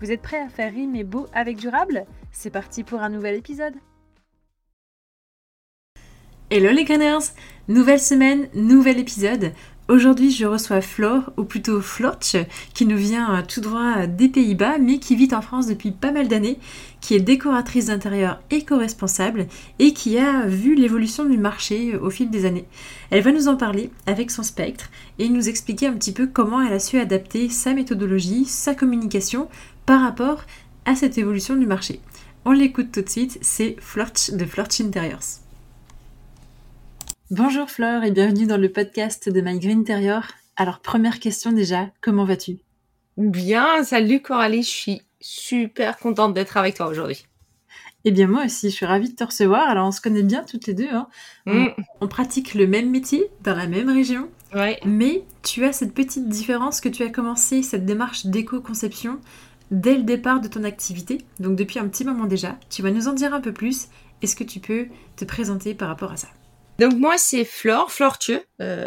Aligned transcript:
Vous 0.00 0.12
êtes 0.12 0.22
prêts 0.22 0.40
à 0.40 0.48
faire 0.48 0.72
rimer 0.72 1.02
beau 1.02 1.26
avec 1.32 1.56
durable? 1.56 2.04
C'est 2.30 2.50
parti 2.50 2.84
pour 2.84 3.00
un 3.00 3.08
nouvel 3.08 3.34
épisode 3.34 3.74
Hello 6.50 6.70
les 6.70 6.84
Greeners 6.84 7.32
Nouvelle 7.66 8.00
semaine, 8.00 8.48
nouvel 8.54 9.00
épisode. 9.00 9.52
Aujourd'hui, 9.88 10.30
je 10.30 10.46
reçois 10.46 10.82
Flore, 10.82 11.32
ou 11.36 11.44
plutôt 11.44 11.80
Florch, 11.80 12.36
qui 12.74 12.86
nous 12.86 12.96
vient 12.96 13.42
tout 13.42 13.60
droit 13.60 14.06
des 14.06 14.28
Pays-Bas, 14.28 14.78
mais 14.78 14.98
qui 14.98 15.16
vit 15.16 15.34
en 15.34 15.40
France 15.40 15.66
depuis 15.66 15.90
pas 15.90 16.12
mal 16.12 16.28
d'années, 16.28 16.58
qui 17.00 17.14
est 17.14 17.20
décoratrice 17.20 17.86
d'intérieur 17.86 18.40
éco-responsable 18.50 19.46
et 19.78 19.94
qui 19.94 20.18
a 20.18 20.46
vu 20.46 20.74
l'évolution 20.74 21.24
du 21.24 21.38
marché 21.38 21.96
au 21.96 22.10
fil 22.10 22.30
des 22.30 22.44
années. 22.44 22.66
Elle 23.10 23.22
va 23.22 23.32
nous 23.32 23.48
en 23.48 23.56
parler 23.56 23.90
avec 24.06 24.30
son 24.30 24.42
spectre 24.42 24.90
et 25.18 25.28
nous 25.28 25.48
expliquer 25.48 25.86
un 25.86 25.94
petit 25.94 26.12
peu 26.12 26.26
comment 26.26 26.62
elle 26.62 26.74
a 26.74 26.80
su 26.80 26.98
adapter 26.98 27.48
sa 27.48 27.74
méthodologie, 27.74 28.44
sa 28.44 28.74
communication 28.74 29.48
par 29.88 30.02
rapport 30.02 30.44
à 30.84 30.94
cette 30.94 31.16
évolution 31.16 31.56
du 31.56 31.64
marché. 31.64 32.00
On 32.44 32.52
l'écoute 32.52 32.92
tout 32.92 33.00
de 33.00 33.08
suite, 33.08 33.38
c'est 33.40 33.74
Florch 33.80 34.32
de 34.32 34.44
Florch 34.44 34.82
Interiors. 34.82 35.40
Bonjour 37.30 37.70
Flore 37.70 38.04
et 38.04 38.10
bienvenue 38.10 38.46
dans 38.46 38.58
le 38.58 38.70
podcast 38.70 39.30
de 39.30 39.40
My 39.40 39.58
Green 39.58 39.80
Interior. 39.80 40.24
Alors 40.56 40.80
première 40.80 41.20
question 41.20 41.52
déjà, 41.52 41.88
comment 42.02 42.26
vas-tu? 42.26 42.58
Bien, 43.16 43.82
salut 43.82 44.20
Coralie, 44.20 44.62
je 44.62 44.68
suis 44.68 45.02
super 45.22 45.96
contente 45.96 46.34
d'être 46.34 46.58
avec 46.58 46.74
toi 46.74 46.88
aujourd'hui. 46.88 47.24
Eh 48.04 48.10
bien 48.10 48.26
moi 48.26 48.44
aussi, 48.44 48.68
je 48.68 48.74
suis 48.74 48.84
ravie 48.84 49.08
de 49.08 49.16
te 49.16 49.24
recevoir. 49.24 49.70
Alors 49.70 49.88
on 49.88 49.92
se 49.92 50.02
connaît 50.02 50.22
bien 50.22 50.44
toutes 50.44 50.66
les 50.66 50.74
deux. 50.74 50.90
Hein. 50.92 51.08
Mm. 51.46 51.68
On, 52.02 52.08
pratique 52.08 52.52
le 52.52 52.66
même 52.66 52.90
métier 52.90 53.30
dans 53.42 53.56
la 53.56 53.66
même 53.66 53.88
région. 53.88 54.28
Ouais. 54.54 54.80
Mais 54.84 55.24
tu 55.42 55.64
as 55.64 55.72
cette 55.72 55.94
petite 55.94 56.28
différence 56.28 56.82
que 56.82 56.90
tu 56.90 57.02
as 57.04 57.08
commencé 57.08 57.62
cette 57.62 57.86
démarche 57.86 58.26
d'éco-conception 58.26 59.18
dès 59.70 59.96
le 59.96 60.02
départ 60.02 60.40
de 60.40 60.48
ton 60.48 60.64
activité. 60.64 61.18
Donc 61.40 61.56
depuis 61.56 61.78
un 61.78 61.88
petit 61.88 62.04
moment 62.04 62.26
déjà. 62.26 62.56
Tu 62.70 62.82
vas 62.82 62.90
nous 62.90 63.08
en 63.08 63.12
dire 63.12 63.34
un 63.34 63.40
peu 63.40 63.52
plus. 63.52 63.88
Est-ce 64.22 64.36
que 64.36 64.44
tu 64.44 64.60
peux 64.60 64.86
te 65.16 65.24
présenter 65.24 65.74
par 65.74 65.88
rapport 65.88 66.12
à 66.12 66.16
ça? 66.16 66.28
Donc 66.78 66.94
moi 66.94 67.18
c'est 67.18 67.44
Flore, 67.44 67.90
Flortieux, 67.90 68.44
euh, 68.60 68.86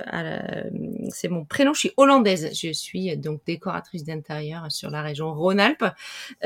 c'est 1.09 1.27
mon 1.27 1.43
prénom, 1.43 1.73
je 1.73 1.79
suis 1.79 1.91
hollandaise, 1.97 2.49
je 2.53 2.71
suis 2.71 3.17
donc 3.17 3.41
décoratrice 3.45 4.05
d'intérieur 4.05 4.71
sur 4.71 4.89
la 4.89 5.01
région 5.01 5.33
Rhône-Alpes 5.33 5.83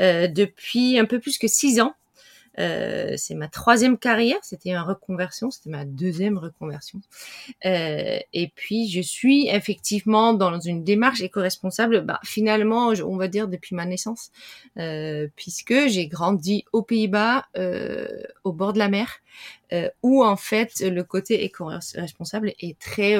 euh, 0.00 0.26
depuis 0.26 0.98
un 0.98 1.04
peu 1.04 1.20
plus 1.20 1.38
que 1.38 1.46
six 1.46 1.80
ans. 1.80 1.94
Euh, 2.58 3.14
c'est 3.16 3.34
ma 3.34 3.48
troisième 3.48 3.98
carrière, 3.98 4.38
c'était 4.42 4.70
une 4.70 4.78
reconversion, 4.78 5.50
c'était 5.50 5.70
ma 5.70 5.84
deuxième 5.84 6.38
reconversion. 6.38 7.00
Euh, 7.64 8.18
et 8.32 8.48
puis 8.54 8.88
je 8.88 9.00
suis 9.00 9.48
effectivement 9.48 10.32
dans 10.32 10.58
une 10.58 10.82
démarche 10.84 11.20
éco-responsable, 11.20 12.00
bah, 12.02 12.20
finalement, 12.24 12.88
on 12.88 13.16
va 13.16 13.28
dire 13.28 13.48
depuis 13.48 13.74
ma 13.74 13.84
naissance, 13.84 14.30
euh, 14.78 15.28
puisque 15.36 15.88
j'ai 15.88 16.06
grandi 16.06 16.64
aux 16.72 16.82
Pays-Bas, 16.82 17.46
euh, 17.56 18.08
au 18.44 18.52
bord 18.52 18.72
de 18.72 18.78
la 18.78 18.88
mer, 18.88 19.20
euh, 19.72 19.90
où 20.02 20.24
en 20.24 20.36
fait 20.36 20.80
le 20.80 21.02
côté 21.02 21.44
éco-responsable 21.44 22.54
est 22.60 22.78
très 22.78 23.16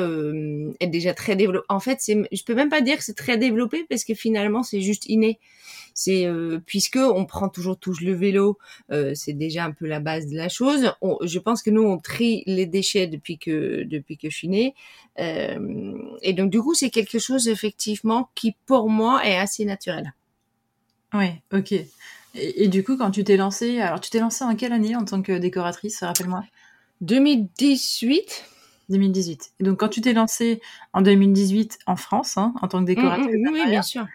est 0.80 0.86
déjà 0.86 1.12
très 1.12 1.36
développé. 1.36 1.66
En 1.68 1.80
fait, 1.80 1.98
je 2.06 2.44
peux 2.44 2.54
même 2.54 2.70
pas 2.70 2.80
dire 2.80 2.97
que 2.97 3.04
c'est 3.04 3.16
très 3.16 3.36
développé 3.36 3.84
parce 3.88 4.04
que 4.04 4.14
finalement 4.14 4.62
c'est 4.62 4.80
juste 4.80 5.06
inné. 5.08 5.38
C'est 5.98 6.26
euh, 6.26 6.60
puisque 6.66 6.98
on 6.98 7.24
prend 7.24 7.48
toujours 7.48 7.78
touche 7.78 8.02
le 8.02 8.12
vélo, 8.12 8.58
euh, 8.92 9.12
c'est 9.14 9.32
déjà 9.32 9.64
un 9.64 9.72
peu 9.72 9.86
la 9.86 9.98
base 9.98 10.26
de 10.26 10.36
la 10.36 10.50
chose. 10.50 10.92
je 11.22 11.38
pense 11.38 11.62
que 11.62 11.70
nous 11.70 11.82
on 11.82 11.98
trie 11.98 12.42
les 12.46 12.66
déchets 12.66 13.06
depuis 13.06 13.38
que 13.38 13.82
depuis 13.84 14.18
que 14.18 14.28
je 14.28 14.36
suis 14.36 14.48
née, 14.48 14.74
euh, 15.18 15.96
et 16.20 16.34
donc 16.34 16.50
du 16.50 16.60
coup 16.60 16.74
c'est 16.74 16.90
quelque 16.90 17.18
chose 17.18 17.48
effectivement 17.48 18.28
qui 18.34 18.54
pour 18.66 18.90
moi 18.90 19.26
est 19.26 19.38
assez 19.38 19.64
naturel. 19.64 20.12
Ouais, 21.14 21.42
ok. 21.50 21.72
Et, 22.34 22.68
du 22.68 22.84
coup, 22.84 22.98
quand 22.98 23.10
tu 23.10 23.24
t'es 23.24 23.38
lancée, 23.38 23.80
alors 23.80 23.98
tu 23.98 24.10
t'es 24.10 24.20
lancée 24.20 24.44
en 24.44 24.54
quelle 24.54 24.74
année 24.74 24.94
en 24.94 25.06
tant 25.06 25.22
que 25.22 25.32
décoratrice, 25.32 26.02
rappelle-moi? 26.02 26.44
2018. 27.00 28.44
2018. 28.90 29.52
Et 29.60 29.64
donc 29.64 29.80
quand 29.80 29.88
tu 29.88 30.02
t'es 30.02 30.12
lancée 30.12 30.60
en 30.92 31.00
2018 31.00 31.78
en 31.86 31.96
France, 31.96 32.36
hein, 32.36 32.52
en 32.60 32.68
tant 32.68 32.78
que 32.78 32.82
mmh, 32.82 32.94
décoratrice, 32.94 33.34
mmh, 33.34 33.52
oui, 33.52 33.66
bien 33.70 33.82
sûr. 33.82 34.06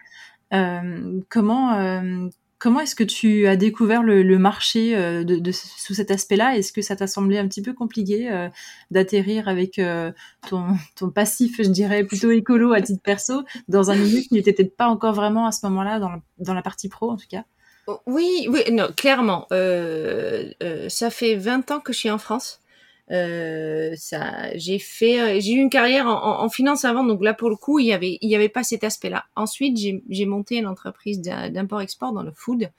Euh, 0.52 1.20
comment 1.30 1.74
euh, 1.74 2.28
comment 2.58 2.80
est-ce 2.80 2.94
que 2.94 3.04
tu 3.04 3.46
as 3.46 3.56
découvert 3.56 4.02
le, 4.02 4.38
marché 4.38 4.96
euh, 4.96 5.24
sous 5.52 5.94
cet 5.94 6.10
aspect-là? 6.10 6.56
Est-ce 6.56 6.72
que 6.72 6.82
ça 6.82 6.94
t'a 6.94 7.06
semblé 7.06 7.38
un 7.38 7.48
petit 7.48 7.62
peu 7.62 7.72
compliqué 7.72 8.30
d'atterrir 8.90 9.48
avec 9.48 9.80
ton, 10.48 10.76
ton, 10.94 11.10
passif, 11.10 11.56
je 11.58 11.68
dirais, 11.68 12.04
plutôt 12.04 12.30
écolo 12.30 12.72
à 12.72 12.80
titre 12.80 13.02
perso, 13.02 13.42
dans 13.66 13.90
un 13.90 13.96
milieu 13.96 14.20
qui 14.20 14.34
n'était 14.34 14.52
peut-être 14.52 14.76
pas 14.76 14.86
encore 14.86 15.14
vraiment 15.14 15.46
à 15.46 15.52
ce 15.52 15.66
moment-là 15.66 15.98
dans, 15.98 16.12
dans 16.38 16.54
la 16.54 16.62
partie 16.62 16.88
pro 16.88 17.10
en 17.10 17.16
tout 17.16 17.26
cas? 17.28 17.44
Oh, 17.88 17.98
oui, 18.06 18.46
oui, 18.48 18.60
non, 18.70 18.88
clairement. 18.96 19.48
ça 19.50 21.10
fait 21.10 21.34
20 21.34 21.70
ans 21.72 21.80
que 21.80 21.92
je 21.92 21.98
suis 21.98 22.10
en 22.10 22.18
France. 22.18 22.61
Euh, 23.10 23.94
ça, 23.96 24.56
j'ai 24.56 24.78
fait, 24.78 25.20
euh, 25.20 25.40
j'ai 25.40 25.52
eu 25.52 25.58
une 25.58 25.70
carrière 25.70 26.06
en, 26.06 26.40
en, 26.42 26.48
finance 26.48 26.84
avant, 26.84 27.02
donc 27.04 27.22
là 27.22 27.34
pour 27.34 27.50
le 27.50 27.56
coup, 27.56 27.78
il 27.78 27.86
y 27.86 27.92
avait, 27.92 28.18
il 28.20 28.30
y 28.30 28.36
avait 28.36 28.48
pas 28.48 28.62
cet 28.62 28.84
aspect-là. 28.84 29.26
Ensuite, 29.34 29.76
j'ai 29.76 30.26
monté 30.26 30.56
une 30.56 30.66
entreprise 30.66 31.20
d'import-export 31.20 32.12
dans 32.12 32.22
le 32.22 32.32
food, 32.32 32.70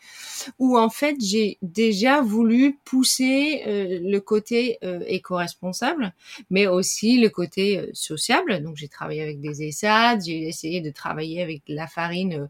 où 0.59 0.77
en 0.77 0.89
fait 0.89 1.17
j'ai 1.19 1.57
déjà 1.61 2.21
voulu 2.21 2.79
pousser 2.85 3.63
euh, 3.67 3.99
le 4.01 4.19
côté 4.19 4.77
euh, 4.83 5.01
éco-responsable, 5.07 6.13
mais 6.49 6.67
aussi 6.67 7.19
le 7.19 7.29
côté 7.29 7.89
sociable. 7.93 8.63
Donc 8.63 8.77
j'ai 8.77 8.87
travaillé 8.87 9.21
avec 9.21 9.41
des 9.41 9.61
ESAD, 9.63 10.23
j'ai 10.25 10.47
essayé 10.47 10.79
de 10.79 10.89
travailler 10.89 11.43
avec 11.43 11.63
la 11.67 11.87
farine 11.87 12.49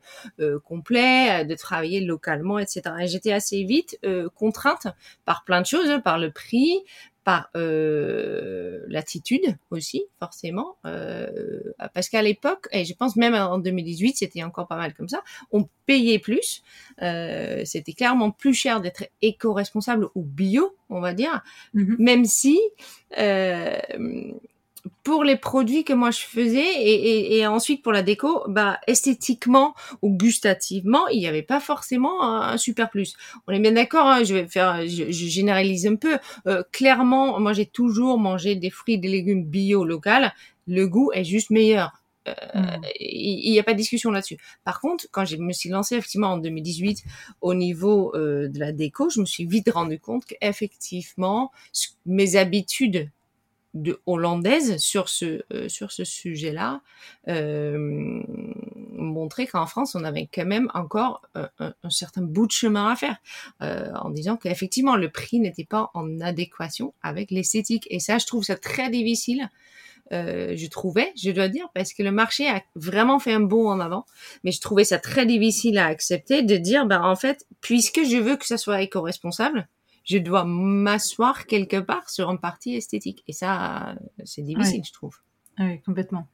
complet, 0.63 1.43
de 1.45 1.55
travailler 1.55 2.01
localement, 2.01 2.59
etc. 2.59 2.81
Et 3.01 3.07
j'étais 3.07 3.31
assez 3.31 3.63
vite 3.63 3.99
contrainte 4.35 4.87
par 5.25 5.43
plein 5.43 5.61
de 5.61 5.65
choses, 5.65 5.89
hein, 5.89 5.99
par 5.99 6.19
le 6.19 6.31
prix, 6.31 6.83
par 7.23 7.49
euh, 7.55 8.83
l'attitude 8.87 9.57
aussi, 9.71 10.03
forcément, 10.19 10.77
euh, 10.85 11.61
parce 11.93 12.09
qu'à 12.09 12.21
l'époque, 12.21 12.67
et 12.71 12.85
je 12.85 12.93
pense 12.93 13.15
même 13.15 13.33
en 13.33 13.59
2018, 13.59 14.17
c'était 14.17 14.43
encore 14.43 14.67
pas 14.67 14.75
mal 14.75 14.93
comme 14.93 15.07
ça, 15.07 15.23
on 15.51 15.67
payait 15.85 16.19
plus, 16.19 16.63
euh, 17.01 17.63
c'était 17.65 17.93
clairement 17.93 18.31
plus 18.31 18.53
cher 18.53 18.81
d'être 18.81 19.05
éco-responsable 19.21 20.07
ou 20.15 20.23
bio, 20.23 20.75
on 20.89 20.99
va 20.99 21.13
dire, 21.13 21.43
mm-hmm. 21.75 21.95
même 21.99 22.25
si 22.25 22.59
euh, 23.17 23.77
pour 25.03 25.23
les 25.23 25.37
produits 25.37 25.83
que 25.83 25.93
moi 25.93 26.11
je 26.11 26.19
faisais 26.19 26.81
et, 26.81 27.37
et, 27.37 27.47
ensuite 27.47 27.81
pour 27.83 27.91
la 27.91 28.03
déco, 28.03 28.43
bah 28.47 28.79
esthétiquement 28.87 29.75
ou 30.01 30.09
gustativement, 30.09 31.07
il 31.07 31.19
n'y 31.19 31.27
avait 31.27 31.43
pas 31.43 31.59
forcément 31.59 32.23
un, 32.23 32.57
super 32.57 32.89
plus. 32.89 33.15
On 33.47 33.53
est 33.53 33.59
bien 33.59 33.71
d'accord, 33.71 34.07
hein, 34.07 34.23
je 34.23 34.33
vais 34.33 34.47
faire, 34.47 34.85
je, 34.85 35.05
généralise 35.09 35.87
un 35.87 35.95
peu. 35.95 36.17
Euh, 36.47 36.63
clairement, 36.71 37.39
moi 37.39 37.53
j'ai 37.53 37.65
toujours 37.65 38.17
mangé 38.17 38.55
des 38.55 38.69
fruits 38.69 38.95
et 38.95 38.97
des 38.97 39.09
légumes 39.09 39.45
bio 39.45 39.85
local. 39.85 40.33
Le 40.67 40.87
goût 40.87 41.11
est 41.13 41.23
juste 41.23 41.49
meilleur. 41.49 42.03
Euh, 42.27 42.33
hmm. 42.53 42.81
Il 42.99 43.51
n'y 43.51 43.59
a 43.59 43.63
pas 43.63 43.73
de 43.73 43.77
discussion 43.77 44.11
là-dessus. 44.11 44.37
Par 44.63 44.79
contre, 44.79 45.07
quand 45.11 45.25
je 45.25 45.35
me 45.35 45.51
suis 45.51 45.69
lancée 45.69 45.95
effectivement 45.95 46.29
en 46.29 46.37
2018 46.37 47.03
au 47.41 47.53
niveau 47.53 48.15
euh, 48.15 48.47
de 48.47 48.59
la 48.59 48.71
déco, 48.71 49.09
je 49.09 49.19
me 49.19 49.25
suis 49.25 49.45
vite 49.45 49.69
rendu 49.69 49.99
compte 49.99 50.25
qu'effectivement 50.25 51.51
mes 52.05 52.35
habitudes 52.35 53.09
de 53.73 54.01
hollandaise 54.05 54.77
sur 54.77 55.09
ce 55.09 55.43
euh, 55.51 55.67
sur 55.67 55.91
ce 55.91 56.03
sujet-là 56.03 56.81
euh, 57.27 58.21
qu'en 59.51 59.65
France 59.65 59.95
on 59.95 60.03
avait 60.03 60.29
quand 60.33 60.45
même 60.45 60.69
encore 60.73 61.21
un, 61.35 61.49
un, 61.59 61.89
certain 61.89 62.21
bout 62.21 62.47
de 62.47 62.51
chemin 62.51 62.91
à 62.91 62.95
faire 62.95 63.17
euh, 63.61 63.91
en 63.95 64.09
disant 64.09 64.37
qu'effectivement 64.37 64.95
le 64.95 65.09
prix 65.09 65.39
n'était 65.39 65.65
pas 65.65 65.89
en 65.93 66.19
adéquation 66.21 66.93
avec 67.01 67.31
l'esthétique 67.31 67.87
et 67.89 67.99
ça 67.99 68.17
je 68.19 68.25
trouve 68.25 68.43
ça 68.43 68.55
très 68.55 68.89
difficile 68.89 69.49
euh, 70.11 70.53
je 70.55 70.67
trouvais, 70.67 71.11
je 71.15 71.31
dois 71.31 71.47
dire, 71.47 71.67
parce 71.73 71.93
que 71.93 72.03
le 72.03 72.11
marché 72.11 72.47
a 72.47 72.61
vraiment 72.75 73.19
fait 73.19 73.33
un 73.33 73.39
bond 73.39 73.69
en 73.69 73.79
avant, 73.79 74.05
mais 74.43 74.51
je 74.51 74.61
trouvais 74.61 74.83
ça 74.83 74.99
très 74.99 75.25
difficile 75.25 75.77
à 75.77 75.87
accepter 75.87 76.43
de 76.43 76.57
dire, 76.57 76.85
ben 76.85 77.01
en 77.01 77.15
fait, 77.15 77.47
puisque 77.61 78.03
je 78.03 78.17
veux 78.17 78.35
que 78.35 78.45
ça 78.45 78.57
soit 78.57 78.81
éco-responsable, 78.81 79.67
je 80.03 80.17
dois 80.17 80.43
m'asseoir 80.45 81.45
quelque 81.45 81.79
part 81.79 82.09
sur 82.09 82.29
un 82.29 82.35
parti 82.35 82.75
esthétique. 82.75 83.23
Et 83.27 83.33
ça, 83.33 83.95
c'est 84.25 84.41
difficile, 84.41 84.83
je 84.85 84.91
trouve. 84.91 85.17
Oui, 85.59 85.81
complètement. 85.81 86.27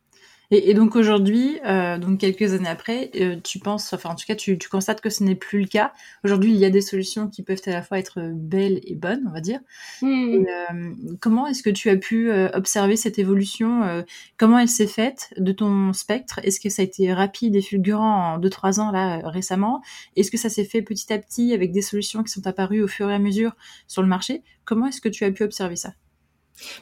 Et, 0.52 0.74
donc 0.74 0.96
aujourd'hui, 0.96 1.60
euh, 1.64 2.00
donc 2.00 2.20
quelques 2.20 2.54
années 2.54 2.70
après, 2.70 3.12
euh, 3.16 3.36
tu 3.44 3.60
penses, 3.60 3.94
enfin 3.94 4.10
en 4.10 4.16
tout 4.16 4.26
cas, 4.26 4.36
tu, 4.36 4.58
tu 4.58 4.68
constates 4.68 5.00
que 5.00 5.12
ce 5.12 5.24
n'est 5.24 5.36
plus 5.36 5.60
le 5.60 5.68
cas. 5.68 5.94
Aujourd'hui, 6.24 6.52
il 6.52 6.58
y 6.58 6.66
a 6.66 6.72
des 6.72 6.82
solutions 6.82 7.28
qui 7.28 7.44
peuvent 7.44 7.62
à 7.68 7.70
la 7.70 7.84
fois 7.84 8.00
être 8.00 8.20
belles 8.34 8.80
et 8.84 8.96
bonnes, 8.96 9.26
on 9.28 9.32
va 9.32 9.42
dire. 9.42 9.60
Hmm. 10.02 10.08
Et, 10.08 10.48
euh, 10.50 10.94
comment 11.20 11.46
est-ce 11.46 11.62
que 11.62 11.70
tu 11.70 11.90
as 11.90 11.98
pu 11.98 12.32
observer 12.54 12.96
cette 12.96 13.20
évolution 13.20 14.04
Comment 14.38 14.58
elle 14.58 14.70
s'est 14.70 14.88
faite 14.88 15.34
de 15.38 15.52
ton 15.52 15.94
spectre? 15.94 16.40
Est-ce 16.44 16.60
que 16.60 16.70
ça 16.70 16.82
a 16.82 16.86
été 16.86 17.14
rapide 17.14 17.56
et 17.56 17.62
fulgurant 17.62 18.34
en 18.34 18.40
2-3 18.40 18.80
ans 18.80 18.92
là 18.92 19.22
récemment? 19.26 19.82
Est-ce 20.16 20.32
que 20.32 20.38
ça 20.38 20.50
s'est 20.50 20.66
fait 20.66 20.82
petit 20.82 21.14
à 21.14 21.20
petit 21.20 21.54
avec 21.54 21.72
des 21.72 21.82
solutions 21.82 22.24
qui 22.24 22.32
sont 22.32 22.48
apparues 22.48 22.82
au 22.82 22.88
fur 22.88 23.10
et 23.12 23.14
à 23.14 23.20
mesure 23.20 23.56
sur 23.88 24.02
le 24.02 24.08
marché? 24.08 24.42
Comment 24.66 24.88
est-ce 24.88 25.02
que 25.02 25.10
tu 25.10 25.26
as 25.26 25.32
pu 25.32 25.44
observer 25.44 25.76
ça? 25.76 25.94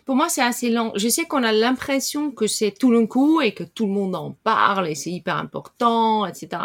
Pour 0.05 0.15
moi, 0.15 0.29
c'est 0.29 0.41
assez 0.41 0.69
lent. 0.69 0.91
Je 0.95 1.07
sais 1.07 1.25
qu'on 1.25 1.43
a 1.43 1.51
l'impression 1.51 2.31
que 2.31 2.47
c'est 2.47 2.71
tout 2.71 2.91
le 2.91 3.05
coup 3.07 3.41
et 3.41 3.53
que 3.53 3.63
tout 3.63 3.85
le 3.85 3.93
monde 3.93 4.15
en 4.15 4.31
parle 4.43 4.87
et 4.87 4.95
c'est 4.95 5.11
hyper 5.11 5.37
important, 5.37 6.25
etc. 6.25 6.63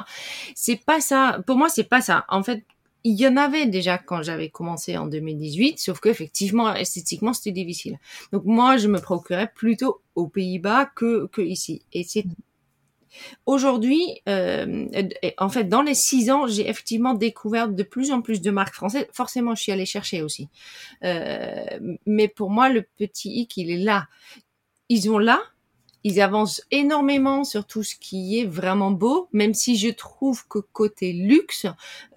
C'est 0.55 0.85
pas 0.85 1.01
ça. 1.01 1.41
Pour 1.47 1.57
moi, 1.57 1.69
c'est 1.69 1.85
pas 1.85 2.01
ça. 2.01 2.25
En 2.29 2.43
fait, 2.43 2.65
il 3.05 3.21
y 3.21 3.27
en 3.27 3.37
avait 3.37 3.67
déjà 3.67 3.99
quand 3.99 4.23
j'avais 4.23 4.49
commencé 4.49 4.97
en 4.97 5.07
2018, 5.07 5.79
sauf 5.79 6.01
qu'effectivement, 6.01 6.73
esthétiquement, 6.75 7.33
c'était 7.33 7.53
difficile. 7.53 7.99
Donc 8.33 8.45
moi, 8.45 8.77
je 8.77 8.89
me 8.89 9.01
procurais 9.01 9.51
plutôt 9.55 10.01
aux 10.15 10.29
Pays-Bas 10.29 10.87
que, 10.95 11.27
que 11.27 11.43
ici. 11.43 11.83
Et 11.93 12.05
c'est 12.05 12.25
Aujourd'hui, 13.47 14.21
euh, 14.29 14.87
en 15.39 15.49
fait, 15.49 15.65
dans 15.65 15.83
les 15.83 15.95
six 15.95 16.31
ans, 16.31 16.47
j'ai 16.47 16.69
effectivement 16.69 17.15
découvert 17.15 17.69
de 17.69 17.83
plus 17.83 18.11
en 18.11 18.23
plus 18.23 18.41
de 18.41 18.51
marques 18.51 18.75
françaises. 18.75 19.07
Forcément, 19.13 19.55
je 19.55 19.63
suis 19.63 19.73
allée 19.73 19.87
chercher 19.87 20.23
aussi. 20.23 20.49
Euh, 21.05 21.65
mais 22.07 22.29
pour 22.29 22.51
moi, 22.51 22.69
le 22.69 22.83
petit 22.83 23.31
hic, 23.31 23.57
il 23.57 23.71
est 23.71 23.83
là. 23.83 24.07
Ils 24.89 25.11
ont 25.11 25.19
là 25.19 25.41
ils 26.05 26.21
avancent 26.21 26.63
énormément 26.71 27.45
sur 27.45 27.67
tout 27.67 27.83
ce 27.83 27.95
qui 27.97 28.41
est 28.41 28.45
vraiment 28.45 28.91
beau, 28.91 29.29
même 29.33 29.55
si 29.55 29.77
je 29.77 29.89
trouve 29.89 30.47
que 30.49 30.59
côté 30.59 31.13
luxe, 31.13 31.67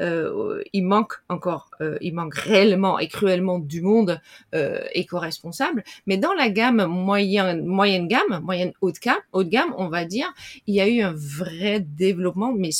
euh, 0.01 0.63
il 0.73 0.83
manque 0.85 1.13
encore, 1.29 1.69
euh, 1.81 1.97
il 2.01 2.13
manque 2.13 2.35
réellement 2.35 2.99
et 2.99 3.07
cruellement 3.07 3.59
du 3.59 3.81
monde 3.81 4.19
euh, 4.53 4.83
éco-responsable. 4.93 5.83
Mais 6.07 6.17
dans 6.17 6.33
la 6.33 6.49
gamme 6.49 6.85
moyenne, 6.85 7.65
moyenne 7.65 8.07
gamme, 8.07 8.41
moyenne 8.43 8.73
haute 8.81 8.99
gamme, 8.99 9.21
haute 9.33 9.49
gamme, 9.49 9.73
on 9.77 9.89
va 9.89 10.05
dire, 10.05 10.33
il 10.67 10.75
y 10.75 10.81
a 10.81 10.87
eu 10.87 11.01
un 11.01 11.13
vrai 11.13 11.79
développement, 11.79 12.53
mais 12.53 12.71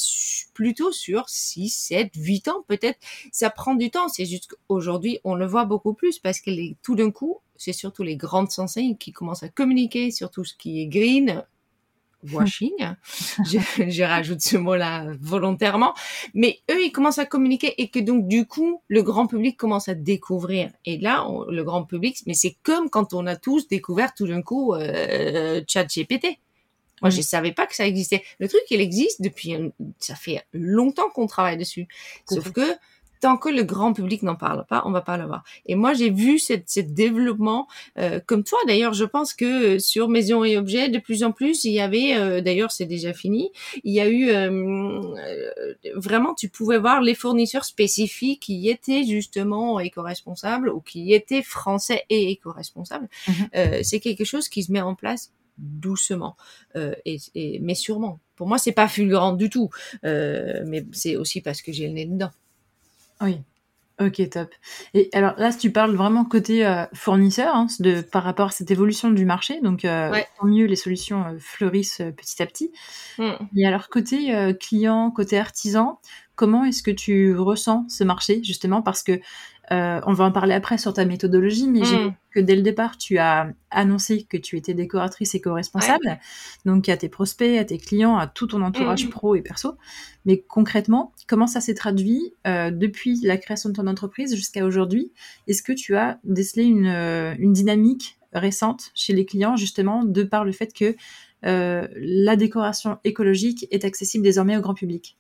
plutôt 0.54 0.92
sur 0.92 1.30
6, 1.30 1.70
7, 1.70 2.12
8 2.16 2.48
ans 2.48 2.64
peut-être. 2.68 3.00
Ça 3.32 3.50
prend 3.50 3.76
du 3.76 3.92
temps. 3.92 4.08
C'est 4.08 4.26
juste 4.26 4.48
qu'aujourd'hui, 4.48 5.20
on 5.24 5.36
le 5.36 5.46
voit 5.46 5.66
beaucoup 5.66 5.94
plus 5.94 6.20
parce 6.20 6.40
que 6.40 6.50
est 6.50 6.78
tout 6.82 6.96
d'un 6.96 7.12
coup, 7.12 7.40
c'est 7.58 7.74
surtout 7.74 8.04
les 8.04 8.18
grandes 8.18 8.50
enseignes 8.58 8.98
qui 8.98 9.12
commencent 9.12 9.44
à 9.44 9.50
communiquer 9.50 10.12
sur 10.12 10.32
tout 10.32 10.44
ce 10.44 10.54
qui 10.56 10.82
est 10.82 10.88
green, 10.88 11.44
washing. 12.32 12.74
je, 13.46 13.60
je, 13.90 14.04
rajoute 14.04 14.42
ce 14.42 14.58
mot-là 14.58 15.08
volontairement. 15.20 15.94
Mais 16.34 16.60
eux, 16.72 16.84
ils 16.84 16.92
commencent 16.92 17.20
à 17.20 17.26
communiquer 17.26 17.82
et 17.82 17.90
que 17.90 18.00
donc, 18.00 18.28
du 18.28 18.46
coup, 18.46 18.82
le 18.88 19.04
grand 19.04 19.28
public 19.28 19.58
commence 19.58 19.90
à 19.90 19.96
découvrir. 19.96 20.72
Et 20.86 20.98
là, 20.98 21.28
le 21.50 21.64
grand 21.64 21.84
public, 21.84 22.18
mais 22.26 22.34
c'est 22.34 22.58
comme 22.64 22.90
quand 22.90 23.14
on 23.14 23.26
a 23.28 23.36
tous 23.36 23.68
découvert 23.68 24.14
tout 24.14 24.28
d'un 24.28 24.42
coup 24.42 24.74
euh, 24.74 25.62
ChatGPT. 25.68 26.40
Moi, 27.02 27.10
je 27.10 27.22
savais 27.22 27.52
pas 27.52 27.68
que 27.68 27.76
ça 27.76 27.86
existait. 27.86 28.24
Le 28.40 28.48
truc, 28.48 28.62
il 28.72 28.80
existe 28.80 29.22
depuis, 29.22 29.56
ça 30.00 30.16
fait 30.16 30.46
longtemps 30.54 31.10
qu'on 31.10 31.28
travaille 31.28 31.58
dessus. 31.58 31.88
Sauf 32.28 32.52
que 32.52 32.62
tant 33.20 33.38
que 33.38 33.50
le 33.50 33.64
grand 33.64 33.94
public 33.94 34.24
n'en 34.24 34.36
parle 34.36 34.66
pas, 34.66 34.84
on 34.86 34.92
va 34.92 35.02
pas 35.02 35.18
l'avoir. 35.18 35.44
Et 35.66 35.76
moi, 35.76 35.94
j'ai 35.94 36.10
vu 36.10 36.40
cette, 36.40 36.70
ce 36.70 36.80
développement, 36.80 37.68
euh, 37.98 38.20
comme 38.26 38.44
toi 38.44 38.60
d'ailleurs, 38.68 38.94
je 38.94 39.06
pense 39.06 39.34
que 39.34 39.80
sur 39.80 40.10
Maison 40.10 40.44
et 40.44 40.58
Objets, 40.58 40.90
de 40.90 41.00
plus 41.00 41.24
en 41.24 41.32
plus, 41.32 41.64
il 41.66 41.72
y 41.72 41.80
avait, 41.80 42.16
euh, 42.16 42.42
d'ailleurs 42.42 42.72
c'est 42.72 42.86
déjà 42.86 43.14
fini, 43.14 43.52
il 43.84 43.94
y 43.94 44.00
a 44.00 44.08
eu 44.08 44.30
euh, 44.30 45.02
vraiment, 45.96 46.34
tu 46.34 46.50
pouvais 46.50 46.78
voir 46.78 47.02
les 47.02 47.16
fournisseurs 47.16 47.66
spécifiques 47.66 48.42
qui 48.42 48.70
étaient 48.70 49.04
justement 49.04 49.80
éco-responsables 49.80 50.70
ou 50.70 50.82
qui 50.82 51.14
étaient 51.14 51.44
français 51.44 52.04
et 52.10 52.32
éco-responsables. 52.32 53.08
Mhm. 53.28 53.84
c'est 53.84 54.00
quelque 54.00 54.24
chose 54.24 54.50
qui 54.50 54.64
se 54.64 54.72
met 54.72 54.82
en 54.82 54.96
place 54.96 55.32
doucement, 55.58 56.36
et, 57.06 57.18
et, 57.34 57.60
mais 57.60 57.76
sûrement. 57.76 58.20
Pour 58.36 58.48
moi, 58.48 58.58
c'est 58.58 58.74
pas 58.74 58.90
fulgurant 58.90 59.34
du 59.34 59.50
tout, 59.50 59.70
mais 60.04 60.86
c'est 60.92 61.16
aussi 61.16 61.42
parce 61.42 61.62
que 61.62 61.72
j'ai 61.72 61.88
le 61.88 61.94
nez 61.94 62.06
dedans. 62.06 62.32
Oui. 63.22 63.42
Ok, 64.02 64.30
top. 64.30 64.54
Et 64.94 65.10
alors 65.14 65.36
là, 65.38 65.54
si 65.54 65.58
tu 65.58 65.72
parles 65.72 65.96
vraiment 65.96 66.26
côté 66.26 66.66
euh, 66.66 66.84
fournisseur, 66.94 67.56
hein, 67.56 67.68
de, 67.80 68.02
par 68.02 68.24
rapport 68.24 68.48
à 68.48 68.52
cette 68.52 68.70
évolution 68.70 69.10
du 69.10 69.24
marché, 69.24 69.62
donc 69.62 69.86
euh, 69.86 70.12
tant 70.38 70.48
mieux, 70.48 70.66
les 70.66 70.76
solutions 70.76 71.24
euh, 71.24 71.38
fleurissent 71.40 72.02
petit 72.18 72.44
à 72.44 72.46
petit. 72.46 72.74
Mm. 73.18 73.32
Et 73.56 73.66
alors 73.66 73.88
côté 73.88 74.54
client, 74.60 75.12
côté 75.12 75.40
artisan, 75.40 76.00
comment 76.36 76.66
est-ce 76.66 76.84
que 76.84 76.92
tu 76.92 77.38
ressens 77.38 77.86
ce 77.88 78.04
marché 78.04 78.44
justement? 78.44 78.82
Parce 78.82 79.02
que 79.02 79.22
euh, 79.72 80.00
on 80.06 80.14
va 80.14 80.26
en 80.26 80.32
parler 80.32 80.54
après 80.54 80.78
sur 80.78 80.94
ta 80.94 81.06
méthodologie, 81.06 81.68
mais 81.68 81.84
j'ai 81.84 81.98
mm. 81.98 82.16
que 82.32 82.40
dès 82.40 82.56
le 82.56 82.62
départ, 82.62 82.98
tu 82.98 83.18
as 83.18 83.50
annoncé 83.72 84.24
que 84.24 84.38
tu 84.38 84.58
étais 84.58 84.74
décoratrice 84.74 85.34
éco-responsable, 85.36 86.20
donc 86.66 86.88
à 86.90 86.98
tes 86.98 87.10
prospects, 87.10 87.58
à 87.58 87.66
tes 87.66 87.78
clients, 87.78 88.18
à 88.18 88.28
tout 88.28 88.48
ton 88.48 88.62
entourage 88.62 89.06
mm. 89.06 89.10
pro 89.10 89.36
et 89.36 89.42
perso. 89.42 89.76
Mais 90.26 90.40
concrètement, 90.40 91.14
comment 91.28 91.48
ça 91.48 91.62
s'est 91.62 91.74
traduit 91.74 92.34
euh, 92.46 92.72
depuis 92.72 93.20
la 93.22 93.38
création 93.38 93.70
de 93.70 93.76
ton 93.76 93.88
entreprise 93.88 94.36
jusqu'à 94.36 94.66
aujourd'hui? 94.66 95.12
Est-ce 95.48 95.64
que 95.64 95.74
tu 95.74 95.96
as 95.96 96.20
décelé 96.24 96.64
une, 96.64 96.88
euh, 96.88 97.36
une, 97.40 97.54
dynamique 97.54 98.18
récente 98.34 98.92
chez 98.94 99.14
les 99.14 99.26
clients, 99.26 99.56
justement, 99.56 100.04
de 100.04 100.24
par 100.24 100.46
le 100.46 100.52
fait 100.52 100.74
que 100.74 100.96
la 101.44 102.36
décoration 102.36 102.98
écologique 103.04 103.68
est 103.70 103.86
accessible 103.86 104.24
désormais 104.24 104.58
au 104.58 104.62
grand 104.62 104.74
public? 104.74 105.16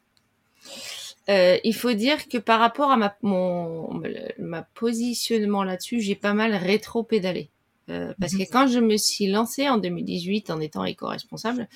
Euh, 1.27 1.57
il 1.63 1.73
faut 1.73 1.93
dire 1.93 2.27
que 2.27 2.37
par 2.37 2.59
rapport 2.59 2.91
à 2.91 2.97
ma, 2.97 3.15
mon, 3.23 4.03
ma 4.55 4.63
positionnement 4.73 5.63
là-dessus, 5.63 5.99
j'ai 5.99 6.15
pas 6.15 6.33
mal 6.33 6.55
rétro-pédalé. 6.55 7.49
Euh, 7.89 8.13
parce 8.19 8.33
que 8.33 8.39
mhm. 8.39 8.47
quand 8.51 8.67
je 8.67 8.79
me 8.79 8.97
suis 8.97 9.27
lancée 9.27 9.69
en 9.69 9.77
2018 9.77 10.49
en 10.49 10.59
étant 10.59 10.85
éco-responsable, 10.85 11.67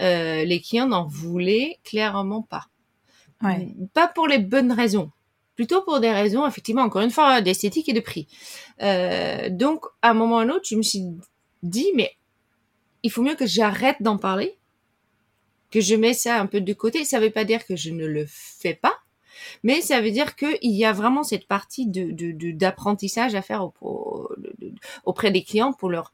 euh, 0.00 0.44
les 0.44 0.60
clients 0.60 0.88
n'en 0.88 1.06
voulaient 1.06 1.78
clairement 1.84 2.42
pas. 2.42 2.66
Ouais. 3.42 3.68
Pas 3.92 4.08
pour 4.08 4.26
les 4.26 4.38
bonnes 4.38 4.72
raisons, 4.72 5.10
plutôt 5.54 5.82
pour 5.82 6.00
des 6.00 6.10
raisons, 6.10 6.46
effectivement, 6.46 6.82
encore 6.82 7.02
une 7.02 7.10
fois, 7.10 7.40
d'esthétique 7.40 7.88
et 7.88 7.92
de 7.92 8.00
prix. 8.00 8.26
Euh, 8.82 9.50
donc, 9.50 9.84
à 10.00 10.10
un 10.10 10.14
moment 10.14 10.36
ou 10.36 10.38
à 10.38 10.42
un 10.42 10.48
autre, 10.48 10.66
je 10.68 10.76
me 10.76 10.82
suis 10.82 11.04
dit, 11.62 11.88
mais 11.94 12.12
il 13.02 13.10
faut 13.10 13.22
mieux 13.22 13.34
que 13.36 13.46
j'arrête 13.46 13.96
d'en 14.00 14.16
parler 14.16 14.56
que 15.70 15.80
je 15.80 15.94
mets 15.94 16.14
ça 16.14 16.40
un 16.40 16.46
peu 16.46 16.60
de 16.60 16.72
côté. 16.72 17.04
Ça 17.04 17.18
veut 17.18 17.30
pas 17.30 17.44
dire 17.44 17.64
que 17.66 17.76
je 17.76 17.90
ne 17.90 18.06
le 18.06 18.26
fais 18.28 18.74
pas, 18.74 18.94
mais 19.62 19.80
ça 19.80 20.00
veut 20.00 20.10
dire 20.10 20.36
qu'il 20.36 20.58
y 20.62 20.84
a 20.84 20.92
vraiment 20.92 21.22
cette 21.22 21.46
partie 21.46 21.86
de, 21.86 22.52
d'apprentissage 22.52 23.34
à 23.34 23.42
faire 23.42 23.68
auprès 25.04 25.30
des 25.30 25.42
clients 25.42 25.72
pour 25.72 25.90
leur 25.90 26.12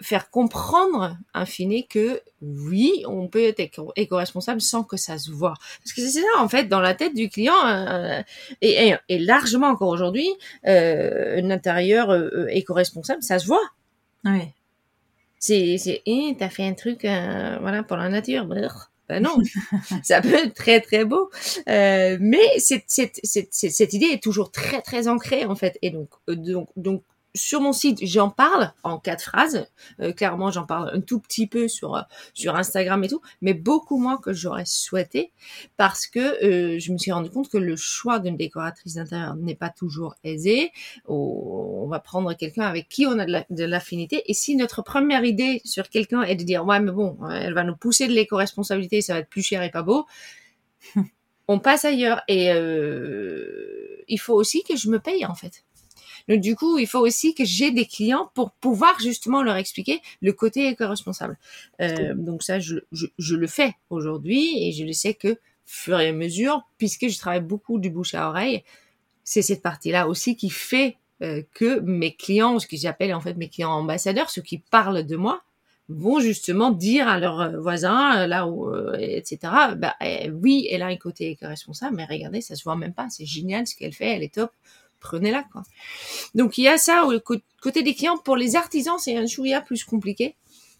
faire 0.00 0.28
comprendre, 0.30 1.16
in 1.34 1.46
fine, 1.46 1.84
que 1.88 2.20
oui, 2.42 3.04
on 3.06 3.28
peut 3.28 3.44
être 3.44 3.60
éco-responsable 3.96 4.60
sans 4.60 4.82
que 4.82 4.96
ça 4.96 5.18
se 5.18 5.30
voit. 5.30 5.54
Parce 5.82 5.92
que 5.92 6.02
c'est 6.02 6.20
ça, 6.20 6.26
en 6.38 6.48
fait, 6.48 6.64
dans 6.64 6.80
la 6.80 6.94
tête 6.94 7.14
du 7.14 7.28
client, 7.28 7.66
euh, 7.66 8.20
et, 8.60 8.96
largement 9.08 9.68
encore 9.68 9.88
aujourd'hui, 9.88 10.28
euh, 10.66 11.40
un 11.40 11.50
intérieur 11.50 12.10
euh, 12.10 12.46
éco-responsable, 12.50 13.22
ça 13.22 13.38
se 13.38 13.46
voit. 13.46 13.70
Oui 14.24 14.52
c'est 15.44 15.76
c'est 15.76 16.02
eh, 16.06 16.34
t'as 16.38 16.48
fait 16.48 16.66
un 16.66 16.72
truc 16.72 17.04
euh, 17.04 17.58
voilà 17.60 17.82
pour 17.82 17.98
la 17.98 18.08
nature 18.08 18.46
ben 19.08 19.22
non 19.22 19.36
ça 20.02 20.20
peut 20.20 20.34
être 20.34 20.54
très 20.54 20.80
très 20.80 21.04
beau. 21.04 21.30
Euh, 21.68 22.16
mais 22.20 22.58
cette, 22.58 22.84
cette, 22.88 23.92
idée 23.92 24.06
est 24.06 24.22
toujours 24.22 24.50
très 24.50 24.80
très 24.82 25.08
ancrée 25.08 25.44
en 25.44 25.54
fait. 25.54 25.78
Et 25.82 25.90
donc 25.90 26.08
euh, 26.28 26.36
donc 26.36 26.68
donc 26.76 27.02
sur 27.34 27.60
mon 27.60 27.72
site, 27.72 27.98
j'en 28.06 28.30
parle 28.30 28.72
en 28.84 28.98
quatre 28.98 29.22
phrases. 29.24 29.66
Euh, 30.00 30.12
clairement, 30.12 30.50
j'en 30.52 30.66
parle 30.66 30.90
un 30.94 31.00
tout 31.00 31.18
petit 31.18 31.48
peu 31.48 31.66
sur 31.66 31.96
euh, 31.96 32.02
sur 32.32 32.54
Instagram 32.54 33.02
et 33.02 33.08
tout, 33.08 33.20
mais 33.42 33.54
beaucoup 33.54 33.98
moins 33.98 34.18
que 34.18 34.32
j'aurais 34.32 34.66
souhaité 34.66 35.32
parce 35.76 36.06
que 36.06 36.44
euh, 36.44 36.78
je 36.78 36.92
me 36.92 36.98
suis 36.98 37.10
rendu 37.10 37.30
compte 37.30 37.48
que 37.48 37.58
le 37.58 37.74
choix 37.74 38.20
d'une 38.20 38.36
décoratrice 38.36 38.94
d'intérieur 38.94 39.34
n'est 39.34 39.56
pas 39.56 39.70
toujours 39.70 40.14
aisé. 40.22 40.70
On 41.06 41.88
va 41.88 41.98
prendre 41.98 42.32
quelqu'un 42.34 42.64
avec 42.64 42.88
qui 42.88 43.06
on 43.06 43.18
a 43.18 43.26
de 43.26 43.64
l'affinité 43.64 44.22
et 44.26 44.34
si 44.34 44.54
notre 44.54 44.82
première 44.82 45.24
idée 45.24 45.60
sur 45.64 45.88
quelqu'un 45.88 46.22
est 46.22 46.36
de 46.36 46.44
dire 46.44 46.64
ouais 46.64 46.78
mais 46.78 46.92
bon, 46.92 47.18
elle 47.30 47.54
va 47.54 47.64
nous 47.64 47.76
pousser 47.76 48.06
de 48.06 48.12
l'éco-responsabilité, 48.12 49.00
ça 49.00 49.14
va 49.14 49.18
être 49.20 49.28
plus 49.28 49.42
cher 49.42 49.62
et 49.62 49.70
pas 49.70 49.82
beau. 49.82 50.06
on 51.48 51.58
passe 51.58 51.84
ailleurs 51.84 52.22
et 52.28 52.50
il 54.06 54.20
faut 54.20 54.34
aussi 54.34 54.62
que 54.62 54.76
je 54.76 54.88
me 54.88 55.00
paye 55.00 55.26
en 55.26 55.34
fait. 55.34 55.64
Donc 56.28 56.40
du 56.40 56.56
coup, 56.56 56.78
il 56.78 56.86
faut 56.86 57.00
aussi 57.00 57.34
que 57.34 57.44
j'ai 57.44 57.70
des 57.70 57.86
clients 57.86 58.30
pour 58.34 58.52
pouvoir 58.52 58.98
justement 59.00 59.42
leur 59.42 59.56
expliquer 59.56 60.00
le 60.22 60.32
côté 60.32 60.68
éco-responsable. 60.68 61.38
Euh, 61.80 62.14
donc 62.14 62.42
ça, 62.42 62.60
je, 62.60 62.76
je, 62.92 63.36
le 63.36 63.46
fais 63.46 63.74
aujourd'hui 63.90 64.66
et 64.66 64.72
je 64.72 64.84
le 64.84 64.92
sais 64.92 65.14
que 65.14 65.38
fur 65.66 66.00
et 66.00 66.08
à 66.08 66.12
mesure, 66.12 66.62
puisque 66.78 67.08
je 67.08 67.18
travaille 67.18 67.40
beaucoup 67.40 67.78
du 67.78 67.90
bouche 67.90 68.14
à 68.14 68.28
oreille, 68.28 68.64
c'est 69.22 69.42
cette 69.42 69.62
partie-là 69.62 70.08
aussi 70.08 70.36
qui 70.36 70.50
fait 70.50 70.96
euh, 71.22 71.42
que 71.54 71.80
mes 71.80 72.14
clients, 72.14 72.58
ce 72.58 72.66
que 72.66 72.76
j'appelle 72.76 73.14
en 73.14 73.20
fait 73.20 73.34
mes 73.34 73.48
clients 73.48 73.70
ambassadeurs, 73.70 74.30
ceux 74.30 74.42
qui 74.42 74.58
parlent 74.58 75.04
de 75.04 75.16
moi, 75.16 75.42
vont 75.90 76.18
justement 76.18 76.70
dire 76.70 77.08
à 77.08 77.18
leurs 77.18 77.60
voisins, 77.60 78.26
là 78.26 78.46
où, 78.46 78.74
etc. 78.94 79.38
Bah, 79.76 79.94
eh, 80.00 80.30
oui, 80.30 80.66
elle 80.70 80.80
a 80.80 80.86
un 80.86 80.96
côté 80.96 81.30
éco-responsable, 81.30 81.96
mais 81.96 82.06
regardez, 82.06 82.40
ça 82.40 82.56
se 82.56 82.64
voit 82.64 82.74
même 82.74 82.94
pas. 82.94 83.10
C'est 83.10 83.26
génial 83.26 83.66
ce 83.66 83.76
qu'elle 83.76 83.92
fait, 83.92 84.16
elle 84.16 84.22
est 84.22 84.32
top. 84.32 84.50
Prenez-la, 85.04 85.44
quoi. 85.52 85.62
Donc 86.34 86.58
il 86.58 86.64
y 86.64 86.68
a 86.68 86.78
ça 86.78 87.06
côté 87.60 87.82
des 87.82 87.94
clients. 87.94 88.16
Pour 88.16 88.36
les 88.36 88.56
artisans, 88.56 88.98
c'est 88.98 89.16
un 89.16 89.26
chouïa 89.26 89.60
plus 89.60 89.84
compliqué. 89.84 90.34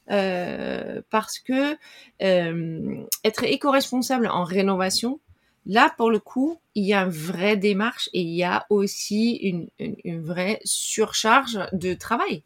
parce 0.09 1.39
que 1.39 1.77
être 2.21 3.45
éco-responsable 3.45 4.27
en 4.27 4.45
rénovation, 4.45 5.21
Là, 5.67 5.93
pour 5.97 6.11
le 6.11 6.19
coup, 6.19 6.59
il 6.75 6.85
y 6.85 6.93
a 6.93 7.03
une 7.03 7.11
vraie 7.11 7.57
démarche 7.57 8.11
et 8.13 8.21
il 8.21 8.35
y 8.35 8.45
a 8.45 8.67
aussi 8.69 9.37
une, 9.37 10.21
vraie 10.21 10.61
surcharge 10.65 11.59
de 11.73 11.95
travail. 11.95 12.43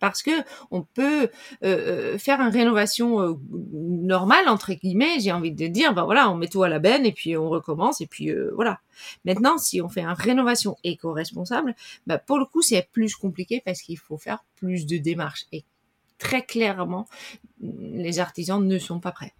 Parce 0.00 0.22
que 0.22 0.30
on 0.70 0.82
peut 0.82 1.24
euh, 1.24 1.28
euh, 1.62 2.18
faire 2.18 2.40
une 2.40 2.52
rénovation 2.52 3.20
euh, 3.20 3.34
normale 3.50 4.48
entre 4.48 4.72
guillemets, 4.72 5.20
j'ai 5.20 5.32
envie 5.32 5.52
de 5.52 5.66
dire, 5.66 5.92
ben 5.94 6.04
voilà, 6.04 6.30
on 6.30 6.36
met 6.36 6.48
tout 6.48 6.62
à 6.62 6.68
la 6.68 6.78
benne 6.78 7.04
et 7.04 7.12
puis 7.12 7.36
on 7.36 7.48
recommence 7.48 8.00
et 8.00 8.06
puis 8.06 8.30
voilà. 8.54 8.80
Maintenant, 9.24 9.58
si 9.58 9.80
on 9.80 9.88
fait 9.88 10.02
une 10.02 10.08
rénovation 10.08 10.76
éco-responsable, 10.84 11.74
ben 12.06 12.18
pour 12.18 12.38
le 12.38 12.44
coup 12.44 12.62
c'est 12.62 12.88
plus 12.92 13.16
compliqué 13.16 13.62
parce 13.64 13.82
qu'il 13.82 13.98
faut 13.98 14.18
faire 14.18 14.44
plus 14.56 14.86
de 14.86 14.98
démarches 14.98 15.46
et 15.52 15.64
très 16.18 16.44
clairement, 16.44 17.06
les 17.60 18.18
artisans 18.18 18.64
ne 18.64 18.78
sont 18.78 19.00
pas 19.00 19.12
prêts. 19.12 19.34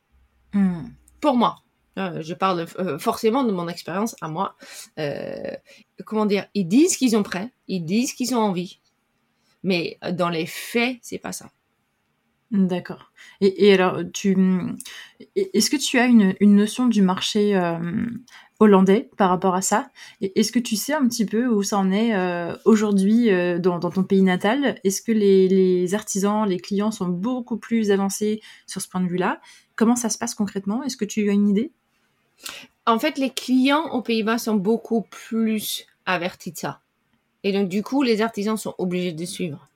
Hmm. 0.53 0.87
Pour 1.21 1.37
moi, 1.37 1.63
je 1.97 2.33
parle 2.35 2.67
forcément 2.99 3.43
de 3.43 3.51
mon 3.51 3.67
expérience 3.69 4.15
à 4.21 4.29
moi. 4.29 4.55
Comment 6.05 6.27
dire 6.27 6.47
Ils 6.55 6.67
disent 6.67 6.97
qu'ils 6.97 7.17
ont 7.17 7.25
prêt, 7.25 7.51
ils 7.67 7.85
disent 7.85 8.13
qu'ils 8.13 8.37
ont 8.37 8.41
envie, 8.41 8.79
mais 9.63 9.99
dans 10.13 10.29
les 10.29 10.47
faits, 10.47 10.99
c'est 11.03 11.19
pas 11.19 11.33
ça. 11.33 11.51
D'accord. 12.51 13.13
Et, 13.43 13.75
alors, 13.75 14.01
tu, 14.15 14.35
est-ce 15.37 15.69
que 15.69 15.77
tu 15.77 15.99
as 15.99 16.07
une, 16.07 16.35
notion 16.41 16.87
du 16.87 17.03
marché 17.03 17.61
hollandais 18.59 19.11
par 19.19 19.29
rapport 19.29 19.55
à 19.55 19.61
ça? 19.61 19.91
Est-ce 20.23 20.51
que 20.51 20.59
tu 20.59 20.75
sais 20.75 20.95
un 20.95 21.07
petit 21.07 21.27
peu 21.27 21.47
où 21.47 21.63
ça 21.63 21.77
en 21.77 21.93
est 21.93 22.15
aujourd'hui 22.65 23.29
dans, 23.61 23.81
ton 23.81 24.03
pays 24.03 24.23
natal? 24.23 24.79
Est-ce 24.83 25.03
que 25.03 25.13
les, 25.13 25.95
artisans, 25.95 26.49
les 26.49 26.59
clients 26.59 26.91
sont 26.91 27.09
beaucoup 27.09 27.59
plus 27.59 27.91
avancés 27.91 28.41
sur 28.67 28.81
ce 28.81 28.89
point 28.89 29.03
de 29.03 29.09
vue-là? 29.09 29.41
Comment 29.77 29.97
ça 29.97 30.09
se 30.09 30.17
passe 30.17 30.35
concrètement? 30.35 30.83
Est-ce 30.83 30.97
que 30.97 31.05
tu 31.05 31.29
as 31.29 31.35
une 31.35 31.49
idée? 31.49 31.71
En 32.87 32.99
fait, 32.99 33.19
les 33.19 33.31
clients 33.31 33.91
aux 33.91 34.01
Pays-Bas 34.01 34.39
sont 34.39 34.55
beaucoup 34.55 35.03
plus 35.03 35.87
avertis 36.07 36.53
de 36.53 36.57
ça. 36.57 36.81
Et 37.49 37.53
donc, 37.53 37.71
du 37.71 37.83
coup, 37.83 38.03
les 38.03 38.21
artisans 38.21 38.59
sont 38.59 38.75
obligés 38.77 39.13
de 39.13 39.25
suivre. 39.25 39.71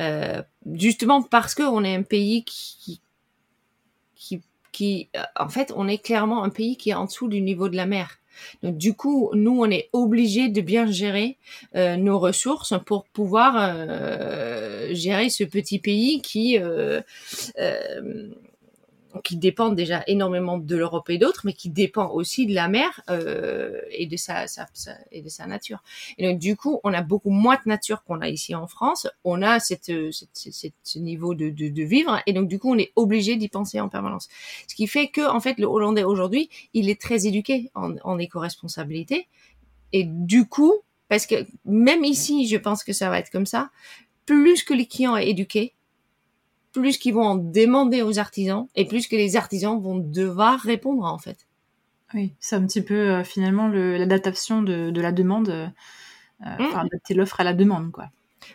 Euh, 0.00 0.42
justement 0.74 1.22
parce 1.22 1.54
qu'on 1.54 1.84
est 1.84 1.94
un 1.94 2.02
pays 2.02 2.44
qui, 2.44 3.00
qui, 4.72 5.08
euh, 5.16 5.22
en 5.36 5.48
fait, 5.48 5.72
on 5.76 5.86
est 5.86 5.98
clairement 5.98 6.42
un 6.42 6.50
pays 6.50 6.76
qui 6.76 6.90
est 6.90 6.94
en 6.94 7.04
dessous 7.04 7.28
du 7.28 7.40
niveau 7.40 7.68
de 7.68 7.76
la 7.76 7.86
mer. 7.86 8.18
Donc, 8.64 8.76
du 8.78 8.94
coup, 8.94 9.30
nous, 9.34 9.60
on 9.60 9.70
est 9.70 9.90
obligés 9.92 10.48
de 10.48 10.60
bien 10.60 10.90
gérer 10.90 11.36
euh, 11.76 11.96
nos 11.96 12.18
ressources 12.18 12.74
pour 12.84 13.04
pouvoir 13.04 13.76
gérer 14.92 15.30
ce 15.30 15.44
petit 15.44 15.78
pays 15.78 16.20
qui 16.20 16.58
qui 19.24 19.36
dépendent 19.36 19.74
déjà 19.74 20.02
énormément 20.06 20.58
de 20.58 20.76
l'Europe 20.76 21.08
et 21.10 21.18
d'autres, 21.18 21.42
mais 21.44 21.52
qui 21.52 21.70
dépend 21.70 22.10
aussi 22.10 22.46
de 22.46 22.54
la 22.54 22.68
mer 22.68 23.02
euh, 23.10 23.80
et 23.90 24.06
de 24.06 24.16
sa, 24.16 24.46
et 25.12 25.22
de 25.22 25.28
sa 25.28 25.46
nature. 25.46 25.82
Et 26.18 26.28
donc 26.28 26.38
du 26.38 26.56
coup, 26.56 26.80
on 26.84 26.92
a 26.92 27.02
beaucoup 27.02 27.30
moins 27.30 27.56
de 27.56 27.68
nature 27.68 28.02
qu'on 28.04 28.20
a 28.20 28.28
ici 28.28 28.54
en 28.54 28.66
France. 28.66 29.06
On 29.24 29.42
a 29.42 29.60
cette, 29.60 29.92
cette, 30.12 30.74
ce 30.82 30.98
niveau 30.98 31.34
de, 31.34 31.50
de, 31.50 31.68
de, 31.68 31.82
vivre, 31.82 32.20
et 32.26 32.32
donc 32.32 32.48
du 32.48 32.58
coup, 32.58 32.72
on 32.72 32.78
est 32.78 32.92
obligé 32.96 33.36
d'y 33.36 33.48
penser 33.48 33.80
en 33.80 33.88
permanence. 33.88 34.28
Ce 34.66 34.74
qui 34.74 34.86
fait 34.86 35.08
que 35.08 35.28
en 35.28 35.40
fait, 35.40 35.58
le 35.58 35.66
Hollandais 35.66 36.04
aujourd'hui, 36.04 36.50
il 36.74 36.90
est 36.90 37.00
très 37.00 37.26
éduqué 37.26 37.70
en, 37.74 37.94
en 38.04 38.18
éco-responsabilité, 38.18 39.28
et 39.92 40.04
du 40.04 40.46
coup, 40.46 40.74
parce 41.08 41.26
que 41.26 41.46
même 41.64 42.04
ici, 42.04 42.46
je 42.46 42.56
pense 42.56 42.84
que 42.84 42.92
ça 42.92 43.08
va 43.08 43.18
être 43.18 43.30
comme 43.30 43.46
ça. 43.46 43.70
Plus 44.26 44.62
que 44.62 44.74
les 44.74 44.86
clients 44.86 45.16
éduqués, 45.16 45.74
plus 46.72 46.98
qu'ils 46.98 47.14
vont 47.14 47.24
en 47.24 47.34
demander 47.36 48.02
aux 48.02 48.18
artisans 48.18 48.66
et 48.74 48.86
plus 48.86 49.08
que 49.08 49.16
les 49.16 49.36
artisans 49.36 49.80
vont 49.80 49.96
devoir 49.96 50.60
répondre 50.60 51.04
en 51.04 51.18
fait. 51.18 51.46
Oui, 52.14 52.32
c'est 52.40 52.56
un 52.56 52.64
petit 52.66 52.82
peu 52.82 52.94
euh, 52.94 53.24
finalement 53.24 53.68
l'adaptation 53.68 54.62
de, 54.62 54.90
de, 54.90 55.00
la 55.00 55.12
demande, 55.12 55.50
euh, 55.50 55.66
euh 56.46 56.58
mmh. 56.58 56.76
adapter 56.76 57.14
l'offre 57.14 57.40
à 57.40 57.44
la 57.44 57.54
demande 57.54 57.92
quoi. 57.92 58.10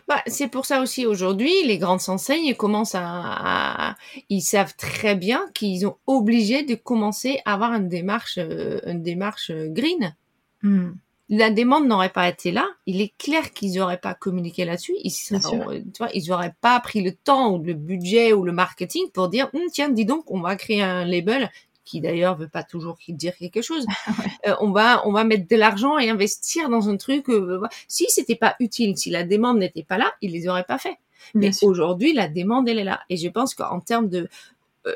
Bah, 0.08 0.22
c'est 0.26 0.48
pour 0.48 0.66
ça 0.66 0.82
aussi 0.82 1.06
aujourd'hui, 1.06 1.52
les 1.64 1.78
grandes 1.78 2.00
enseignes 2.08 2.54
commencent 2.54 2.96
à, 2.96 3.96
ils 4.28 4.40
savent 4.40 4.74
très 4.76 5.14
bien 5.14 5.46
qu'ils 5.54 5.82
sont 5.82 5.98
obligés 6.06 6.64
de 6.64 6.74
commencer 6.74 7.40
à 7.44 7.54
avoir 7.54 7.74
une 7.74 7.88
démarche, 7.88 8.38
euh, 8.38 8.80
une 8.86 9.02
démarche 9.02 9.52
green. 9.52 10.16
Mmh 10.62 10.92
la 11.28 11.50
demande 11.50 11.86
n'aurait 11.86 12.10
pas 12.10 12.28
été 12.28 12.50
là, 12.52 12.66
il 12.86 13.00
est 13.00 13.12
clair 13.16 13.52
qu'ils 13.52 13.74
n'auraient 13.74 14.00
pas 14.00 14.14
communiqué 14.14 14.64
là-dessus. 14.64 14.94
Ils, 15.02 16.28
n'auraient 16.28 16.54
pas 16.60 16.80
pris 16.80 17.02
le 17.02 17.12
temps 17.12 17.54
ou 17.54 17.62
le 17.62 17.74
budget 17.74 18.32
ou 18.32 18.44
le 18.44 18.52
marketing 18.52 19.10
pour 19.10 19.28
dire 19.28 19.48
hum, 19.54 19.62
tiens, 19.72 19.88
dis 19.88 20.04
donc, 20.04 20.30
on 20.30 20.40
va 20.40 20.56
créer 20.56 20.82
un 20.82 21.04
label 21.04 21.50
qui 21.84 22.00
d'ailleurs 22.00 22.36
veut 22.36 22.48
pas 22.48 22.62
toujours 22.62 22.96
dire 23.08 23.34
quelque 23.36 23.62
chose. 23.62 23.86
Euh, 24.46 24.54
on 24.60 24.72
va 24.72 25.08
on 25.08 25.12
va 25.12 25.24
mettre 25.24 25.48
de 25.48 25.56
l'argent 25.56 25.96
et 25.96 26.10
investir 26.10 26.68
dans 26.68 26.90
un 26.90 26.98
truc. 26.98 27.30
Euh, 27.30 27.62
si 27.88 28.04
c'était 28.10 28.34
pas 28.34 28.56
utile, 28.60 28.94
si 28.94 29.08
la 29.08 29.24
demande 29.24 29.56
n'était 29.56 29.82
pas 29.82 29.96
là, 29.96 30.12
ils 30.20 30.32
les 30.32 30.48
auraient 30.48 30.64
pas 30.64 30.76
fait. 30.76 30.98
Mais 31.32 31.50
aujourd'hui, 31.62 32.12
la 32.12 32.28
demande, 32.28 32.68
elle 32.68 32.78
est 32.78 32.84
là. 32.84 33.00
Et 33.08 33.16
je 33.16 33.28
pense 33.28 33.54
qu'en 33.54 33.80
termes 33.80 34.10
de 34.10 34.18
euh, 34.18 34.28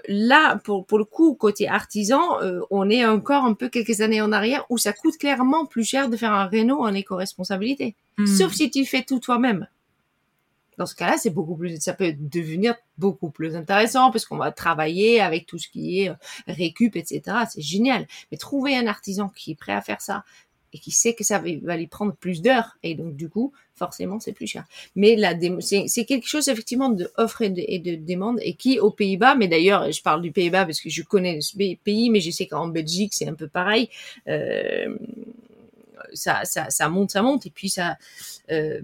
là, 0.09 0.57
pour, 0.65 0.87
pour 0.87 0.99
le 0.99 1.05
coup, 1.05 1.35
côté 1.35 1.69
artisan, 1.69 2.41
euh, 2.43 2.61
on 2.71 2.91
est 2.91 3.07
encore 3.07 3.45
un 3.45 3.55
peu 3.55 3.69
quelques 3.69 4.01
années 4.01 4.21
en 4.21 4.33
arrière 4.33 4.65
où 4.71 4.79
ça 4.79 4.93
coûte 4.93 5.17
clairement 5.19 5.67
plus 5.67 5.85
cher 5.85 6.09
de 6.09 6.17
faire 6.17 6.33
un 6.33 6.47
réno 6.47 6.81
en 6.81 6.93
éco-responsabilité. 6.93 7.97
Hmm. 8.19 8.27
Sauf 8.27 8.53
si 8.53 8.71
tu 8.71 8.85
fais 8.85 9.03
tout 9.03 9.19
toi-même. 9.19 9.67
Dans 10.77 10.87
ce 10.87 10.95
cas-là, 10.95 11.17
c'est 11.19 11.31
beaucoup 11.31 11.57
plus, 11.57 11.81
ça 11.81 11.93
peut 11.93 12.15
devenir 12.17 12.77
beaucoup 12.99 13.31
plus 13.31 13.57
intéressant 13.57 14.13
parce 14.13 14.25
qu'on 14.27 14.37
va 14.37 14.53
travailler 14.53 15.21
avec 15.21 15.47
tout 15.47 15.59
ce 15.59 15.69
qui 15.69 16.03
est 16.03 16.11
euh, 16.11 16.15
récup, 16.47 16.95
etc. 16.95 17.23
C'est 17.51 17.63
génial. 17.63 18.07
Mais 18.31 18.39
trouver 18.39 18.77
un 18.77 18.87
artisan 18.87 19.29
qui 19.29 19.53
est 19.53 19.57
prêt 19.57 19.73
à 19.73 19.81
faire 19.81 20.01
ça, 20.01 20.25
et 20.73 20.79
qui 20.79 20.91
sait 20.91 21.15
que 21.15 21.25
ça 21.25 21.39
va, 21.39 21.77
lui 21.77 21.87
prendre 21.87 22.15
plus 22.15 22.43
d'heures 22.43 22.77
et 22.83 22.95
donc 22.95 23.17
du 23.17 23.29
coup 23.29 23.53
forcément 23.75 24.19
c'est 24.21 24.33
plus 24.33 24.47
cher. 24.47 24.65
Mais 24.97 25.17
c'est 25.61 26.05
quelque 26.05 26.27
chose 26.27 26.49
effectivement 26.49 26.89
de 26.89 27.11
offre 27.17 27.43
et 27.43 27.51
de, 27.51 27.95
demande 27.95 28.39
et 28.43 28.55
qui 28.55 28.81
aux 28.81 28.91
Pays-Bas, 28.91 29.35
mais 29.37 29.49
d'ailleurs 29.49 29.91
je 29.91 30.03
parle 30.03 30.23
du 30.23 30.33
Pays-Bas 30.33 30.65
parce 30.65 30.81
que 30.81 30.91
je 30.91 31.03
connais 31.03 31.41
ce 31.41 31.57
pays, 31.57 32.11
mais 32.11 32.21
je 32.21 32.31
sais 32.31 32.47
qu'en 32.47 32.69
Belgique 32.69 33.15
c'est 33.15 33.29
un 33.29 33.35
peu 33.35 33.49
pareil. 33.49 33.89
Euh, 34.27 34.97
ça, 36.13 36.45
ça, 36.45 36.71
ça 36.71 36.89
monte, 36.89 37.11
ça 37.11 37.23
monte 37.23 37.47
et 37.47 37.51
puis 37.51 37.69
ça 37.69 37.97
euh, 38.51 38.81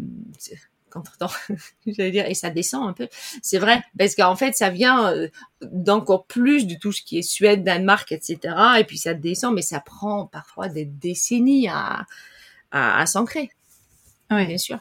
entre-temps, 0.97 1.31
j'allais 1.87 2.11
dire, 2.11 2.27
et 2.27 2.35
ça 2.35 2.51
descend 2.51 2.89
un 2.89 2.93
peu. 2.93 3.09
C'est 3.43 3.59
vrai, 3.59 3.83
parce 3.99 4.15
qu'en 4.15 4.37
fait, 4.37 4.55
ça 4.55 4.71
vient 4.71 5.13
euh, 5.13 5.29
d'encore 5.63 6.27
plus 6.27 6.67
de 6.67 6.75
tout 6.75 6.93
ce 6.93 7.03
qui 7.03 7.19
est 7.19 7.23
Suède, 7.23 7.65
Danemark, 7.65 8.13
etc. 8.13 8.55
Et 8.79 8.85
puis 8.85 8.99
ça 8.99 9.15
descend, 9.15 9.55
mais 9.55 9.63
ça 9.63 9.81
prend 9.81 10.27
parfois 10.27 10.69
des 10.69 10.85
décennies 10.85 11.69
à, 11.69 12.07
à, 12.71 13.07
s'ancrer. 13.07 13.51
Oui. 14.31 14.47
Bien 14.47 14.59
sûr. 14.59 14.79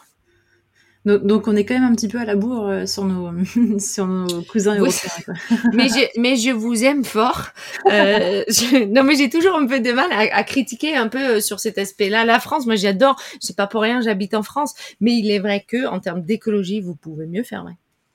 Donc, 1.05 1.50
on 1.50 1.55
est 1.55 1.65
quand 1.65 1.74
même 1.74 1.83
un 1.83 1.93
petit 1.93 2.07
peu 2.07 2.17
à 2.17 2.24
la 2.24 2.36
bourre 2.36 2.67
euh, 2.67 2.86
sur 2.86 3.03
nos, 3.03 3.29
sur 3.79 4.07
nos 4.07 4.41
cousins 4.43 4.75
européens. 4.75 5.33
mais, 5.74 5.89
je, 5.89 6.19
mais 6.19 6.38
je 6.38 6.51
vous 6.51 6.83
aime 6.83 7.03
fort. 7.03 7.48
Euh, 7.91 8.43
non, 8.89 9.03
mais 9.03 9.15
j'ai 9.15 9.29
toujours 9.29 9.55
un 9.55 9.67
peu 9.67 9.81
de 9.81 9.91
mal 9.91 10.10
à, 10.12 10.43
critiquer 10.43 10.95
un 10.95 11.10
peu 11.10 11.36
euh, 11.36 11.39
sur 11.41 11.60
cet 11.60 11.77
aspect-là. 11.77 12.24
La 12.24 12.39
France, 12.39 12.65
moi 12.65 12.75
j'adore. 12.75 13.22
C'est 13.41 13.55
pas 13.55 13.67
pour 13.67 13.81
rien, 13.81 14.00
j'habite 14.00 14.33
en 14.33 14.43
France. 14.43 14.74
Mais 15.01 15.13
il 15.13 15.29
est 15.29 15.39
vrai 15.39 15.65
que 15.67 15.88
en 15.88 16.00
termes 16.00 16.22
d'écologie, 16.22 16.79
vous 16.79 16.95
pouvez 16.95 17.27
mieux 17.27 17.43
faire. 17.43 17.65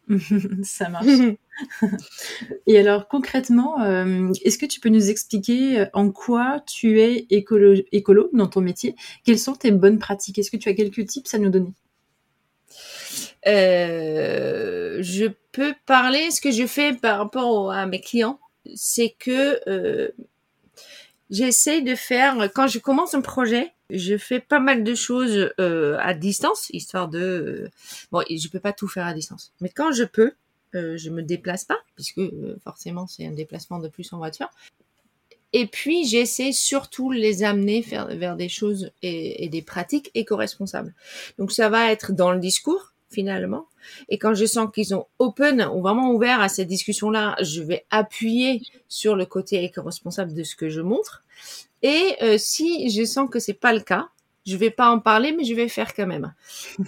Ça 0.63 0.89
marche. 0.89 1.07
Et 2.67 2.79
alors 2.79 3.09
concrètement, 3.09 3.85
est-ce 4.45 4.57
que 4.57 4.65
tu 4.65 4.81
peux 4.81 4.89
nous 4.89 5.11
expliquer 5.11 5.85
en 5.93 6.11
quoi 6.11 6.63
tu 6.67 7.01
es 7.03 7.27
écolo, 7.29 7.75
écolo 7.93 8.31
dans 8.33 8.47
ton 8.47 8.63
métier? 8.63 8.95
Quelles 9.25 9.39
sont 9.39 9.55
tes 9.55 9.73
bonnes 9.73 9.99
pratiques? 9.99 10.39
Est-ce 10.39 10.51
que 10.51 10.57
tu 10.57 10.71
as 10.71 10.75
quelques 10.75 11.05
tips 11.05 11.35
à 11.35 11.39
nous 11.39 11.51
donner? 11.51 11.75
Euh, 13.47 14.99
je 15.03 15.27
peux 15.53 15.75
parler, 15.87 16.31
ce 16.31 16.41
que 16.41 16.51
je 16.51 16.67
fais 16.67 16.93
par 16.93 17.19
rapport 17.19 17.73
à 17.73 17.87
mes 17.87 18.01
clients, 18.01 18.41
c'est 18.75 19.15
que 19.19 19.61
euh, 19.69 20.09
j'essaie 21.31 21.83
de 21.83 21.95
faire, 21.95 22.51
quand 22.55 22.67
je 22.67 22.79
commence 22.79 23.15
un 23.15 23.21
projet, 23.21 23.73
je 23.91 24.19
fais 24.19 24.41
pas 24.41 24.61
mal 24.61 24.85
de 24.85 24.95
choses 24.95 25.51
euh, 25.61 25.97
à 26.01 26.15
distance, 26.15 26.69
histoire 26.71 27.09
de... 27.09 27.71
bon, 28.13 28.23
je 28.29 28.49
peux 28.49 28.61
pas 28.61 28.73
tout 28.73 28.89
faire 28.89 29.07
à 29.07 29.15
distance, 29.15 29.53
mais 29.61 29.71
quand 29.71 29.93
je 29.93 30.05
peux, 30.05 30.35
je 30.75 31.09
me 31.09 31.23
déplace 31.23 31.65
pas, 31.65 31.79
puisque 31.95 32.21
forcément 32.63 33.07
c'est 33.07 33.27
un 33.27 33.33
déplacement 33.33 33.79
de 33.79 33.89
plus 33.89 34.13
en 34.13 34.19
voiture. 34.19 34.49
Et 35.55 35.67
puis 35.67 36.07
j'essaie 36.07 36.53
surtout 36.53 37.11
les 37.11 37.43
amener 37.43 37.81
vers, 37.81 38.37
des 38.37 38.51
choses 38.51 38.91
et 39.01 39.49
des 39.49 39.63
pratiques 39.63 40.11
éco-responsables. 40.15 40.93
Donc 41.39 41.53
ça 41.53 41.71
va 41.71 41.91
être 41.91 42.13
dans 42.13 42.33
le 42.33 42.39
discours, 42.39 42.93
finalement. 43.11 43.67
Et 44.09 44.19
quand 44.19 44.35
je 44.35 44.45
sens 44.45 44.69
qu'ils 44.73 44.87
sont 44.87 45.07
open 45.19 45.69
ou 45.75 45.81
vraiment 45.81 46.13
ouverts 46.13 46.41
à 46.41 46.49
cette 46.49 46.69
discussion-là, 46.69 47.37
je 47.43 47.63
vais 47.63 47.87
appuyer 47.91 48.63
sur 48.89 49.17
le 49.17 49.27
côté 49.27 49.65
éco-responsable 49.65 50.35
de 50.35 50.43
ce 50.43 50.57
que 50.57 50.69
je 50.69 50.81
montre. 50.81 51.25
Et 51.83 52.17
euh, 52.23 52.37
si 52.39 52.91
je 52.91 53.05
sens 53.05 53.31
que 53.31 53.39
c'est 53.39 53.53
pas 53.53 53.73
le 53.73 53.81
cas, 53.81 54.09
je 54.49 54.57
vais 54.57 54.71
pas 54.71 54.91
en 54.91 54.99
parler, 54.99 55.33
mais 55.33 55.45
je 55.45 55.55
vais 55.55 55.69
faire 55.69 55.95
quand 55.95 56.07
même. 56.07 56.33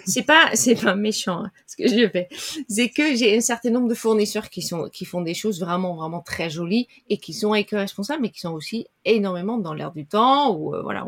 C'est 0.07 0.23
pas, 0.23 0.51
c'est 0.55 0.81
pas 0.81 0.95
méchant 0.95 1.45
hein, 1.45 1.51
ce 1.67 1.77
que 1.77 1.89
je 1.89 2.09
fais. 2.09 2.29
C'est 2.69 2.89
que 2.89 3.15
j'ai 3.15 3.37
un 3.37 3.41
certain 3.41 3.71
nombre 3.71 3.89
de 3.89 3.95
fournisseurs 3.95 4.49
qui 4.49 4.63
sont, 4.63 4.89
qui 4.89 5.05
font 5.05 5.21
des 5.21 5.35
choses 5.35 5.61
vraiment, 5.61 5.95
vraiment 5.95 6.21
très 6.21 6.49
jolies 6.49 6.89
et 7.09 7.19
qui 7.19 7.35
sont 7.35 7.55
éco-responsables, 7.55 8.23
mais 8.23 8.31
qui 8.31 8.41
sont 8.41 8.53
aussi 8.53 8.87
énormément 9.05 9.59
dans 9.59 9.75
l'air 9.75 9.93
du 9.93 10.07
temps 10.07 10.55
ou 10.55 10.75
euh, 10.75 10.83
voilà. 10.83 11.07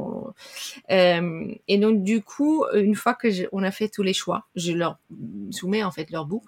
Euh, 0.91 1.55
et 1.69 1.79
donc 1.79 2.03
du 2.03 2.23
coup, 2.23 2.65
une 2.75 2.95
fois 2.95 3.15
que 3.15 3.29
on 3.53 3.63
a 3.63 3.71
fait 3.71 3.89
tous 3.89 4.03
les 4.03 4.15
choix, 4.15 4.47
je 4.55 4.73
leur 4.73 4.99
soumets 5.51 5.83
en 5.83 5.91
fait 5.91 6.11
leur 6.11 6.27
book 6.27 6.45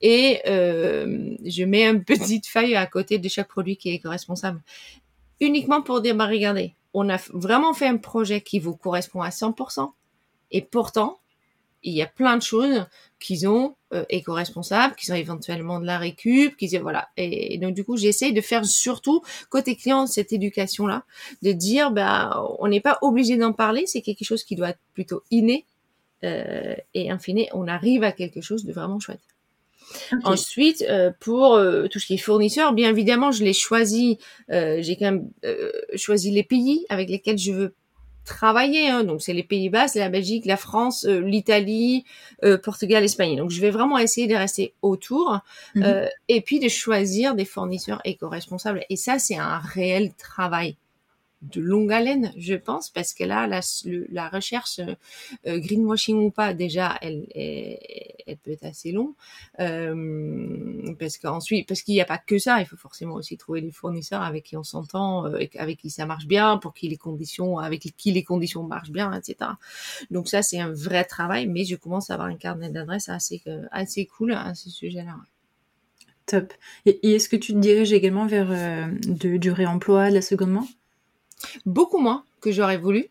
et 0.00 0.40
euh, 0.46 1.34
je 1.44 1.64
mets 1.64 1.86
une 1.86 2.04
petite 2.12 2.46
feuille 2.46 2.76
à 2.76 2.86
côté 2.86 3.18
de 3.18 3.28
chaque 3.28 3.48
produit 3.48 3.76
qui 3.76 3.90
est 3.90 3.94
éco-responsable, 3.94 4.60
uniquement 5.42 5.82
pour 5.82 6.00
dire 6.00 6.16
bah 6.16 6.26
regardez 6.26 6.74
on 6.94 7.08
a 7.08 7.18
vraiment 7.32 7.74
fait 7.74 7.86
un 7.86 7.96
projet 7.96 8.40
qui 8.40 8.58
vous 8.58 8.76
correspond 8.76 9.22
à 9.22 9.30
100%. 9.30 9.90
Et 10.50 10.62
pourtant, 10.62 11.20
il 11.82 11.94
y 11.94 12.02
a 12.02 12.06
plein 12.06 12.36
de 12.36 12.42
choses 12.42 12.86
qui 13.18 13.46
ont 13.46 13.76
euh, 13.92 14.04
éco-responsables, 14.08 14.94
qui 14.94 15.06
sont 15.06 15.14
éventuellement 15.14 15.80
de 15.80 15.86
la 15.86 15.98
récup, 15.98 16.56
qui 16.56 16.76
voilà. 16.78 17.08
Et, 17.16 17.58
donc 17.58 17.74
du 17.74 17.84
coup, 17.84 17.96
j'essaye 17.96 18.32
de 18.32 18.40
faire 18.40 18.64
surtout 18.64 19.22
côté 19.48 19.74
client 19.74 20.06
cette 20.06 20.32
éducation-là, 20.32 21.04
de 21.42 21.52
dire 21.52 21.90
bah 21.90 22.44
on 22.58 22.68
n'est 22.68 22.80
pas 22.80 22.98
obligé 23.02 23.36
d'en 23.36 23.52
parler, 23.52 23.86
c'est 23.86 24.02
quelque 24.02 24.24
chose 24.24 24.44
qui 24.44 24.54
doit 24.54 24.70
être 24.70 24.80
plutôt 24.94 25.22
inné. 25.30 25.64
Euh, 26.24 26.76
et 26.94 27.10
in 27.10 27.18
fine, 27.18 27.46
on 27.52 27.66
arrive 27.66 28.04
à 28.04 28.12
quelque 28.12 28.40
chose 28.40 28.64
de 28.64 28.72
vraiment 28.72 29.00
chouette. 29.00 29.31
Ensuite, 30.24 30.84
euh, 30.88 31.10
pour 31.20 31.54
euh, 31.54 31.86
tout 31.88 31.98
ce 31.98 32.06
qui 32.06 32.14
est 32.14 32.18
fournisseur, 32.18 32.72
bien 32.72 32.90
évidemment, 32.90 33.32
je 33.32 33.44
l'ai 33.44 33.52
choisi. 33.52 34.18
Euh, 34.50 34.78
j'ai 34.80 34.96
quand 34.96 35.12
même 35.12 35.30
choisi 35.96 36.30
les 36.30 36.42
pays 36.42 36.86
avec 36.88 37.08
lesquels 37.08 37.38
je 37.38 37.52
veux 37.52 37.74
travailler. 38.24 38.88
Hein. 38.88 39.04
Donc, 39.04 39.22
c'est 39.22 39.32
les 39.32 39.42
Pays-Bas, 39.42 39.88
c'est 39.88 39.98
la 39.98 40.08
Belgique, 40.08 40.46
la 40.46 40.56
France, 40.56 41.04
l'Italie, 41.04 42.04
Portugal, 42.62 43.02
Espagne. 43.02 43.36
Donc, 43.36 43.50
je 43.50 43.60
vais 43.60 43.70
vraiment 43.70 43.98
essayer 43.98 44.26
de 44.26 44.36
rester 44.36 44.74
autour 44.82 45.40
mhm. 45.74 46.08
et 46.28 46.40
puis 46.40 46.60
de 46.60 46.68
choisir 46.68 47.34
des 47.34 47.44
fournisseurs 47.44 48.00
éco-responsables. 48.04 48.84
Et 48.90 48.96
ça, 48.96 49.18
c'est 49.18 49.36
un 49.36 49.58
réel 49.58 50.12
travail 50.14 50.76
de 51.42 51.60
longue 51.60 51.92
haleine, 51.92 52.32
je 52.36 52.54
pense, 52.54 52.88
parce 52.88 53.14
que 53.14 53.24
là, 53.24 53.46
la, 53.46 54.28
recherche 54.28 54.78
euh, 54.78 54.94
euh, 55.46 55.58
greenwashing 55.58 56.16
ou 56.16 56.30
pas, 56.30 56.54
déjà, 56.54 56.96
elle, 57.02 57.26
elle, 57.34 58.36
peut 58.38 58.52
être 58.52 58.64
assez 58.64 58.92
longue, 58.92 59.12
euh, 59.58 60.94
parce 60.98 61.18
qu'ensuite, 61.18 61.66
parce 61.66 61.82
qu'il 61.82 61.94
n'y 61.94 62.00
a 62.00 62.04
pas 62.04 62.18
que 62.18 62.38
ça, 62.38 62.60
il 62.60 62.66
faut 62.66 62.76
forcément 62.76 63.14
aussi 63.14 63.36
trouver 63.36 63.60
des 63.60 63.72
fournisseurs 63.72 64.22
avec 64.22 64.44
qui 64.44 64.56
on 64.56 64.62
s'entend, 64.62 65.24
avec 65.24 65.78
qui 65.78 65.90
ça 65.90 66.06
marche 66.06 66.26
bien, 66.26 66.58
pour 66.58 66.74
qui 66.74 66.88
les 66.88 66.96
conditions, 66.96 67.58
avec 67.58 67.92
qui 67.96 68.12
les 68.12 68.22
conditions 68.22 68.62
marchent 68.62 68.92
bien, 68.92 69.12
etc. 69.12 69.50
Donc 70.10 70.28
ça, 70.28 70.42
c'est 70.42 70.60
un 70.60 70.72
vrai 70.72 71.04
travail, 71.04 71.48
mais 71.48 71.64
je 71.64 71.74
commence 71.74 72.10
à 72.10 72.14
avoir 72.14 72.28
un 72.28 72.36
carnet 72.36 72.70
d'adresses 72.70 73.08
assez, 73.08 73.42
assez 73.72 74.06
cool 74.06 74.32
à 74.32 74.54
ce 74.54 74.70
sujet-là. 74.70 75.16
Top. 76.26 76.52
Et, 76.86 77.14
est-ce 77.14 77.28
que 77.28 77.36
tu 77.36 77.52
te 77.52 77.58
diriges 77.58 77.92
également 77.92 78.26
vers 78.26 78.48
de, 78.48 79.36
du 79.36 79.50
réemploi, 79.50 80.08
de 80.08 80.14
la 80.14 80.22
seconde 80.22 80.52
main 80.52 80.66
beaucoup 81.66 81.98
moins 81.98 82.24
que 82.40 82.52
j'aurais 82.52 82.78
voulu. 82.78 83.08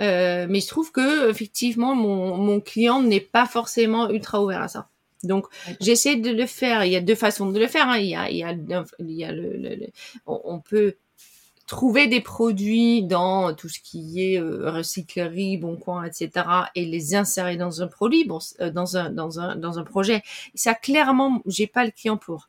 Euh, 0.00 0.46
mais 0.48 0.60
je 0.60 0.66
trouve 0.66 0.90
que 0.90 1.30
effectivement 1.30 1.94
mon, 1.94 2.36
mon 2.36 2.60
client 2.60 3.00
n'est 3.00 3.20
pas 3.20 3.46
forcément 3.46 4.10
ultra 4.10 4.42
ouvert 4.42 4.62
à 4.62 4.68
ça. 4.68 4.88
Donc 5.22 5.46
j'essaie 5.80 6.16
de 6.16 6.30
le 6.30 6.46
faire. 6.46 6.84
Il 6.84 6.92
y 6.92 6.96
a 6.96 7.00
deux 7.00 7.14
façons 7.14 7.50
de 7.50 7.58
le 7.58 7.68
faire. 7.68 7.88
Hein. 7.88 7.98
Il 7.98 8.06
y 8.06 8.16
a, 8.16 8.30
il 8.30 8.36
y 8.36 8.44
a, 8.44 8.52
il 8.98 9.12
y 9.12 9.24
a 9.24 9.32
le, 9.32 9.86
on, 10.26 10.58
peut 10.58 10.96
trouver 11.66 12.08
des 12.08 12.20
produits 12.20 13.04
dans 13.04 13.54
tout 13.54 13.68
ce 13.68 13.78
qui 13.80 14.20
est 14.20 14.40
euh, 14.40 14.70
recyclerie, 14.70 15.58
bon 15.58 15.76
coin, 15.76 16.04
etc. 16.04 16.30
et 16.74 16.84
les 16.84 17.14
insérer 17.14 17.56
dans 17.56 17.82
un 17.82 17.86
produit, 17.86 18.24
bon, 18.24 18.40
euh, 18.60 18.70
dans 18.70 18.96
un 18.96 19.10
dans 19.10 19.38
un 19.38 19.56
dans 19.56 19.78
un 19.78 19.84
projet. 19.84 20.22
Ça 20.54 20.74
clairement, 20.74 21.40
j'ai 21.46 21.68
pas 21.68 21.84
le 21.84 21.92
client 21.92 22.16
pour. 22.16 22.48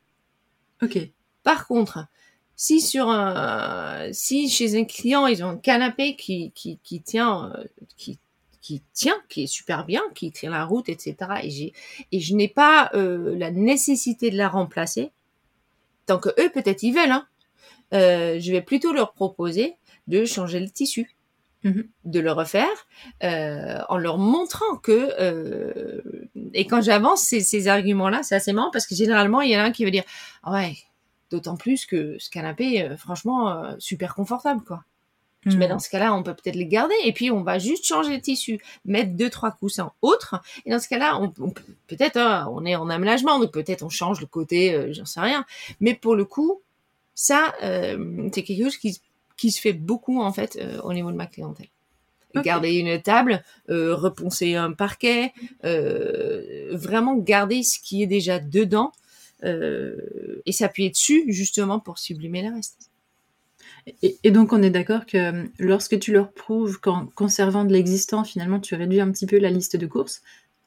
Ok. 0.82 0.98
Par 1.44 1.66
contre, 1.68 2.06
si 2.56 2.80
sur 2.80 3.08
un, 3.08 4.12
si 4.12 4.48
chez 4.48 4.78
un 4.78 4.84
client 4.84 5.26
ils 5.26 5.42
ont 5.44 5.48
un 5.48 5.56
canapé 5.56 6.16
qui 6.16 6.52
qui, 6.54 6.78
qui 6.82 7.00
tient, 7.00 7.52
euh, 7.56 7.64
qui 7.96 8.18
qui 8.60 8.82
tient, 8.94 9.20
qui 9.28 9.42
est 9.42 9.46
super 9.46 9.84
bien, 9.84 10.00
qui 10.14 10.32
tient 10.32 10.50
la 10.50 10.64
route, 10.64 10.88
etc. 10.88 11.16
Et 11.42 11.50
j'ai 11.50 11.72
et 12.12 12.20
je 12.20 12.34
n'ai 12.34 12.48
pas 12.48 12.90
euh, 12.94 13.36
la 13.36 13.50
nécessité 13.50 14.30
de 14.30 14.38
la 14.38 14.48
remplacer. 14.48 15.12
Tant 16.06 16.18
que 16.18 16.30
eux 16.40 16.50
peut-être 16.50 16.82
ils 16.82 16.92
veulent, 16.92 17.10
hein, 17.10 17.26
euh, 17.92 18.38
je 18.40 18.52
vais 18.52 18.62
plutôt 18.62 18.92
leur 18.92 19.12
proposer 19.12 19.76
de 20.06 20.24
changer 20.24 20.60
le 20.60 20.70
tissu, 20.70 21.14
mm-hmm. 21.64 21.86
de 22.04 22.20
le 22.20 22.32
refaire, 22.32 22.86
euh, 23.22 23.78
en 23.88 23.98
leur 23.98 24.18
montrant 24.18 24.76
que 24.82 25.12
euh, 25.20 26.00
et 26.54 26.66
quand 26.66 26.82
j'avance 26.82 27.20
ces, 27.20 27.40
ces 27.40 27.68
arguments-là, 27.68 28.22
c'est 28.22 28.34
assez 28.34 28.52
marrant 28.52 28.70
parce 28.70 28.86
que 28.86 28.94
généralement 28.94 29.42
il 29.42 29.50
y 29.50 29.56
en 29.56 29.60
a 29.60 29.64
un 29.64 29.72
qui 29.72 29.84
veut 29.84 29.90
dire 29.90 30.04
ah 30.42 30.52
ouais 30.52 30.74
D'autant 31.30 31.56
plus 31.56 31.86
que 31.86 32.16
ce 32.18 32.30
canapé, 32.30 32.82
euh, 32.82 32.96
franchement, 32.96 33.50
euh, 33.50 33.74
super 33.78 34.14
confortable, 34.14 34.62
quoi. 34.62 34.84
Mais 35.46 35.66
hmm. 35.66 35.70
dans 35.70 35.78
ce 35.78 35.90
cas-là, 35.90 36.14
on 36.14 36.22
peut 36.22 36.32
peut-être 36.32 36.56
les 36.56 36.66
garder 36.66 36.94
et 37.04 37.12
puis 37.12 37.30
on 37.30 37.42
va 37.42 37.58
juste 37.58 37.84
changer 37.84 38.14
le 38.14 38.22
tissu, 38.22 38.62
mettre 38.86 39.12
deux 39.12 39.28
trois 39.28 39.50
coussins 39.50 39.92
autres. 40.00 40.36
Et 40.64 40.70
dans 40.70 40.78
ce 40.78 40.88
cas-là, 40.88 41.20
on, 41.20 41.28
peut-être 41.86 42.16
hein, 42.16 42.48
on 42.50 42.64
est 42.64 42.76
en 42.76 42.88
aménagement, 42.88 43.38
donc 43.38 43.52
peut-être 43.52 43.82
on 43.82 43.90
change 43.90 44.22
le 44.22 44.26
côté, 44.26 44.74
euh, 44.74 44.94
j'en 44.94 45.04
sais 45.04 45.20
rien. 45.20 45.44
Mais 45.80 45.92
pour 45.94 46.16
le 46.16 46.24
coup, 46.24 46.62
ça, 47.14 47.52
c'est 47.60 48.42
quelque 48.42 48.64
chose 48.64 48.78
qui, 48.78 49.00
qui 49.36 49.50
se 49.50 49.60
fait 49.60 49.74
beaucoup 49.74 50.20
en 50.20 50.32
fait 50.32 50.58
au 50.82 50.92
niveau 50.94 51.12
de 51.12 51.16
ma 51.16 51.26
clientèle. 51.26 51.68
Garder 52.34 52.72
une 52.72 53.00
table, 53.00 53.44
reponcer 53.68 54.56
un 54.56 54.72
parquet, 54.72 55.32
vraiment 55.62 57.14
garder 57.16 57.62
ce 57.62 57.78
qui 57.78 58.02
est 58.02 58.08
déjà 58.08 58.40
dedans 58.40 58.92
et 59.44 60.52
s'appuyer 60.52 60.90
dessus 60.90 61.24
justement 61.28 61.78
pour 61.80 61.98
sublimer 61.98 62.42
le 62.42 62.54
reste. 62.54 62.90
Et, 64.02 64.30
donc 64.30 64.52
on 64.52 64.62
est 64.62 64.70
d'accord 64.70 65.04
que 65.04 65.18
euh, 65.18 65.44
lorsque 65.58 65.98
tu 65.98 66.12
leur 66.12 66.32
prouves 66.32 66.80
qu'en 66.80 67.06
conservant 67.06 67.64
de 67.64 67.72
l'existant, 67.72 68.24
finalement 68.24 68.58
tu 68.58 68.74
réduis 68.74 69.00
un 69.00 69.10
petit 69.10 69.26
peu 69.26 69.38
la 69.38 69.50
liste 69.50 69.76
de 69.76 69.86
courses, 69.86 70.22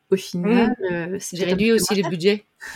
au 0.10 0.16
final, 0.16 0.76
mmh. 0.80 0.94
euh, 0.94 1.20
j'ai 1.34 1.44
réduit 1.44 1.72
aussi 1.72 1.96
le 1.96 2.08
budget. 2.08 2.46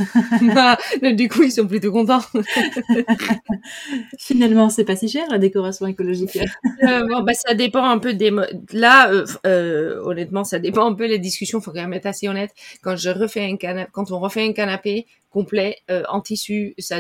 du 1.16 1.30
coup, 1.30 1.44
ils 1.44 1.52
sont 1.52 1.66
plutôt 1.66 1.92
contents. 1.92 2.22
Finalement, 4.20 4.70
c'est 4.70 4.84
pas 4.84 4.96
si 4.96 5.08
cher 5.08 5.26
la 5.30 5.38
décoration 5.38 5.88
écologique. 5.88 6.38
euh, 6.84 7.08
bon, 7.08 7.22
bah, 7.24 7.34
ça 7.34 7.54
dépend 7.54 7.86
un 7.86 8.00
peu 8.00 8.14
des. 8.14 8.32
Là, 8.74 9.12
euh, 9.12 9.26
euh, 9.46 10.02
honnêtement, 10.04 10.44
ça 10.44 10.60
dépend 10.60 10.86
un 10.86 10.94
peu 10.94 11.08
les 11.08 11.20
discussions. 11.20 11.62
Faut 11.62 11.72
quand 11.72 11.82
même 11.82 11.94
être 11.94 12.06
assez 12.06 12.28
honnête. 12.28 12.52
Quand 12.82 12.96
je 12.96 13.10
refais 13.10 13.46
un 13.46 13.56
canapé, 13.56 13.90
quand 13.94 14.12
on 14.12 14.20
refait 14.20 14.46
un 14.46 14.54
canapé 14.54 15.08
complet 15.32 15.78
euh, 15.90 16.04
en 16.10 16.22
tissu, 16.22 16.76
ça 16.78 17.00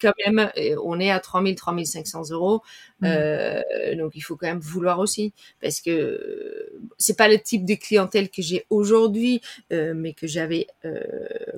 quand 0.00 0.12
même, 0.26 0.50
on 0.84 1.00
est 1.00 1.10
à 1.10 1.20
3000, 1.20 1.56
3500 1.56 2.30
euros. 2.30 2.62
Mmh. 3.00 3.06
Euh, 3.06 3.62
donc 3.96 4.12
il 4.14 4.20
faut 4.20 4.36
quand 4.36 4.46
même 4.46 4.60
vouloir 4.60 4.98
aussi, 4.98 5.32
parce 5.60 5.80
que 5.80 6.70
c'est 6.98 7.16
pas 7.16 7.28
le 7.28 7.38
type 7.38 7.64
de 7.64 7.74
clientèle 7.74 8.28
que 8.30 8.42
j'ai 8.42 8.66
aujourd'hui, 8.70 9.40
euh, 9.72 9.94
mais 9.94 10.12
que 10.12 10.26
j'avais 10.26 10.66
euh, 10.84 11.00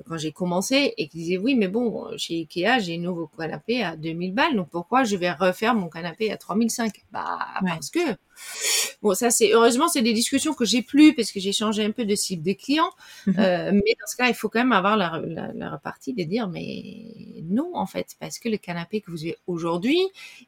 quand 0.07 0.17
j'ai 0.17 0.31
commencé, 0.31 0.93
et 0.97 1.07
qui 1.07 1.17
disait 1.17 1.37
oui, 1.37 1.55
mais 1.55 1.67
bon, 1.67 2.05
chez 2.17 2.35
Ikea, 2.35 2.79
j'ai 2.79 2.95
un 2.95 2.99
nouveau 3.01 3.27
canapé 3.27 3.83
à 3.83 3.95
2000 3.95 4.33
balles, 4.33 4.55
donc 4.55 4.69
pourquoi 4.69 5.03
je 5.03 5.15
vais 5.15 5.31
refaire 5.31 5.75
mon 5.75 5.89
canapé 5.89 6.31
à 6.31 6.37
3005 6.37 6.93
Bah 7.11 7.39
parce 7.65 7.89
que 7.89 7.99
Bon, 9.01 9.13
ça 9.13 9.29
c'est 9.31 9.51
heureusement 9.53 9.87
c'est 9.87 10.01
des 10.01 10.13
discussions 10.13 10.53
que 10.53 10.65
j'ai 10.65 10.81
plus 10.81 11.13
parce 11.13 11.31
que 11.31 11.39
j'ai 11.39 11.51
changé 11.51 11.83
un 11.83 11.91
peu 11.91 12.05
de 12.05 12.15
cible 12.15 12.41
des 12.41 12.55
clients. 12.55 12.89
Euh, 13.27 13.71
mais 13.73 13.95
dans 13.99 14.07
ce 14.07 14.15
cas, 14.15 14.27
il 14.27 14.33
faut 14.33 14.49
quand 14.49 14.59
même 14.59 14.71
avoir 14.71 14.95
la, 14.95 15.21
la, 15.25 15.51
la 15.53 15.69
repartie 15.71 16.13
de 16.13 16.23
dire 16.23 16.47
mais 16.47 17.41
non 17.43 17.71
en 17.73 17.85
fait 17.85 18.15
parce 18.19 18.39
que 18.39 18.49
le 18.49 18.57
canapé 18.57 19.01
que 19.01 19.11
vous 19.11 19.23
avez 19.23 19.37
aujourd'hui, 19.47 19.99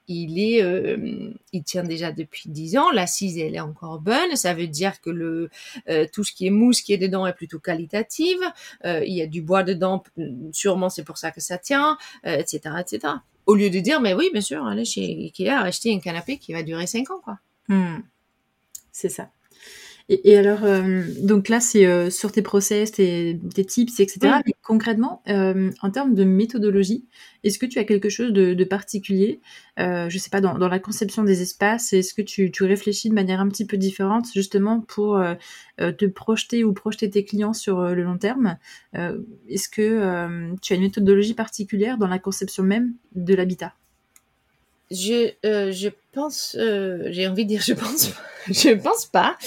il 0.08 0.40
est, 0.40 0.62
euh, 0.86 1.34
il 1.52 1.64
tient 1.64 1.84
déjà 1.84 2.12
depuis 2.12 2.50
10 2.50 2.78
ans. 2.78 2.92
L'assise 2.92 3.38
elle 3.38 3.56
est 3.56 3.60
encore 3.60 4.00
bonne. 4.00 4.36
Ça 4.36 4.54
veut 4.54 4.68
dire 4.68 5.02
que 5.02 5.10
le 5.10 5.50
euh, 5.90 6.06
tout 6.12 6.24
ce 6.24 6.34
qui 6.34 6.48
est 6.48 6.52
mousse 6.52 6.82
qui 6.82 6.94
est 6.94 6.98
dedans 6.98 7.26
est 7.26 7.34
plutôt 7.34 7.60
qualitative. 7.60 8.40
Euh, 8.86 9.04
il 9.06 9.14
y 9.14 9.22
a 9.22 9.28
du 9.28 9.42
bois 9.42 9.64
dedans, 9.64 10.04
sûrement 10.52 10.90
c'est 10.90 11.04
pour 11.04 11.18
ça 11.18 11.32
que 11.32 11.42
ça 11.42 11.58
tient, 11.58 11.98
etc., 12.24 12.60
etc. 12.80 13.14
Au 13.46 13.56
lieu 13.56 13.70
de 13.70 13.80
dire 13.80 14.02
mais 14.02 14.14
oui 14.14 14.30
bien 14.32 14.42
sûr 14.42 14.66
allez 14.66 14.86
chez 14.86 15.02
Ikea 15.02 15.50
acheter 15.50 15.94
un 15.94 16.00
canapé 16.00 16.38
qui 16.38 16.54
va 16.54 16.64
durer 16.64 16.88
5 16.88 17.10
ans 17.12 17.20
quoi. 17.24 17.40
Hmm. 17.68 18.00
C'est 18.92 19.10
ça. 19.10 19.30
Et, 20.08 20.38
alors, 20.38 20.64
euh, 20.64 21.04
donc 21.22 21.50
là, 21.50 21.60
c'est 21.60 21.88
euh, 21.88 22.12
sur 22.12 22.32
tes 22.32 22.44
process, 22.44 22.92
tes, 22.92 23.40
tips, 23.68 24.00
etc. 24.00 24.36
Mais 24.46 24.54
concrètement, 24.62 25.24
euh, 25.30 25.72
en 25.82 25.90
termes 25.90 26.14
de 26.14 26.24
méthodologie, 26.24 27.08
est-ce 27.44 27.58
que 27.58 27.66
tu 27.66 27.80
as 27.80 27.86
quelque 27.86 28.10
chose 28.10 28.32
de, 28.32 28.64
particulier, 28.66 29.42
je 29.78 30.06
ne 30.06 30.20
sais 30.20 30.30
pas, 30.30 30.42
dans, 30.42 30.58
la 30.58 30.80
conception 30.80 31.24
des 31.24 31.42
espaces 31.42 31.92
Est-ce 31.92 32.14
que 32.14 32.22
tu, 32.22 32.52
réfléchis 32.64 33.10
de 33.10 33.16
manière 33.16 33.40
un 33.40 33.50
petit 33.50 33.66
peu 33.66 33.78
différente, 33.78 34.28
justement, 34.32 34.80
pour 34.80 35.20
te 35.78 36.06
projeter 36.06 36.64
ou 36.64 36.74
projeter 36.74 37.10
tes 37.10 37.26
clients 37.26 37.54
sur 37.54 37.82
le 37.82 38.04
long 38.04 38.18
terme? 38.18 38.58
Est-ce 38.94 39.70
que 39.70 40.56
tu 40.62 40.74
as 40.74 40.76
une 40.76 40.84
méthodologie 40.84 41.36
particulière 41.36 41.98
dans 41.98 42.08
la 42.08 42.20
conception 42.20 42.64
même 42.64 42.94
de 43.16 43.34
l'habitat? 43.34 43.74
Je, 44.92 45.32
euh, 45.46 45.72
je 45.72 45.90
pense, 46.12 46.56
euh, 46.60 47.08
j'ai 47.10 47.28
envie 47.28 47.44
de 47.44 47.50
dire, 47.50 47.62
je 47.62 47.74
pense, 47.74 48.12
je 48.48 48.74
pense 48.76 49.06
pas. 49.06 49.38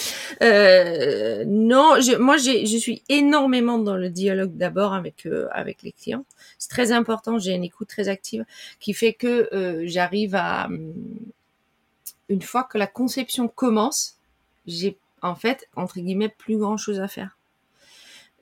Euh, 0.42 1.44
non, 1.46 2.00
je, 2.00 2.16
moi, 2.16 2.36
je 2.36 2.76
suis 2.78 3.02
énormément 3.08 3.78
dans 3.78 3.96
le 3.96 4.10
dialogue 4.10 4.56
d'abord 4.56 4.94
avec 4.94 5.26
euh, 5.26 5.48
avec 5.52 5.82
les 5.82 5.92
clients. 5.92 6.24
C'est 6.58 6.70
très 6.70 6.92
important. 6.92 7.38
J'ai 7.38 7.54
une 7.54 7.64
écoute 7.64 7.88
très 7.88 8.08
active 8.08 8.44
qui 8.80 8.92
fait 8.94 9.12
que 9.12 9.48
euh, 9.54 9.82
j'arrive 9.86 10.34
à, 10.34 10.66
hum, 10.66 10.92
une 12.28 12.42
fois 12.42 12.64
que 12.64 12.78
la 12.78 12.86
conception 12.86 13.48
commence, 13.48 14.16
j'ai 14.66 14.96
en 15.22 15.34
fait 15.34 15.68
entre 15.76 16.00
guillemets 16.00 16.28
plus 16.28 16.58
grand 16.58 16.76
chose 16.76 17.00
à 17.00 17.08
faire. 17.08 17.36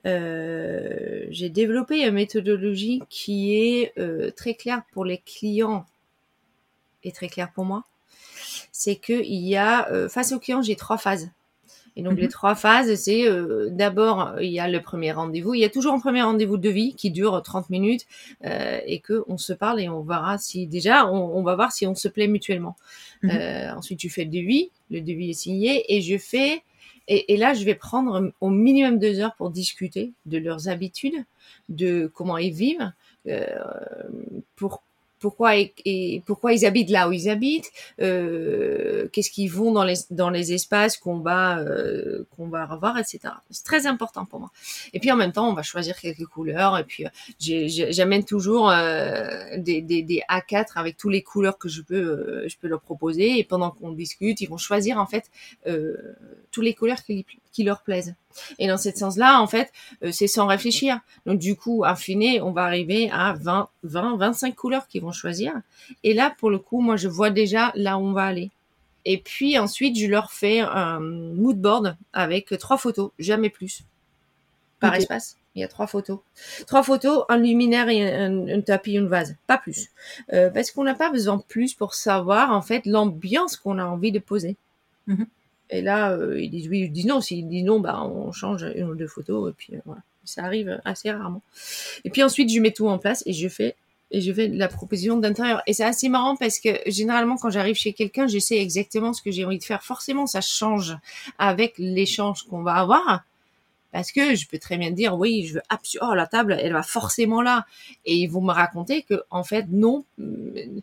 j'ai 0.05 1.49
développé 1.49 2.05
une 2.05 2.13
méthodologie 2.13 3.01
qui 3.09 3.55
est 3.55 3.93
très 4.35 4.53
claire 4.55 4.83
pour 4.93 5.05
les 5.05 5.17
clients 5.17 5.85
est 7.07 7.15
très 7.15 7.29
clair 7.29 7.51
pour 7.51 7.65
moi, 7.65 7.83
c'est 8.71 8.95
qu'il 8.95 9.25
y 9.25 9.55
a, 9.55 9.89
euh, 9.91 10.09
face 10.09 10.31
au 10.31 10.39
client, 10.39 10.61
j'ai 10.61 10.75
trois 10.75 10.97
phases. 10.97 11.31
Et 11.95 12.03
donc, 12.03 12.17
les 12.17 12.25
mhm. 12.25 12.31
trois 12.31 12.53
phases, 12.53 12.93
c'est 12.93 13.27
euh, 13.27 13.69
d'abord, 13.71 14.35
il 14.39 14.51
y 14.51 14.59
a 14.59 14.67
le 14.67 14.81
premier 14.81 15.11
rendez-vous. 15.11 15.55
Il 15.55 15.61
y 15.61 15.65
a 15.65 15.69
toujours 15.69 15.93
un 15.93 15.99
premier 15.99 16.21
rendez-vous 16.21 16.57
de 16.57 16.69
vie 16.69 16.93
qui 16.93 17.09
dure 17.09 17.41
30 17.41 17.71
minutes 17.71 18.05
euh, 18.45 18.79
et 18.85 18.99
que 18.99 19.23
on 19.27 19.39
se 19.39 19.51
parle 19.51 19.81
et 19.81 19.89
on 19.89 20.03
verra 20.03 20.37
si 20.37 20.67
déjà, 20.67 21.07
on, 21.11 21.41
va 21.41 21.55
voir 21.55 21.71
si 21.71 21.87
on 21.87 21.95
se 21.95 22.07
plaît 22.07 22.27
mutuellement. 22.27 22.75
Mhm. 23.23 23.75
ensuite, 23.75 23.97
tu 23.97 24.11
fais 24.11 24.25
le 24.25 24.29
devis. 24.29 24.69
Le 24.91 25.01
devis 25.01 25.31
est 25.31 25.33
signé 25.33 25.95
et 25.95 26.01
je 26.01 26.17
fais... 26.17 26.61
Et, 27.09 27.33
et, 27.33 27.37
là, 27.37 27.53
je 27.53 27.63
vais 27.63 27.73
prendre 27.73 28.33
au 28.41 28.49
minimum 28.49 28.99
deux 28.99 29.21
heures 29.21 29.33
pour 29.35 29.49
discuter 29.49 30.11
de 30.25 30.37
leurs 30.39 30.67
habitudes, 30.67 31.23
de 31.69 32.11
comment 32.13 32.37
ils 32.37 32.53
vivent, 32.53 32.91
pour 34.57 34.83
pourquoi 35.19 35.55
et, 35.55 36.21
pourquoi 36.25 36.53
ils 36.53 36.65
habitent 36.65 36.89
là 36.89 37.09
où 37.09 37.11
ils 37.11 37.29
habitent, 37.29 37.71
euh, 38.01 39.07
qu'est-ce 39.11 39.31
qu'ils 39.31 39.51
vont 39.51 39.71
dans 39.71 39.83
les 39.83 39.95
dans 40.11 40.29
les 40.29 40.53
espaces 40.53 40.97
qu'on 40.97 41.19
va 41.19 41.59
euh, 41.59 42.25
qu'on 42.35 42.47
va 42.47 42.65
revoir, 42.65 42.97
etc. 42.97 43.19
C'est 43.49 43.65
très 43.65 43.87
important 43.87 44.25
pour 44.25 44.39
moi. 44.39 44.51
Et 44.93 44.99
puis 44.99 45.11
en 45.11 45.15
même 45.15 45.31
temps, 45.31 45.49
on 45.49 45.53
va 45.53 45.63
choisir 45.63 45.99
quelques 45.99 46.25
couleurs 46.25 46.77
et 46.77 46.83
puis 46.83 47.05
euh, 47.05 47.67
j'amène 47.91 48.23
toujours 48.23 48.69
euh, 48.69 49.57
des, 49.57 49.81
des, 49.81 50.01
des 50.01 50.21
A4 50.29 50.73
avec 50.75 50.97
toutes 50.97 51.11
les 51.11 51.23
couleurs 51.23 51.57
que 51.57 51.69
je 51.69 51.81
peux 51.81 51.95
euh, 51.95 52.47
je 52.47 52.57
peux 52.57 52.67
leur 52.67 52.81
proposer 52.81 53.39
et 53.39 53.43
pendant 53.43 53.71
qu'on 53.71 53.91
discute, 53.91 54.41
ils 54.41 54.49
vont 54.49 54.57
choisir 54.57 54.99
en 54.99 55.05
fait 55.05 55.29
toutes 56.51 56.63
les 56.63 56.73
couleurs 56.73 57.03
qui, 57.03 57.25
qui 57.57 57.63
leur 57.63 57.81
plaisent. 57.81 58.13
Et 58.59 58.67
dans 58.67 58.77
ce 58.77 58.91
sens-là, 58.91 59.41
en 59.41 59.47
fait, 59.47 59.73
euh, 60.03 60.11
c'est 60.11 60.27
sans 60.27 60.45
réfléchir. 60.45 60.99
Donc 61.25 61.39
du 61.39 61.55
coup, 61.55 61.83
à 61.83 61.95
fine, 61.95 62.39
on 62.43 62.51
va 62.51 62.65
arriver 62.65 63.09
à 63.11 63.33
20, 63.33 63.67
20, 63.81 64.17
25 64.17 64.55
couleurs 64.55 64.87
qu'ils 64.87 65.01
vont 65.01 65.11
choisir. 65.11 65.53
Et 66.03 66.13
là, 66.13 66.35
pour 66.37 66.51
le 66.51 66.59
coup, 66.59 66.81
moi, 66.81 66.97
je 66.97 67.07
vois 67.07 67.31
déjà 67.31 67.71
là 67.73 67.97
où 67.97 68.01
on 68.01 68.11
va 68.11 68.25
aller. 68.25 68.51
Et 69.05 69.17
puis 69.17 69.57
ensuite, 69.57 69.97
je 69.97 70.05
leur 70.05 70.31
fais 70.31 70.59
un 70.59 70.99
mood 70.99 71.59
board 71.59 71.97
avec 72.13 72.55
trois 72.59 72.77
photos, 72.77 73.09
jamais 73.17 73.49
plus, 73.49 73.81
par 74.79 74.93
espace. 74.93 75.37
Il 75.55 75.61
y 75.61 75.63
a 75.63 75.67
trois 75.67 75.87
photos. 75.87 76.19
Trois 76.67 76.83
photos, 76.83 77.23
un 77.27 77.37
luminaire 77.37 77.89
et 77.89 78.03
un, 78.03 78.61
tapis, 78.61 78.93
une 78.93 79.07
vase, 79.07 79.35
pas 79.47 79.57
plus. 79.57 79.87
Euh, 80.31 80.51
parce 80.51 80.69
qu'on 80.69 80.83
n'a 80.83 80.93
pas 80.93 81.09
besoin 81.09 81.37
de 81.37 81.41
plus 81.41 81.73
pour 81.73 81.95
savoir 81.95 82.51
en 82.51 82.61
fait 82.61 82.85
l'ambiance 82.85 83.57
qu'on 83.57 83.79
a 83.79 83.85
envie 83.85 84.11
de 84.11 84.19
poser. 84.19 84.57
Mhm. 85.07 85.25
Et 85.69 85.81
là, 85.81 86.11
euh, 86.11 86.41
ils 86.41 86.49
disent 86.49 86.67
oui, 86.69 86.81
ils 86.81 86.91
disent 86.91 87.05
non. 87.05 87.21
S'ils 87.21 87.47
disent 87.47 87.65
non, 87.65 87.79
bah, 87.79 88.03
on 88.03 88.31
change 88.31 88.63
une 88.75 88.89
ou 88.89 88.95
deux 88.95 89.07
photos. 89.07 89.51
Et 89.51 89.53
puis 89.57 89.75
euh, 89.75 89.79
voilà, 89.85 90.01
ça 90.23 90.43
arrive 90.43 90.79
assez 90.85 91.11
rarement. 91.11 91.41
Et 92.03 92.09
puis 92.09 92.23
ensuite, 92.23 92.49
je 92.51 92.59
mets 92.59 92.71
tout 92.71 92.87
en 92.87 92.97
place 92.97 93.23
et 93.25 93.33
je 93.33 93.47
fais 93.47 93.75
et 94.09 94.21
je 94.21 94.31
fais 94.31 94.47
la 94.47 94.67
proposition 94.67 95.17
d'intérieur. 95.17 95.61
Et 95.67 95.73
c'est 95.73 95.83
assez 95.83 96.09
marrant 96.09 96.35
parce 96.35 96.59
que 96.59 96.69
généralement, 96.85 97.35
quand 97.35 97.49
j'arrive 97.49 97.75
chez 97.75 97.93
quelqu'un, 97.93 98.27
je 98.27 98.39
sais 98.39 98.57
exactement 98.57 99.13
ce 99.13 99.21
que 99.21 99.31
j'ai 99.31 99.43
envie 99.43 99.57
de 99.57 99.63
faire. 99.63 99.83
Forcément, 99.83 100.25
ça 100.27 100.41
change 100.41 100.97
avec 101.37 101.73
l'échange 101.77 102.43
qu'on 102.43 102.61
va 102.63 102.75
avoir. 102.75 103.23
Parce 103.97 104.11
que 104.11 104.35
je 104.35 104.45
peux 104.47 104.59
très 104.59 104.77
bien 104.77 104.91
dire, 104.91 105.17
oui, 105.17 105.47
je 105.47 105.55
veux 105.55 105.61
absolument, 105.69 106.11
oh, 106.11 106.13
la 106.13 106.27
table, 106.27 106.55
elle 106.61 106.73
va 106.73 106.83
forcément 106.83 107.41
là. 107.41 107.65
Et 108.05 108.15
ils 108.15 108.27
vont 108.27 108.43
me 108.43 108.51
raconter 108.51 109.01
que, 109.01 109.23
en 109.31 109.43
fait, 109.43 109.65
non. 109.71 110.05
Mm, 110.19 110.81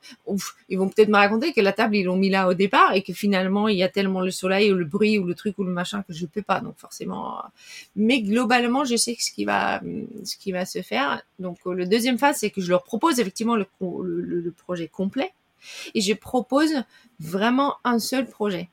ils 0.69 0.77
vont 0.77 0.89
peut-être 0.89 1.11
me 1.11 1.17
raconter 1.17 1.53
que 1.53 1.61
la 1.61 1.73
table, 1.73 1.95
ils 1.95 2.03
l'ont 2.03 2.17
mis 2.17 2.29
là 2.29 2.49
au 2.49 2.55
départ 2.55 2.93
et 2.93 3.03
que 3.03 3.13
finalement, 3.13 3.69
il 3.69 3.77
y 3.77 3.85
a 3.85 3.89
tellement 3.89 4.21
le 4.21 4.33
soleil 4.33 4.73
ou 4.73 4.75
le 4.75 4.85
bruit 4.85 5.17
ou 5.21 5.27
le 5.27 5.37
truc 5.37 5.57
ou 5.61 5.63
le 5.63 5.71
machin 5.71 6.03
que 6.03 6.13
je 6.13 6.27
peux 6.27 6.43
pas. 6.43 6.59
Donc, 6.59 6.75
forcément. 6.77 7.41
Mais 7.95 8.21
globalement, 8.21 8.85
je 8.85 8.97
sais 8.97 9.15
ce 9.17 9.31
qui 9.31 9.45
va, 9.45 9.81
ce 10.25 10.37
qui 10.37 10.51
va 10.51 10.67
se 10.67 10.83
faire. 10.83 11.23
Donc, 11.39 11.59
le 11.67 11.87
deuxième 11.87 12.19
phase, 12.19 12.39
c'est 12.39 12.51
que 12.51 12.61
je 12.61 12.69
leur 12.69 12.83
propose 12.83 13.21
effectivement 13.21 13.55
le 13.55 14.51
projet 14.59 14.89
complet 14.89 15.31
et 15.95 16.01
je 16.01 16.15
propose 16.15 16.83
vraiment 17.21 17.77
un 17.85 18.01
seul 18.01 18.27
projet. 18.27 18.71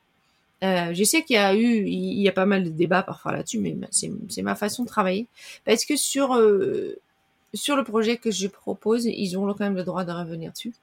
Euh, 0.64 0.94
je 0.94 1.04
sais 1.04 1.24
qu'il 1.24 1.36
y 1.36 1.40
a 1.40 1.56
eu, 1.56 1.86
il 1.86 2.22
y 2.22 2.28
a 2.28 2.32
pas 2.32 2.46
mal 2.46 2.64
de 2.64 2.70
débats 2.70 3.04
parfois 3.04 3.32
là-dessus, 3.32 3.60
mais 3.60 3.76
c'est 3.92 4.42
ma 4.42 4.56
façon 4.56 4.84
de 4.84 4.88
travailler. 4.88 5.28
Parce 5.66 5.86
que 5.86 5.96
sur 5.96 6.36
euh, 6.36 7.00
sur 7.54 7.76
le 7.76 7.84
projet 7.84 8.18
que 8.18 8.32
je 8.32 8.48
propose, 8.48 9.06
ils 9.06 9.38
ont 9.38 9.48
quand 9.48 9.60
même 9.60 9.76
le 9.76 9.84
droit 9.84 10.04
de 10.04 10.12
revenir 10.12 10.52
dessus 10.52 10.74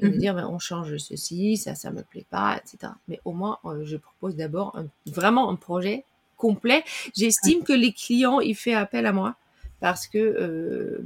et 0.00 0.04
de 0.04 0.10
mhm. 0.10 0.18
dire 0.18 0.34
ben, 0.34 0.46
on 0.46 0.58
change 0.58 0.96
ceci, 0.98 1.56
ça 1.56 1.74
ça 1.74 1.90
me 1.90 2.02
plaît 2.02 2.26
pas, 2.28 2.58
etc. 2.58 2.92
Mais 3.08 3.20
au 3.24 3.32
moins 3.32 3.58
euh, 3.64 3.84
je 3.84 3.96
propose 3.96 4.36
d'abord 4.36 4.78
vraiment 5.06 5.48
un 5.48 5.56
projet 5.56 6.04
complet. 6.36 6.84
J'estime 7.16 7.62
que 7.62 7.72
les 7.72 7.92
clients 7.92 8.40
ils 8.40 8.56
font 8.56 8.76
appel 8.76 9.06
à 9.06 9.12
moi 9.12 9.34
parce 9.80 10.06
que 10.06 11.00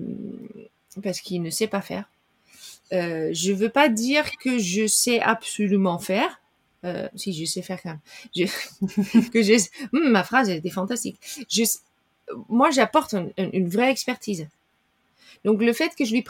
parce 1.02 1.20
qu'ils 1.20 1.42
ne 1.42 1.50
savent 1.50 1.68
pas 1.68 1.80
faire. 1.80 2.08
Euh, 2.92 3.30
je 3.32 3.52
veux 3.52 3.68
pas 3.68 3.88
dire 3.88 4.24
que 4.38 4.58
je 4.58 4.86
sais 4.86 5.20
absolument 5.20 5.98
faire 5.98 6.40
euh, 6.84 7.08
si 7.14 7.32
je 7.32 7.44
sais 7.44 7.62
faire 7.62 7.80
quand 7.82 7.90
même. 7.90 8.48
Que 9.32 9.42
je, 9.42 9.54
hum, 9.92 10.10
ma 10.10 10.24
phrase 10.24 10.50
était 10.50 10.70
fantastique. 10.70 11.18
Je, 11.48 11.64
moi, 12.48 12.70
j'apporte 12.70 13.14
une 13.36 13.68
vraie 13.68 13.90
expertise. 13.90 14.48
Donc 15.44 15.62
le 15.62 15.72
fait 15.72 15.94
que 15.94 16.04
je 16.04 16.12
lui 16.12 16.24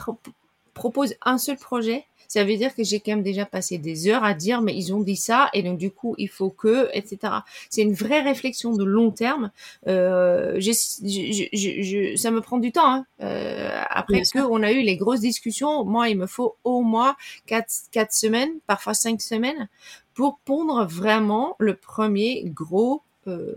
propose 0.76 1.14
un 1.24 1.38
seul 1.38 1.56
projet, 1.56 2.04
ça 2.28 2.44
veut 2.44 2.56
dire 2.56 2.74
que 2.74 2.84
j'ai 2.84 3.00
quand 3.00 3.12
même 3.12 3.22
déjà 3.22 3.46
passé 3.46 3.78
des 3.78 4.08
heures 4.08 4.24
à 4.24 4.34
dire 4.34 4.60
mais 4.60 4.76
ils 4.76 4.92
ont 4.92 5.00
dit 5.00 5.16
ça 5.16 5.48
et 5.54 5.62
donc 5.62 5.78
du 5.78 5.90
coup 5.90 6.14
il 6.18 6.28
faut 6.28 6.50
que 6.50 6.88
etc. 6.92 7.32
C'est 7.70 7.82
une 7.82 7.94
vraie 7.94 8.20
réflexion 8.20 8.74
de 8.76 8.84
long 8.84 9.10
terme. 9.10 9.50
Euh, 9.86 10.56
je, 10.58 10.72
je, 10.72 12.16
ça 12.16 12.30
me 12.30 12.40
prend 12.40 12.58
du 12.58 12.72
temps. 12.72 12.92
Hein. 12.92 13.06
Euh, 13.22 13.80
après 13.88 14.22
que 14.22 14.38
on 14.38 14.62
a 14.62 14.72
eu 14.72 14.82
les 14.82 14.96
grosses 14.96 15.20
discussions, 15.20 15.84
moi 15.84 16.10
il 16.10 16.18
me 16.18 16.26
faut 16.26 16.56
au 16.62 16.82
moins 16.82 17.16
quatre 17.46 17.72
quatre 17.90 18.12
semaines, 18.12 18.50
parfois 18.66 18.92
cinq 18.92 19.22
semaines 19.22 19.68
pour 20.12 20.38
pondre 20.44 20.84
vraiment 20.86 21.56
le 21.58 21.74
premier 21.74 22.44
gros 22.44 23.02
euh, 23.28 23.54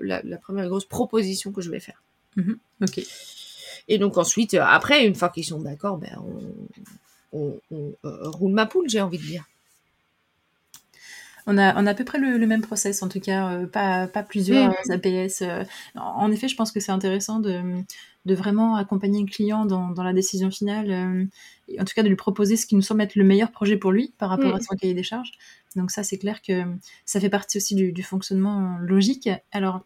la, 0.00 0.22
la, 0.22 0.36
première 0.38 0.68
grosse 0.68 0.86
proposition 0.86 1.52
que 1.52 1.60
je 1.60 1.70
vais 1.70 1.80
faire. 1.80 2.02
Mm-hmm. 2.36 2.56
Ok. 2.82 3.06
Et 3.92 3.98
donc 3.98 4.16
ensuite, 4.16 4.54
après, 4.54 5.06
une 5.06 5.14
fois 5.14 5.28
qu'ils 5.28 5.44
sont 5.44 5.60
d'accord, 5.60 5.98
ben 5.98 6.16
on, 7.34 7.60
on, 7.70 7.92
euh, 8.06 8.30
roule 8.30 8.54
ma 8.54 8.64
poule, 8.64 8.88
j'ai 8.88 9.02
envie 9.02 9.18
de 9.18 9.22
dire. 9.22 9.44
On 11.46 11.58
a, 11.58 11.78
on 11.78 11.86
a 11.86 11.90
à 11.90 11.94
peu 11.94 12.06
près 12.06 12.18
le, 12.18 12.46
même 12.46 12.62
process, 12.62 13.02
en 13.02 13.10
tout 13.10 13.20
cas, 13.20 13.52
euh, 13.52 13.66
pas, 13.66 14.06
pas 14.06 14.22
plusieurs 14.22 14.70
mm. 14.86 14.92
APS. 14.92 15.42
Euh. 15.42 15.64
en 15.96 16.32
effet, 16.32 16.48
je 16.48 16.56
pense 16.56 16.72
que 16.72 16.80
c'est 16.80 16.90
intéressant 16.90 17.38
de, 17.38 17.60
de, 18.24 18.34
vraiment 18.34 18.76
accompagner 18.76 19.20
le 19.20 19.26
client 19.26 19.66
dans, 19.66 19.90
dans 19.90 20.04
la 20.04 20.14
décision 20.14 20.50
finale, 20.50 21.28
et 21.68 21.78
en 21.78 21.84
tout 21.84 21.92
cas 21.94 22.02
de 22.02 22.08
lui 22.08 22.16
proposer 22.16 22.56
ce 22.56 22.64
qui 22.64 22.76
nous 22.76 22.80
semble 22.80 23.02
être 23.02 23.14
le 23.14 23.24
meilleur 23.24 23.50
projet 23.50 23.76
pour 23.76 23.92
lui 23.92 24.14
par 24.16 24.30
rapport 24.30 24.54
mm. 24.54 24.56
à 24.56 24.60
son 24.60 24.74
cahier 24.74 24.94
des 24.94 25.02
charges. 25.02 25.32
Donc 25.76 25.90
ça, 25.90 26.02
c'est 26.02 26.16
clair 26.16 26.40
que 26.40 26.64
ça 27.04 27.20
fait 27.20 27.28
partie 27.28 27.58
aussi 27.58 27.74
du, 27.74 27.92
du 27.92 28.02
fonctionnement 28.02 28.78
logique. 28.80 29.28
Alors, 29.50 29.84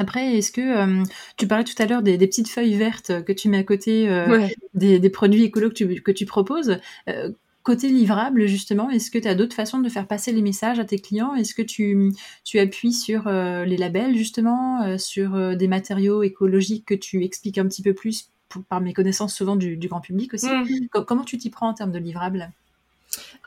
après, 0.00 0.38
est-ce 0.38 0.50
que 0.50 0.62
euh, 0.62 1.04
tu 1.36 1.46
parlais 1.46 1.64
tout 1.64 1.74
à 1.76 1.84
l'heure 1.84 2.00
des, 2.00 2.16
petites 2.16 2.48
feuilles 2.48 2.74
vertes 2.74 3.22
que 3.22 3.32
tu 3.32 3.50
mets 3.50 3.58
à 3.58 3.64
côté 3.64 4.08
euh, 4.08 4.48
des, 4.72 5.10
produits 5.10 5.44
écolos 5.44 5.68
que 5.68 5.74
tu, 5.74 6.00
que 6.00 6.10
tu 6.10 6.24
proposes 6.24 6.78
euh, 7.08 7.30
Côté 7.64 7.88
livrable, 7.88 8.46
justement, 8.46 8.88
est-ce 8.88 9.10
que 9.10 9.18
tu 9.18 9.28
as 9.28 9.34
d'autres 9.34 9.54
façons 9.54 9.78
de 9.78 9.88
faire 9.90 10.06
passer 10.06 10.32
les 10.32 10.40
messages 10.40 10.78
à 10.78 10.86
tes 10.86 10.98
clients? 10.98 11.34
Est-ce 11.34 11.54
que 11.54 11.60
tu, 11.60 12.10
tu 12.42 12.58
appuies 12.58 12.94
sur 12.94 13.28
les 13.28 13.76
labels, 13.76 14.16
justement, 14.16 14.96
sur 14.96 15.54
des 15.54 15.68
matériaux 15.68 16.22
écologiques 16.22 16.86
que 16.86 16.94
tu 16.94 17.22
expliques 17.22 17.58
un 17.58 17.66
petit 17.66 17.82
peu 17.82 17.92
plus 17.92 18.30
par 18.70 18.80
mes 18.80 18.94
connaissances 18.94 19.34
souvent 19.34 19.56
du, 19.56 19.76
grand 19.76 20.00
public 20.00 20.32
aussi? 20.32 20.48
Comment 20.90 21.24
tu 21.24 21.36
t'y 21.36 21.50
prends 21.50 21.68
en 21.68 21.74
termes 21.74 21.92
de 21.92 21.98
livrable? 21.98 22.50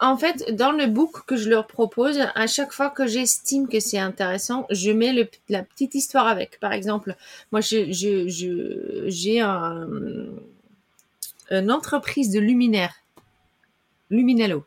En 0.04 0.18
fait, 0.18 0.54
dans 0.54 0.74
le 0.74 0.88
book 0.88 1.26
que 1.26 1.38
je 1.38 1.50
leur 1.50 1.66
propose, 1.66 2.20
à 2.36 2.46
chaque 2.46 2.74
fois 2.74 2.89
que 2.89 3.08
j'estime 3.08 3.70
que 3.70 3.80
c'est 3.80 3.98
intéressant, 3.98 4.68
je 4.70 4.92
mets 4.92 5.13
la 5.48 5.63
petite 5.63 5.96
histoire 5.96 6.28
avec. 6.28 6.60
Par 6.60 6.74
exemple, 6.74 7.16
moi, 7.54 7.62
j'ai 7.62 9.39
un, 9.39 9.88
une 11.52 11.72
entreprise 11.72 12.32
de 12.32 12.42
luminaires, 12.42 12.96
Luminello 14.10 14.66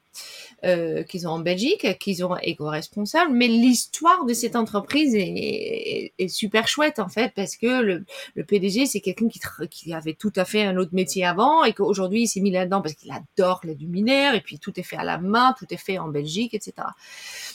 euh, 0.65 1.03
qu'ils 1.03 1.29
ont 1.29 1.33
en 1.33 1.39
Belgique, 1.39 1.99
qu'ils 1.99 2.25
ont 2.25 2.35
éco-responsable, 2.39 3.31
mais 3.33 3.47
l'histoire 3.47 4.25
de 4.25 4.33
cette 4.33 4.57
entreprise 4.57 5.15
est, 5.15 6.13
est, 6.19 6.29
super 6.29 6.67
chouette 6.67 6.99
en 6.99 7.09
fait 7.09 7.33
parce 7.37 7.57
que 7.57 7.83
le, 7.83 8.05
le 8.35 8.45
PDG 8.45 8.87
c'est 8.87 9.01
quelqu'un 9.01 9.29
qui, 9.29 9.39
qui 9.71 9.93
avait 9.93 10.15
tout 10.15 10.33
à 10.35 10.47
fait 10.47 10.63
un 10.63 10.79
autre 10.79 10.95
métier 10.95 11.25
avant 11.25 11.63
et 11.63 11.75
qu'aujourd'hui 11.75 12.23
il 12.23 12.27
s'est 12.27 12.41
mis 12.41 12.51
là-dedans 12.51 12.81
parce 12.81 12.95
qu'il 12.95 13.13
adore 13.13 13.61
les 13.65 13.75
luminaires 13.75 14.35
et 14.35 14.41
puis 14.41 14.59
tout 14.59 14.79
est 14.81 14.83
fait 14.83 14.97
à 14.97 15.05
la 15.05 15.19
main, 15.19 15.55
tout 15.59 15.67
est 15.71 15.77
fait 15.77 15.99
en 15.99 16.09
Belgique, 16.09 16.55
etc. 16.55 16.89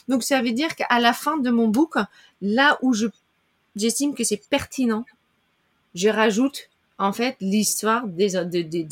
Donc 0.07 0.21
ça 0.23 0.41
veut 0.41 0.51
dire 0.51 0.75
qu'à 0.75 0.99
la 0.99 1.13
fin 1.13 1.37
de 1.37 1.49
mon 1.49 1.67
book, 1.67 1.95
là 2.41 2.77
où 2.81 2.93
je 2.93 3.07
j'estime 3.75 4.13
que 4.13 4.23
c'est 4.23 4.47
pertinent, 4.49 5.05
je 5.95 6.09
rajoute 6.09 6.70
en 7.01 7.13
fait 7.13 7.35
l'histoire 7.41 8.07
des, 8.07 8.29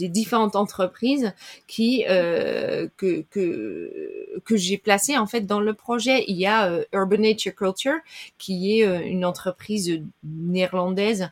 différentes 0.09 0.55
entreprises 0.55 1.31
euh, 1.79 2.87
que 2.97 3.23
que 3.29 4.39
que 4.45 4.57
j'ai 4.57 4.77
placées 4.77 5.17
en 5.17 5.27
fait 5.27 5.41
dans 5.41 5.59
le 5.59 5.73
projet. 5.73 6.23
Il 6.27 6.37
y 6.37 6.47
a 6.47 6.69
euh, 6.69 6.83
Urban 6.91 7.17
Nature 7.17 7.53
Culture 7.53 7.99
qui 8.37 8.79
est 8.79 8.87
euh, 8.87 9.01
une 9.01 9.25
entreprise 9.25 10.01
néerlandaise 10.23 11.29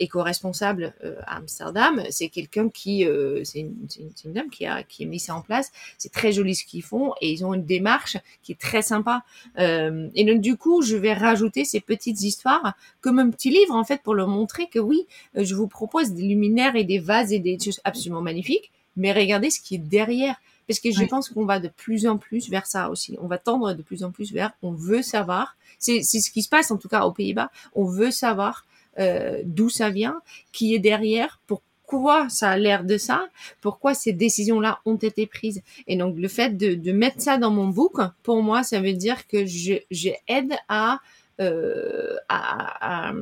éco-responsable 0.00 0.94
à 1.26 1.36
Amsterdam. 1.36 2.02
C'est 2.10 2.28
quelqu'un 2.28 2.68
qui 2.68 3.06
c'est 3.44 3.60
une, 3.60 4.32
dame 4.32 4.50
qui 4.50 4.66
a 4.66 4.82
qui 4.82 5.04
a 5.04 5.06
mis 5.06 5.20
ça 5.20 5.34
en 5.36 5.42
place. 5.42 5.70
C'est 5.98 6.12
très 6.12 6.32
joli 6.32 6.54
ce 6.56 6.64
qu'ils 6.64 6.82
font 6.82 7.12
et 7.20 7.30
ils 7.30 7.44
ont 7.44 7.54
une 7.54 7.64
démarche 7.64 8.16
qui 8.42 8.52
est 8.52 8.60
très 8.60 8.82
sympa. 8.82 9.22
et 9.56 10.24
donc 10.24 10.40
du 10.40 10.56
coup, 10.56 10.82
je 10.82 10.96
vais 10.96 11.14
rajouter 11.14 11.64
ces 11.64 11.80
petites 11.80 12.22
histoires 12.22 12.74
comme 13.00 13.18
un 13.18 13.30
petit 13.30 13.50
livre 13.50 13.74
en 13.74 13.84
fait 13.84 14.02
pour 14.02 14.14
leur 14.14 14.28
montrer 14.28 14.68
que 14.68 14.80
oui, 14.80 15.06
je 15.36 15.54
vous 15.54 15.68
propose 15.68 15.83
des 16.10 16.22
luminaires 16.22 16.76
et 16.76 16.84
des 16.84 16.98
vases 16.98 17.32
et 17.32 17.38
des 17.38 17.58
choses 17.58 17.80
absolument 17.84 18.22
magnifiques, 18.22 18.70
mais 18.96 19.12
regardez 19.12 19.50
ce 19.50 19.60
qui 19.60 19.76
est 19.76 19.78
derrière. 19.78 20.36
Parce 20.66 20.80
que 20.80 20.90
je 20.90 21.00
oui. 21.00 21.06
pense 21.06 21.28
qu'on 21.28 21.44
va 21.44 21.60
de 21.60 21.68
plus 21.68 22.06
en 22.06 22.16
plus 22.16 22.48
vers 22.48 22.66
ça 22.66 22.88
aussi. 22.88 23.18
On 23.20 23.26
va 23.26 23.38
tendre 23.38 23.74
de 23.74 23.82
plus 23.82 24.02
en 24.02 24.10
plus 24.10 24.32
vers, 24.32 24.52
on 24.62 24.72
veut 24.72 25.02
savoir, 25.02 25.56
c'est 25.78 26.02
ce 26.02 26.30
qui 26.30 26.42
se 26.42 26.48
passe 26.48 26.70
en 26.70 26.78
tout 26.78 26.88
cas 26.88 27.02
aux 27.04 27.12
Pays-Bas, 27.12 27.50
on 27.74 27.84
veut 27.84 28.10
savoir 28.10 28.64
euh, 28.98 29.42
d'où 29.44 29.68
ça 29.68 29.90
vient, 29.90 30.20
qui 30.52 30.74
est 30.74 30.78
derrière, 30.78 31.40
pourquoi 31.46 32.28
ça 32.30 32.50
a 32.50 32.56
l'air 32.56 32.84
de 32.84 32.96
ça, 32.96 33.28
pourquoi 33.60 33.92
ces 33.92 34.12
décisions-là 34.12 34.80
ont 34.86 34.96
été 34.96 35.26
prises. 35.26 35.62
Et 35.86 35.96
donc 35.96 36.16
le 36.16 36.28
fait 36.28 36.56
de, 36.56 36.74
de, 36.74 36.92
mettre 36.92 37.20
ça 37.20 37.36
dans 37.36 37.50
mon 37.50 37.68
book, 37.68 37.98
pour 38.22 38.42
moi, 38.42 38.62
ça 38.62 38.80
veut 38.80 38.94
dire 38.94 39.26
que 39.26 39.44
je, 39.44 39.74
je 39.90 40.10
aide 40.28 40.54
à, 40.68 41.00
euh, 41.40 42.16
à, 42.28 43.08
à 43.08 43.12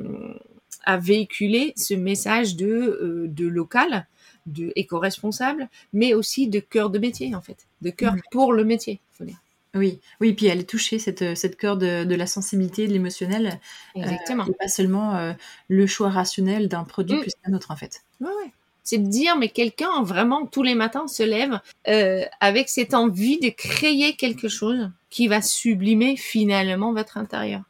à 0.85 0.97
véhiculer 0.97 1.73
ce 1.77 1.95
message 1.95 2.57
de, 2.57 2.67
euh, 2.67 3.27
de 3.29 3.47
local, 3.47 4.07
de 4.47 4.73
éco-responsable, 4.77 5.69
mais 5.93 6.15
aussi 6.15 6.49
de 6.49 6.61
cœur 6.61 6.91
de 6.91 6.99
métier, 6.99 7.35
en 7.35 7.41
fait, 7.41 7.67
de 7.81 7.91
cœur 7.91 8.15
mmh. 8.15 8.21
pour 8.31 8.53
le 8.53 8.65
métier, 8.65 9.01
faut 9.13 9.25
dire. 9.25 9.41
Oui, 9.75 10.01
oui, 10.21 10.35
puis 10.35 10.47
elle 10.47 10.61
est 10.61 10.69
touchée, 10.69 10.99
cette, 10.99 11.35
cette 11.35 11.57
cœur 11.57 11.79
de, 11.79 12.05
de 12.05 12.15
la 12.15 12.27
sensibilité, 12.27 12.87
de 12.87 12.93
l'émotionnel. 12.93 13.59
Exactement. 13.95 14.45
Euh, 14.45 14.51
et 14.51 14.55
pas 14.55 14.69
seulement 14.69 15.17
euh, 15.17 15.33
le 15.69 15.87
choix 15.87 16.11
rationnel 16.11 16.69
d'un 16.69 16.85
produit 16.85 17.17
mmh. 17.17 17.21
plus 17.21 17.33
qu'un 17.43 17.55
autre, 17.55 17.71
en 17.71 17.77
fait. 17.77 18.03
Ouais, 18.21 18.29
ouais. 18.29 18.51
C'est 18.85 18.99
de 18.99 19.09
dire, 19.09 19.39
mais 19.39 19.49
quelqu'un 19.49 20.03
vraiment 20.03 20.45
tous 20.45 20.65
les 20.65 20.75
matins 20.75 21.07
se 21.07 21.23
lève 21.23 21.61
euh, 21.89 22.25
avec 22.41 22.69
cette 22.69 22.95
envie 22.95 23.39
de 23.39 23.49
créer 23.49 24.15
quelque 24.17 24.49
chose 24.49 24.91
qui 25.09 25.29
va 25.29 25.41
sublimer 25.41 26.17
finalement 26.17 26.93
votre 26.93 27.17
intérieur. 27.17 27.63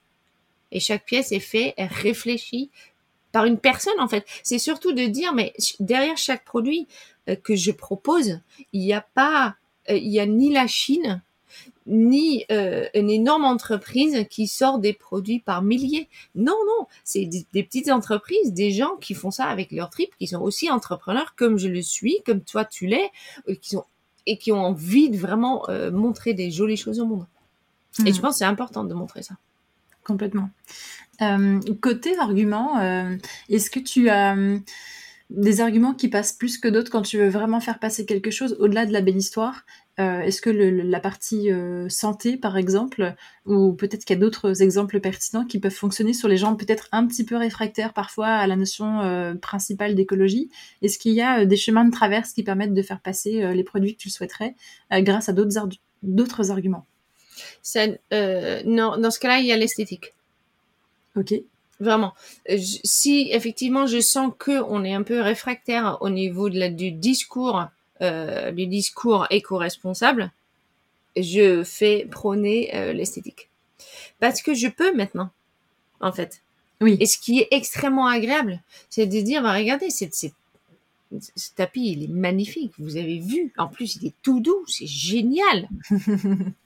Et 0.72 0.81
chaque 0.81 1.05
pièce 1.05 1.31
est 1.31 1.38
faite, 1.38 1.75
est 1.77 1.87
réfléchie, 1.87 2.70
par 3.33 3.45
une 3.45 3.59
personne 3.59 3.99
en 3.99 4.09
fait. 4.09 4.25
C'est 4.42 4.59
surtout 4.59 4.92
de 4.92 5.05
dire 5.05 5.35
mais 5.35 5.53
derrière 5.81 6.16
chaque 6.16 6.45
produit 6.45 6.87
euh, 7.29 7.37
que 7.37 7.57
je 7.57 7.73
propose, 7.73 8.40
il 8.73 8.81
n'y 8.81 8.92
a 8.92 9.01
pas, 9.14 9.57
euh, 9.90 9.97
il 9.97 10.11
y 10.11 10.21
a 10.21 10.27
ni 10.27 10.53
la 10.53 10.66
Chine 10.66 11.23
ni 11.85 12.45
euh, 12.53 12.87
une 12.95 13.11
énorme 13.11 13.45
entreprise 13.45 14.25
qui 14.31 14.47
sort 14.47 14.79
des 14.79 14.92
produits 14.92 15.40
par 15.40 15.62
milliers. 15.62 16.09
Non, 16.37 16.57
non, 16.66 16.87
c'est 17.03 17.27
des, 17.27 17.45
des, 17.53 17.64
petites 17.64 17.90
entreprises, 17.90 18.53
des 18.53 18.71
gens 18.71 18.97
qui 19.01 19.14
font 19.14 19.33
ça 19.33 19.47
avec 19.47 19.73
leur 19.73 19.90
trip, 19.90 20.11
qui 20.16 20.29
sont 20.29 20.40
aussi 20.40 20.71
entrepreneurs 20.71 21.35
comme 21.35 21.59
je 21.59 21.66
le 21.66 21.83
suis, 21.83 22.23
comme 22.25 22.40
toi 22.40 22.64
tu 22.64 22.87
l'es, 22.87 23.11
qui 23.61 23.71
sont 23.71 23.85
et 24.27 24.38
qui 24.38 24.53
ont 24.53 24.61
envie 24.61 25.11
de 25.11 25.16
vraiment 25.16 25.68
euh, 25.68 25.90
montrer 25.90 26.35
des 26.35 26.51
jolies 26.51 26.77
choses 26.77 27.01
au 27.01 27.07
monde. 27.07 27.27
Mmh. 27.99 28.07
Et 28.07 28.12
je 28.12 28.21
pense 28.21 28.35
que 28.35 28.38
c'est 28.38 28.45
important 28.45 28.85
de 28.85 28.95
montrer 28.95 29.23
ça. 29.23 29.35
Complètement. 30.05 30.51
Euh, 31.20 31.61
côté 31.81 32.18
argument, 32.18 32.81
euh, 32.81 33.16
est-ce 33.48 33.70
que 33.70 33.81
tu 33.81 34.09
as 34.09 34.35
euh, 34.37 34.59
des 35.31 35.61
arguments 35.61 35.94
qui 35.94 36.09
passent 36.09 36.33
plus 36.33 36.59
que 36.59 36.68
d'autres 36.68 36.90
quand 36.90 37.03
tu 37.03 37.18
veux 37.18 37.29
vraiment 37.29 37.61
faire 37.61 37.79
passer 37.79 38.07
quelque 38.07 38.31
chose 38.31 38.57
au-delà 38.59 38.87
de 38.87 38.92
la 38.92 39.01
belle 39.01 39.16
histoire? 39.16 39.64
Est-ce 39.98 40.42
que 40.42 40.51
la 40.51 40.98
partie 40.98 41.51
santé, 41.88 42.37
par 42.37 42.57
exemple, 42.57 43.14
ou 43.46 43.72
peut-être 43.72 44.05
qu'il 44.05 44.16
y 44.16 44.18
a 44.18 44.20
d'autres 44.20 44.61
exemples 44.61 44.98
pertinents 44.98 45.44
qui 45.44 45.61
peuvent 45.61 45.70
fonctionner 45.70 46.12
sur 46.12 46.29
les 46.29 46.37
gens 46.37 46.57
peut-être 46.57 46.88
un 46.90 47.07
petit 47.07 47.25
peu 47.25 47.37
réfractaires 47.37 47.92
parfois 47.92 48.27
à 48.27 48.46
la 48.48 48.57
notion 48.57 49.37
principale 49.40 49.94
d'écologie? 49.94 50.51
Est-ce 50.81 50.98
qu'il 50.98 51.12
y 51.12 51.20
a 51.20 51.44
des 51.44 51.57
chemins 51.57 51.85
de 51.85 51.92
traverse 51.92 52.33
qui 52.33 52.42
permettent 52.42 52.75
de 52.75 52.83
faire 52.83 53.01
passer 53.01 53.55
les 53.55 53.62
produits 53.62 53.94
que 53.94 54.01
tu 54.01 54.11
souhaiterais 54.11 54.57
grâce 54.90 55.29
à 55.29 55.35
d'autres 55.35 55.59
ar 55.59 56.51
arguments? 56.51 56.87
Non, 58.11 58.96
dans 58.96 59.11
ce 59.11 59.20
cas-là, 59.20 59.38
il 59.38 59.46
y 59.46 59.53
a 59.53 59.57
l'esthétique. 59.57 60.14
Ok. 61.16 61.35
Vraiment. 61.81 62.14
Je, 62.48 62.79
si 62.85 63.29
effectivement 63.33 63.87
je 63.87 64.01
sens 64.01 64.33
que 64.38 64.62
on 64.62 64.85
est 64.85 64.94
un 64.94 65.03
peu 65.03 65.20
réfractaire 65.20 65.98
au 66.01 66.11
niveau 66.11 66.48
de 66.48 66.59
la, 66.59 66.68
du 66.68 66.92
discours, 66.92 67.64
euh, 68.01 68.53
du 68.53 68.66
discours 68.66 69.27
éco-responsable, 69.31 70.31
je 71.16 71.64
fais 71.64 72.07
prôner 72.11 72.75
euh, 72.75 72.92
l'esthétique. 72.92 73.48
Parce 74.20 74.42
que 74.42 74.55
je 74.55 74.68
peux 74.68 74.94
maintenant, 74.94 75.31
en 76.01 76.12
fait. 76.12 76.42
Oui. 76.81 76.96
Et 77.01 77.07
ce 77.07 77.18
qui 77.18 77.40
est 77.40 77.48
extrêmement 77.51 78.07
agréable, 78.07 78.61
c'est 78.90 79.07
de 79.07 79.20
dire, 79.20 79.42
bah, 79.42 79.53
regardez, 79.53 79.90
c'est 79.90 80.33
ce 81.20 81.51
tapis, 81.55 81.92
il 81.92 82.05
est 82.05 82.09
magnifique. 82.09 82.72
Vous 82.79 82.96
avez 82.96 83.18
vu. 83.18 83.53
En 83.59 83.68
plus, 83.68 83.96
il 83.96 84.07
est 84.07 84.14
tout 84.22 84.40
doux. 84.40 84.64
C'est 84.66 84.87
génial. 84.87 85.68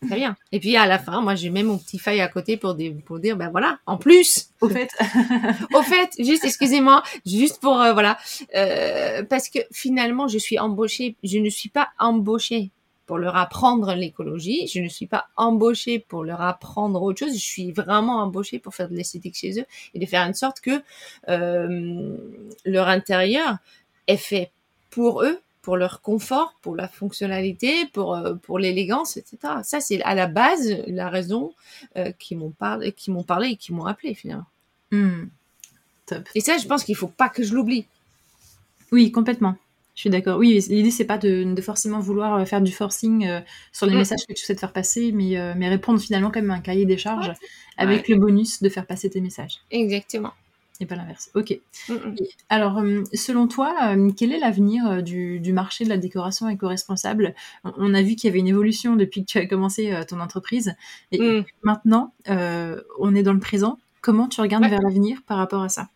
Très 0.06 0.16
bien. 0.16 0.36
Et 0.52 0.60
puis, 0.60 0.76
à 0.76 0.86
la 0.86 0.98
fin, 0.98 1.20
moi, 1.20 1.34
j'ai 1.34 1.50
même 1.50 1.66
mon 1.66 1.78
petit 1.78 1.98
feuille 1.98 2.20
à 2.20 2.28
côté 2.28 2.56
pour, 2.56 2.74
des, 2.74 2.90
pour 2.90 3.18
dire, 3.18 3.36
ben 3.36 3.50
voilà, 3.50 3.78
en 3.86 3.96
plus. 3.96 4.50
Au 4.60 4.68
fait. 4.68 4.90
Au 5.74 5.82
fait, 5.82 6.10
juste, 6.18 6.44
excusez-moi, 6.44 7.02
juste 7.24 7.60
pour, 7.60 7.80
euh, 7.80 7.92
voilà. 7.92 8.18
Euh, 8.54 9.22
parce 9.24 9.48
que 9.48 9.58
finalement, 9.72 10.28
je 10.28 10.38
suis 10.38 10.58
embauchée. 10.58 11.16
Je 11.22 11.38
ne 11.38 11.50
suis 11.50 11.68
pas 11.68 11.88
embauchée 11.98 12.70
pour 13.06 13.18
leur 13.18 13.36
apprendre 13.36 13.94
l'écologie. 13.94 14.66
Je 14.66 14.80
ne 14.80 14.88
suis 14.88 15.06
pas 15.06 15.28
embauchée 15.36 16.00
pour 16.00 16.24
leur 16.24 16.40
apprendre 16.42 17.00
autre 17.02 17.20
chose. 17.20 17.34
Je 17.34 17.42
suis 17.42 17.72
vraiment 17.72 18.20
embauchée 18.20 18.58
pour 18.58 18.74
faire 18.74 18.88
de 18.88 18.94
l'esthétique 18.94 19.36
chez 19.36 19.60
eux 19.60 19.64
et 19.94 19.98
de 19.98 20.06
faire 20.06 20.26
une 20.26 20.34
sorte 20.34 20.60
que 20.60 20.82
euh, 21.28 22.16
leur 22.64 22.88
intérieur 22.88 23.56
est 24.06 24.16
fait 24.16 24.50
pour 24.90 25.22
eux, 25.22 25.40
pour 25.62 25.76
leur 25.76 26.00
confort, 26.00 26.54
pour 26.62 26.76
la 26.76 26.88
fonctionnalité, 26.88 27.86
pour 27.86 28.14
euh, 28.14 28.34
pour 28.34 28.58
l'élégance, 28.58 29.16
etc. 29.16 29.38
Ça 29.62 29.80
c'est 29.80 30.02
à 30.02 30.14
la 30.14 30.26
base 30.26 30.82
la 30.86 31.08
raison 31.08 31.52
euh, 31.96 32.12
qui 32.18 32.36
m'ont 32.36 32.50
parlé, 32.50 32.92
qui 32.92 33.10
m'ont 33.10 33.24
parlé 33.24 33.50
et 33.50 33.56
qui 33.56 33.72
m'ont 33.72 33.86
appelé 33.86 34.14
finalement. 34.14 34.46
Mmh. 34.92 35.24
Top. 36.06 36.28
Et 36.34 36.40
ça, 36.40 36.56
je 36.56 36.66
pense 36.66 36.84
qu'il 36.84 36.94
faut 36.94 37.08
pas 37.08 37.28
que 37.28 37.42
je 37.42 37.54
l'oublie. 37.54 37.86
Oui, 38.92 39.10
complètement. 39.10 39.56
Je 39.96 40.02
suis 40.02 40.10
d'accord. 40.10 40.38
Oui, 40.38 40.62
l'idée 40.68 40.90
c'est 40.90 41.06
pas 41.06 41.18
de, 41.18 41.54
de, 41.54 41.62
forcément 41.62 42.00
vouloir 42.00 42.34
euh, 42.34 42.44
faire 42.44 42.60
du 42.60 42.70
forcing 42.70 43.26
euh, 43.26 43.40
sur 43.72 43.86
les 43.86 43.94
mmh. 43.94 43.98
messages 43.98 44.26
que 44.28 44.34
tu 44.34 44.44
souhaites 44.44 44.60
faire 44.60 44.72
passer, 44.72 45.10
mais, 45.10 45.38
euh, 45.38 45.54
mais 45.56 45.68
répondre 45.68 45.98
finalement 45.98 46.30
comme 46.30 46.50
un 46.50 46.60
cahier 46.60 46.84
des 46.84 46.98
charges 46.98 47.28
ouais. 47.28 47.34
avec 47.78 48.06
ouais. 48.06 48.14
le 48.14 48.20
bonus 48.20 48.62
de 48.62 48.68
faire 48.68 48.86
passer 48.86 49.08
tes 49.08 49.20
messages. 49.20 49.60
Exactement 49.70 50.32
et 50.80 50.86
pas 50.86 50.96
l'inverse. 50.96 51.30
Ok. 51.34 51.58
Alors, 52.48 52.78
euh, 52.78 53.02
selon 53.14 53.48
toi, 53.48 53.74
euh, 53.82 54.10
quel 54.16 54.32
est 54.32 54.38
l'avenir 54.38 54.86
euh, 54.86 55.00
du, 55.00 55.40
du, 55.40 55.52
marché 55.52 55.84
de 55.84 55.88
la 55.88 55.98
décoration 55.98 56.48
éco-responsable? 56.48 57.34
On 57.64 57.94
a 57.94 58.02
vu 58.02 58.16
qu'il 58.16 58.28
y 58.28 58.30
avait 58.30 58.40
une 58.40 58.48
évolution 58.48 58.96
depuis 58.96 59.22
que 59.22 59.30
tu 59.30 59.38
as 59.38 59.46
commencé 59.46 59.92
ton 60.08 60.20
entreprise. 60.20 60.74
Et 61.12 61.20
mm. 61.20 61.44
maintenant, 61.62 62.12
on 62.26 63.14
est 63.14 63.22
dans 63.22 63.32
le 63.32 63.40
présent. 63.40 63.78
Comment 64.00 64.28
tu 64.28 64.40
regardes 64.40 64.64
ouais. 64.64 64.70
vers 64.70 64.82
l'avenir 64.82 65.22
par 65.26 65.38
rapport 65.38 65.62
à 65.62 65.68
ça? 65.68 65.88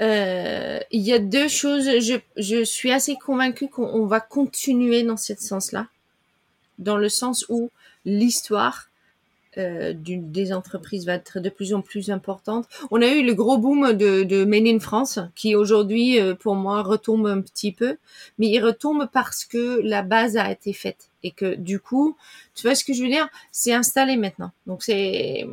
Il 0.00 1.00
y 1.00 1.12
a 1.12 1.18
deux 1.20 1.48
choses. 1.48 1.84
Je, 1.84 2.18
je 2.36 2.64
suis 2.64 2.90
assez 2.90 3.16
convaincue 3.16 3.68
qu'on 3.68 4.06
va 4.06 4.20
continuer 4.20 5.04
dans 5.04 5.16
ce 5.16 5.34
sens-là, 5.34 5.86
dans 6.78 6.96
le 6.96 7.08
sens 7.08 7.46
où 7.48 7.70
l'histoire 8.04 8.88
euh, 9.58 9.92
des 9.96 10.52
entreprises 10.52 11.04
va 11.06 11.14
être 11.14 11.40
de 11.40 11.48
plus 11.50 11.74
en 11.74 11.82
plus 11.82 12.10
importante. 12.10 12.66
On 12.90 13.02
a 13.02 13.08
eu 13.08 13.22
le 13.24 13.34
gros 13.34 13.58
boom 13.58 13.92
de, 13.92 14.22
de 14.22 14.44
Made 14.44 14.66
in 14.66 14.78
France 14.78 15.18
qui 15.34 15.54
aujourd'hui, 15.54 16.20
euh, 16.20 16.34
pour 16.34 16.54
moi, 16.54 16.82
retombe 16.82 17.26
un 17.26 17.40
petit 17.40 17.72
peu, 17.72 17.96
mais 18.38 18.48
il 18.48 18.60
retombe 18.60 19.08
parce 19.12 19.44
que 19.44 19.80
la 19.82 20.02
base 20.02 20.36
a 20.36 20.50
été 20.50 20.72
faite 20.72 21.10
et 21.22 21.30
que 21.30 21.54
du 21.54 21.80
coup, 21.80 22.16
tu 22.54 22.66
vois 22.66 22.74
ce 22.74 22.84
que 22.84 22.92
je 22.92 23.02
veux 23.02 23.08
dire, 23.08 23.28
c'est 23.50 23.72
installé 23.72 24.16
maintenant. 24.16 24.52
Donc 24.66 24.82
c'est, 24.82 25.46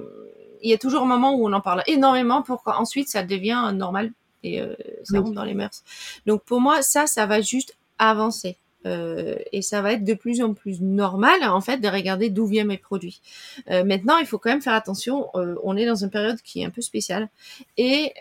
il 0.61 0.69
y 0.69 0.73
a 0.73 0.77
toujours 0.77 1.03
un 1.03 1.07
moment 1.07 1.35
où 1.35 1.47
on 1.47 1.53
en 1.53 1.61
parle 1.61 1.83
énormément 1.87 2.41
pour 2.41 2.63
qu'ensuite 2.63 3.09
ça 3.09 3.23
devient 3.23 3.71
normal 3.73 4.11
et 4.43 4.61
euh, 4.61 4.75
ça 5.03 5.19
rentre 5.19 5.33
dans 5.33 5.43
les 5.43 5.53
mœurs. 5.53 5.83
Donc 6.25 6.43
pour 6.43 6.61
moi, 6.61 6.81
ça, 6.81 7.07
ça 7.07 7.25
va 7.25 7.41
juste 7.41 7.75
avancer. 7.97 8.57
Euh, 8.85 9.35
et 9.51 9.61
ça 9.61 9.81
va 9.81 9.93
être 9.93 10.05
de 10.05 10.13
plus 10.13 10.41
en 10.41 10.53
plus 10.53 10.79
normal 10.79 11.43
en 11.43 11.59
fait 11.59 11.79
de 11.79 11.87
regarder 11.87 12.29
d'où 12.29 12.45
viennent 12.45 12.67
mes 12.67 12.77
produits. 12.77 13.21
Euh, 13.69 13.83
maintenant, 13.83 14.17
il 14.17 14.25
faut 14.25 14.37
quand 14.37 14.49
même 14.49 14.61
faire 14.61 14.73
attention. 14.73 15.27
Euh, 15.35 15.55
on 15.63 15.75
est 15.75 15.85
dans 15.85 15.95
une 15.95 16.09
période 16.09 16.41
qui 16.41 16.61
est 16.61 16.65
un 16.65 16.69
peu 16.69 16.81
spéciale 16.81 17.29
et 17.77 18.13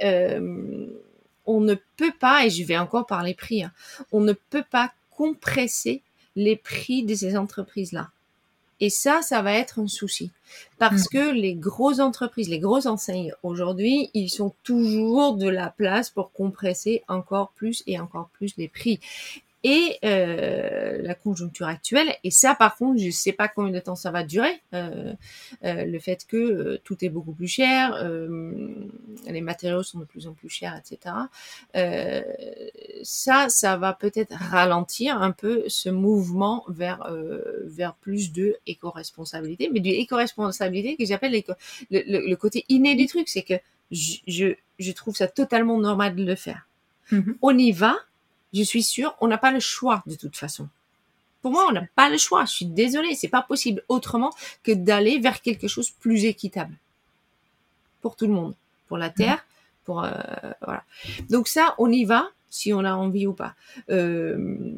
on 1.47 1.61
ne 1.61 1.75
peut 1.97 2.13
pas, 2.21 2.45
et 2.45 2.51
je 2.51 2.63
vais 2.63 2.77
encore 2.77 3.07
parler 3.07 3.33
prix, 3.33 3.63
hein, 3.63 3.73
on 4.13 4.21
ne 4.21 4.35
peut 4.35 4.65
pas 4.71 4.93
compresser 5.11 6.03
les 6.37 6.57
prix 6.57 7.05
de 7.05 7.15
ces 7.15 7.39
entreprises-là. 7.39 8.11
Et 8.81 8.91
ça, 8.91 9.23
ça 9.23 9.43
va 9.43 9.55
être 9.55 9.81
un 9.81 9.89
souci. 9.89 10.31
Parce 10.79 11.07
mm. 11.07 11.09
que 11.13 11.31
les 11.33 11.55
grosses 11.55 12.01
entreprises, 12.01 12.49
les 12.49 12.61
grosses 12.61 12.87
enseignes, 12.87 13.33
aujourd'hui, 13.43 14.11
ils 14.15 14.29
sont 14.29 14.55
toujours 14.63 15.37
de 15.37 15.49
la 15.49 15.71
place 15.71 16.11
pour 16.11 16.33
compresser 16.33 17.03
encore 17.09 17.51
plus 17.57 17.83
et 17.87 17.99
encore 17.99 18.29
plus 18.35 18.57
les 18.57 18.69
prix 18.69 19.01
et 19.65 19.99
euh, 20.05 21.03
la 21.03 21.15
conjoncture 21.15 21.67
actuelle. 21.67 22.15
Et 22.23 22.31
ça, 22.31 22.55
par 22.55 22.77
contre, 22.77 23.01
je 23.01 23.07
ne 23.07 23.11
sais 23.11 23.33
pas 23.33 23.49
combien 23.49 23.73
de 23.73 23.81
temps 23.81 23.97
ça 23.97 24.11
va 24.11 24.23
durer. 24.23 24.63
Euh, 24.75 25.13
euh, 25.65 25.85
le 25.85 25.99
fait 25.99 26.25
que 26.27 26.37
euh, 26.37 26.81
tout 26.85 27.05
est 27.05 27.09
beaucoup 27.09 27.33
plus 27.33 27.49
cher, 27.49 27.95
euh, 27.95 28.29
les 29.27 29.41
matériaux 29.41 29.83
sont 29.83 29.99
de 29.99 30.05
plus 30.05 30.27
en 30.27 30.33
plus 30.33 30.49
chers, 30.49 30.77
etc. 30.77 31.15
Euh, 31.77 32.23
ça, 33.03 33.49
ça 33.49 33.77
va 33.77 33.93
peut-être 33.93 34.35
ralentir 34.35 35.21
un 35.21 35.33
peu 35.33 35.65
ce 35.67 35.89
mouvement 35.89 36.65
vers 36.69 37.09
vers 37.65 37.95
plus 37.95 38.33
de 38.33 38.57
éco-responsabilité, 38.67 39.71
mais 39.73 39.81
du 39.81 39.91
éco-responsabilité 39.91 40.97
que 40.97 41.05
j'appelle 41.05 41.33
le, 41.33 41.43
le, 41.91 42.29
le, 42.29 42.37
côté 42.37 42.65
inné 42.69 42.95
du 42.95 43.07
truc, 43.07 43.29
c'est 43.29 43.43
que 43.43 43.55
je, 43.91 44.55
je, 44.79 44.93
trouve 44.93 45.17
ça 45.17 45.29
totalement 45.29 45.79
normal 45.79 46.15
de 46.15 46.25
le 46.25 46.35
faire. 46.35 46.69
Mm-hmm. 47.13 47.37
On 47.43 47.57
y 47.57 47.73
va, 47.73 47.97
je 48.53 48.63
suis 48.63 48.83
sûre, 48.83 49.15
on 49.21 49.29
n'a 49.29 49.39
pas 49.39 49.51
le 49.51 49.61
choix 49.61 50.03
de 50.07 50.15
toute 50.15 50.37
façon. 50.37 50.69
Pour 51.43 51.53
moi, 51.53 51.67
on 51.69 51.73
n'a 51.73 51.85
pas 51.95 52.09
le 52.09 52.19
choix. 52.19 52.45
Je 52.45 52.53
suis 52.53 52.67
désolée, 52.67 53.15
c'est 53.15 53.29
pas 53.29 53.43
possible 53.43 53.83
autrement 53.89 54.33
que 54.63 54.73
d'aller 54.73 55.19
vers 55.19 55.41
quelque 55.41 55.69
chose 55.69 55.91
plus 55.91 56.25
équitable 56.25 56.75
pour 58.01 58.17
tout 58.17 58.27
le 58.27 58.33
monde, 58.33 58.55
pour 58.89 58.99
la 58.99 59.11
terre, 59.11 59.45
pour 59.85 60.05
euh, 60.05 60.11
voilà. 60.63 60.83
Donc 61.31 61.49
ça, 61.49 61.75
on 61.79 61.91
y 61.91 62.05
va 62.05 62.29
si 62.51 62.73
on 62.73 62.85
a 62.85 62.95
envie 62.95 63.27
ou 63.27 63.35
pas, 63.35 63.55
euh, 63.91 64.73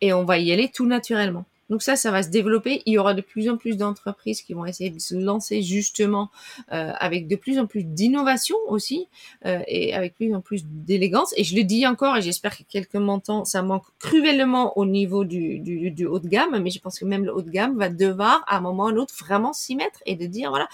et 0.00 0.12
on 0.12 0.24
va 0.24 0.38
y 0.38 0.52
aller 0.52 0.68
tout 0.68 0.86
naturellement. 0.86 1.44
Donc 1.70 1.82
ça, 1.82 1.96
ça 1.96 2.10
va 2.10 2.22
se 2.22 2.28
développer. 2.28 2.82
Il 2.86 2.94
y 2.94 2.98
aura 2.98 3.14
de 3.14 3.20
plus 3.20 3.48
en 3.48 3.56
plus 3.56 3.76
d'entreprises 3.76 4.42
qui 4.42 4.54
vont 4.54 4.66
essayer 4.66 4.90
de 4.90 4.98
se 4.98 5.14
lancer 5.14 5.62
justement 5.62 6.30
euh, 6.72 6.92
avec 6.98 7.28
de 7.28 7.36
plus 7.36 7.58
en 7.58 7.66
plus 7.66 7.84
d'innovation 7.84 8.56
aussi 8.68 9.08
euh, 9.46 9.60
et 9.66 9.94
avec 9.94 10.14
plus 10.14 10.34
en 10.34 10.40
plus 10.40 10.64
d'élégance. 10.66 11.32
Et 11.36 11.44
je 11.44 11.56
le 11.56 11.62
dis 11.62 11.86
encore, 11.86 12.16
et 12.16 12.22
j'espère 12.22 12.56
que 12.56 12.62
quelques 12.68 12.94
m'entendent, 12.94 13.46
ça 13.46 13.62
manque 13.62 13.84
cruellement 13.98 14.76
au 14.78 14.86
niveau 14.86 15.24
du, 15.24 15.58
du, 15.60 15.90
du, 15.90 16.06
haut 16.06 16.18
de 16.18 16.28
gamme, 16.28 16.60
mais 16.62 16.70
je 16.70 16.80
pense 16.80 16.98
que 16.98 17.04
même 17.04 17.24
le 17.24 17.34
haut 17.34 17.42
de 17.42 17.50
gamme 17.50 17.78
va 17.78 17.88
devoir 17.88 18.44
à 18.46 18.58
un 18.58 18.60
moment 18.60 18.84
ou 18.84 18.88
à 18.88 18.90
un 18.90 18.96
autre 18.96 19.14
vraiment 19.18 19.52
s'y 19.52 19.76
mettre 19.76 20.00
et 20.06 20.16
de 20.16 20.26
dire 20.26 20.50
voilà, 20.50 20.68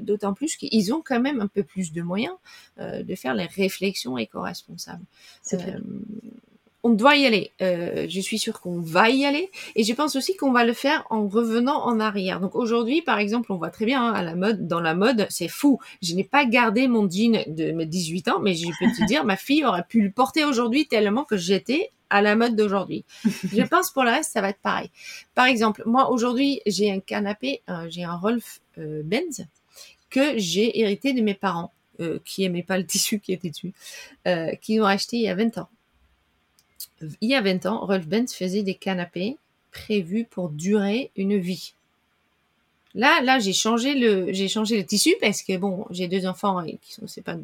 d'autant 0.00 0.34
plus 0.34 0.56
qu'ils 0.56 0.92
ont 0.92 1.02
quand 1.04 1.20
même 1.20 1.40
un 1.40 1.48
peu 1.48 1.62
plus 1.62 1.92
de 1.92 2.02
moyens 2.02 2.34
euh, 2.78 3.02
de 3.02 3.14
faire 3.14 3.34
les 3.34 3.46
réflexions 3.46 4.18
éco-responsables. 4.18 5.04
On 6.84 6.90
doit 6.90 7.16
y 7.16 7.26
aller. 7.26 7.50
Euh, 7.60 8.06
je 8.08 8.20
suis 8.20 8.38
sûre 8.38 8.60
qu'on 8.60 8.80
va 8.80 9.10
y 9.10 9.24
aller. 9.24 9.50
Et 9.74 9.82
je 9.82 9.92
pense 9.92 10.14
aussi 10.14 10.36
qu'on 10.36 10.52
va 10.52 10.64
le 10.64 10.72
faire 10.72 11.04
en 11.10 11.26
revenant 11.26 11.84
en 11.84 11.98
arrière. 11.98 12.40
Donc 12.40 12.54
aujourd'hui, 12.54 13.02
par 13.02 13.18
exemple, 13.18 13.52
on 13.52 13.56
voit 13.56 13.70
très 13.70 13.84
bien 13.84 14.02
hein, 14.02 14.12
à 14.12 14.22
la 14.22 14.36
mode, 14.36 14.68
dans 14.68 14.80
la 14.80 14.94
mode, 14.94 15.26
c'est 15.28 15.48
fou. 15.48 15.80
Je 16.02 16.14
n'ai 16.14 16.24
pas 16.24 16.44
gardé 16.44 16.86
mon 16.86 17.10
jean 17.10 17.44
de 17.48 17.72
mes 17.72 17.86
18 17.86 18.28
ans, 18.28 18.40
mais 18.40 18.54
je 18.54 18.68
peux 18.78 18.86
te 18.96 19.06
dire, 19.06 19.24
ma 19.24 19.36
fille 19.36 19.64
aurait 19.64 19.84
pu 19.88 20.02
le 20.02 20.10
porter 20.10 20.44
aujourd'hui 20.44 20.86
tellement 20.86 21.24
que 21.24 21.36
j'étais 21.36 21.90
à 22.10 22.22
la 22.22 22.36
mode 22.36 22.54
d'aujourd'hui. 22.54 23.04
je 23.24 23.62
pense 23.68 23.90
pour 23.90 24.04
le 24.04 24.10
reste, 24.10 24.32
ça 24.32 24.40
va 24.40 24.50
être 24.50 24.60
pareil. 24.60 24.90
Par 25.34 25.46
exemple, 25.46 25.82
moi 25.84 26.10
aujourd'hui, 26.10 26.60
j'ai 26.64 26.92
un 26.92 27.00
canapé, 27.00 27.60
euh, 27.68 27.86
j'ai 27.90 28.04
un 28.04 28.16
Rolf 28.16 28.60
euh, 28.78 29.02
Benz 29.04 29.46
que 30.10 30.38
j'ai 30.38 30.80
hérité 30.80 31.12
de 31.12 31.20
mes 31.20 31.34
parents, 31.34 31.72
qui 32.24 32.44
aimaient 32.44 32.62
pas 32.62 32.78
le 32.78 32.86
tissu 32.86 33.18
qui 33.18 33.32
était 33.32 33.50
dessus, 33.50 33.74
qui 34.62 34.80
ont 34.80 34.86
acheté 34.86 35.16
il 35.16 35.24
y 35.24 35.28
a 35.28 35.34
20 35.34 35.58
ans 35.58 35.68
il 37.20 37.30
y 37.30 37.34
a 37.34 37.40
20 37.40 37.66
ans, 37.66 37.84
Rolf 37.84 38.06
Benz 38.06 38.32
faisait 38.34 38.62
des 38.62 38.74
canapés 38.74 39.36
prévus 39.70 40.24
pour 40.24 40.48
durer 40.48 41.10
une 41.16 41.38
vie. 41.38 41.74
Là, 42.94 43.20
là, 43.22 43.38
j'ai 43.38 43.52
changé 43.52 43.94
le, 43.94 44.32
j'ai 44.32 44.48
changé 44.48 44.76
le 44.76 44.84
tissu 44.84 45.14
parce 45.20 45.42
que 45.42 45.56
bon, 45.56 45.86
j'ai 45.90 46.08
deux 46.08 46.26
enfants 46.26 46.62
et 46.64 46.78
qui 46.82 46.94
sont, 46.94 47.06
c'est 47.06 47.22
pas 47.22 47.36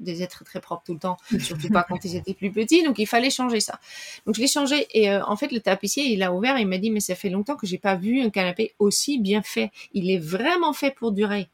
des 0.00 0.22
êtres 0.22 0.44
très 0.44 0.60
propres 0.60 0.82
tout 0.86 0.94
le 0.94 0.98
temps, 0.98 1.16
surtout 1.40 1.68
pas 1.68 1.84
quand 1.84 2.04
ils 2.04 2.16
étaient 2.16 2.34
plus 2.34 2.50
petits, 2.50 2.82
donc 2.82 2.98
il 2.98 3.06
fallait 3.06 3.30
changer 3.30 3.60
ça. 3.60 3.78
Donc 4.26 4.34
je 4.34 4.40
l'ai 4.40 4.48
changé 4.48 4.86
et 4.92 5.10
euh, 5.10 5.24
en 5.24 5.36
fait 5.36 5.52
le 5.52 5.60
tapissier 5.60 6.04
il 6.04 6.22
a 6.22 6.32
ouvert 6.32 6.56
et 6.56 6.62
il 6.62 6.66
m'a 6.66 6.78
dit 6.78 6.90
mais 6.90 7.00
ça 7.00 7.14
fait 7.14 7.30
longtemps 7.30 7.56
que 7.56 7.66
j'ai 7.66 7.78
pas 7.78 7.94
vu 7.94 8.20
un 8.20 8.30
canapé 8.30 8.74
aussi 8.78 9.18
bien 9.18 9.42
fait. 9.42 9.70
Il 9.94 10.10
est 10.10 10.18
vraiment 10.18 10.72
fait 10.72 10.90
pour 10.90 11.12
durer. 11.12 11.48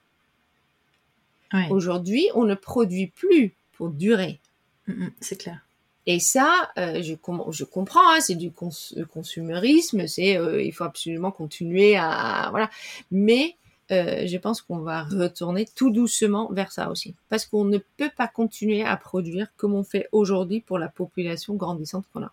Aujourd'hui, 1.69 2.29
on 2.35 2.45
ne 2.45 2.55
produit 2.55 3.09
plus 3.09 3.53
pour 3.73 3.91
durer. 3.91 4.41
Mm, 4.87 4.93
mm, 4.93 5.12
c'est 5.21 5.37
clair. 5.37 5.61
Et 6.07 6.19
ça, 6.19 6.71
euh, 6.79 7.03
je, 7.03 7.15
je 7.51 7.65
comprends, 7.65 8.15
hein, 8.15 8.21
c'est 8.21 8.35
du 8.35 8.51
consumérisme, 8.51 10.07
c'est 10.09 10.37
euh, 10.37 10.62
il 10.62 10.73
faut 10.73 10.85
absolument 10.85 11.31
continuer 11.31 11.97
à 11.97 12.49
voilà. 12.51 12.71
Mais 13.11 13.57
euh, 13.93 14.27
je 14.27 14.37
pense 14.38 14.62
qu'on 14.62 14.79
va 14.79 15.05
retourner 15.05 15.67
tout 15.77 15.91
doucement 15.91 16.49
vers 16.51 16.73
ça 16.73 16.91
aussi, 16.91 17.15
parce 17.29 17.47
qu'on 17.47 17.65
ne 17.65 17.79
peut 17.79 18.11
pas 18.17 18.27
continuer 18.27 18.85
à 18.85 18.97
produire 18.97 19.49
comme 19.57 19.75
on 19.75 19.85
fait 19.85 20.09
aujourd'hui 20.12 20.61
pour 20.61 20.79
la 20.79 20.88
population 20.88 21.55
grandissante 21.55 22.05
qu'on 22.12 22.23
a. 22.23 22.33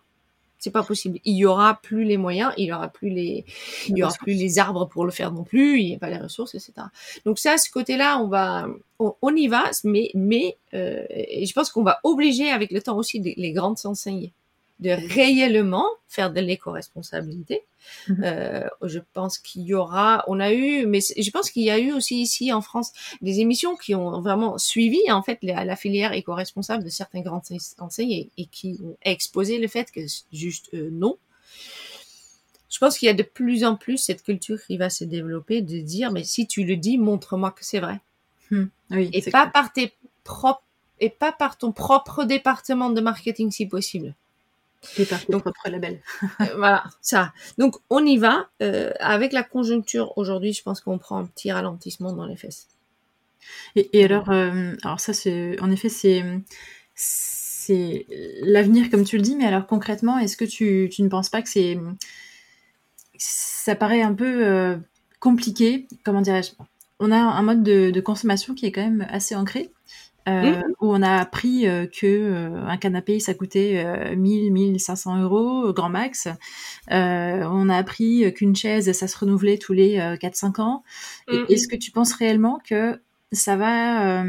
C'est 0.60 0.70
pas 0.70 0.82
possible. 0.82 1.18
Il 1.24 1.36
y 1.36 1.44
aura 1.44 1.80
plus 1.82 2.04
les 2.04 2.16
moyens, 2.16 2.52
il 2.56 2.66
y 2.66 2.72
aura 2.72 2.88
plus 2.88 3.10
les, 3.10 3.44
il 3.88 3.98
y 3.98 4.02
aura 4.02 4.12
plus 4.12 4.34
les 4.34 4.58
arbres 4.58 4.86
pour 4.86 5.04
le 5.04 5.10
faire 5.10 5.32
non 5.32 5.42
plus, 5.42 5.80
il 5.80 5.86
n'y 5.86 5.94
a 5.96 5.98
pas 5.98 6.10
les 6.10 6.18
ressources, 6.18 6.54
etc. 6.54 6.72
Donc 7.24 7.38
ça, 7.38 7.56
ce 7.58 7.70
côté-là, 7.70 8.18
on 8.18 8.28
va, 8.28 8.68
on, 8.98 9.34
y 9.34 9.48
va, 9.48 9.64
mais, 9.84 10.10
mais, 10.14 10.58
euh, 10.74 11.02
je 11.10 11.52
pense 11.52 11.70
qu'on 11.70 11.82
va 11.82 11.98
obliger 12.04 12.50
avec 12.50 12.70
le 12.70 12.80
temps 12.80 12.96
aussi 12.96 13.20
les 13.20 13.52
grandes 13.52 13.78
enseignes 13.84 14.30
de 14.80 14.90
réellement 14.90 15.86
faire 16.08 16.32
de 16.32 16.40
l'éco-responsabilité. 16.40 17.62
Mhm. 18.08 18.22
Euh, 18.24 18.68
je 18.82 18.98
pense 19.12 19.38
qu'il 19.38 19.62
y 19.62 19.74
aura, 19.74 20.24
on 20.26 20.40
a 20.40 20.52
eu, 20.52 20.86
mais 20.86 21.00
je 21.00 21.30
pense 21.30 21.50
qu'il 21.50 21.62
y 21.62 21.70
a 21.70 21.78
eu 21.78 21.92
aussi 21.92 22.20
ici 22.20 22.52
en 22.52 22.62
France 22.62 22.92
des 23.20 23.40
émissions 23.40 23.76
qui 23.76 23.94
ont 23.94 24.20
vraiment 24.20 24.58
suivi 24.58 25.00
en 25.10 25.22
fait 25.22 25.38
la, 25.42 25.64
la 25.64 25.76
filière 25.76 26.12
éco-responsable 26.12 26.82
de 26.82 26.88
certains 26.88 27.20
grands 27.20 27.42
enseignes 27.78 28.28
et, 28.36 28.46
qui 28.46 28.78
ont 28.82 28.96
exposé 29.02 29.58
le 29.58 29.68
fait 29.68 29.90
que 29.90 30.00
juste 30.32 30.70
euh, 30.74 30.88
non. 30.90 31.16
Je 32.70 32.78
pense 32.78 32.98
qu'il 32.98 33.06
y 33.06 33.10
a 33.10 33.14
de 33.14 33.22
plus 33.22 33.64
en 33.64 33.76
plus 33.76 33.98
cette 33.98 34.22
culture 34.22 34.58
qui 34.64 34.76
va 34.76 34.90
se 34.90 35.04
développer 35.04 35.60
de 35.60 35.80
dire 35.80 36.10
mais 36.10 36.24
si 36.24 36.46
tu 36.46 36.64
le 36.64 36.76
dis, 36.76 36.98
montre-moi 36.98 37.50
que 37.50 37.64
c'est 37.64 37.80
vrai. 37.80 38.00
Hmm. 38.50 38.66
Oui, 38.90 39.10
et 39.12 39.22
pas 39.30 39.46
par 39.46 39.72
tes 39.72 39.92
propres 40.24 40.62
et 41.00 41.10
pas 41.10 41.32
par 41.32 41.56
ton 41.56 41.72
propre 41.72 42.24
département 42.24 42.90
de 42.90 43.00
marketing 43.00 43.50
si 43.50 43.66
possible. 43.66 44.14
Et 44.98 45.04
par 45.04 45.24
ton 45.26 45.40
propre 45.40 45.68
label. 45.68 46.00
Euh, 46.22 46.44
voilà, 46.56 46.84
ça. 47.00 47.32
Donc 47.58 47.76
on 47.90 48.04
y 48.04 48.16
va. 48.16 48.48
Euh, 48.62 48.92
avec 48.98 49.32
la 49.32 49.42
conjoncture 49.42 50.16
aujourd'hui, 50.16 50.52
je 50.52 50.62
pense 50.62 50.80
qu'on 50.80 50.98
prend 50.98 51.18
un 51.18 51.26
petit 51.26 51.52
ralentissement 51.52 52.12
dans 52.12 52.24
les 52.24 52.36
fesses. 52.36 52.68
Et, 53.76 54.04
alors, 54.04 54.30
euh, 54.30 54.74
alors 54.82 55.00
ça, 55.00 55.12
c'est 55.12 55.60
en 55.60 55.70
effet, 55.70 55.88
c'est 55.88 56.24
c'est 56.94 58.06
l'avenir 58.42 58.90
comme 58.90 59.04
tu 59.04 59.16
le 59.16 59.22
dis, 59.22 59.36
mais 59.36 59.46
alors 59.46 59.66
concrètement, 59.66 60.18
est-ce 60.18 60.36
que 60.36 60.44
tu, 60.44 60.88
tu, 60.90 61.02
ne 61.02 61.08
penses 61.08 61.28
pas 61.28 61.40
que 61.40 61.48
c'est 61.48 61.78
ça 63.16 63.74
paraît 63.74 64.02
un 64.02 64.14
peu 64.14 64.78
compliqué? 65.20 65.86
Comment 66.04 66.20
dirais-je? 66.20 66.52
On 66.98 67.12
a 67.12 67.16
un 67.16 67.42
mode 67.42 67.62
de, 67.62 67.90
de, 67.90 68.00
consommation 68.00 68.54
qui 68.54 68.66
est 68.66 68.72
quand 68.72 68.82
même 68.82 69.06
assez 69.10 69.34
ancré. 69.34 69.70
Euh, 70.30 70.56
mmh. 70.56 70.62
où 70.80 70.92
on 70.92 71.02
a 71.02 71.16
appris 71.16 71.66
euh, 71.66 71.86
que 71.86 72.06
euh, 72.06 72.66
un 72.66 72.76
canapé 72.76 73.20
ça 73.20 73.34
coûtait 73.34 74.14
1000 74.16 74.52
1500 74.52 75.22
euros 75.22 75.72
grand 75.72 75.88
max. 75.88 76.28
on 76.88 77.68
a 77.68 77.76
appris 77.76 78.32
qu'une 78.34 78.54
chaise 78.56 78.92
ça 78.92 79.08
se 79.08 79.18
renouvelait 79.18 79.58
tous 79.58 79.72
les 79.72 79.98
4-5 79.98 80.60
ans. 80.60 80.84
Mmh. 81.28 81.44
Est-ce 81.48 81.68
que 81.68 81.76
tu 81.76 81.90
penses 81.90 82.12
réellement 82.12 82.60
que 82.64 83.00
ça 83.32 83.56
va 83.56 84.24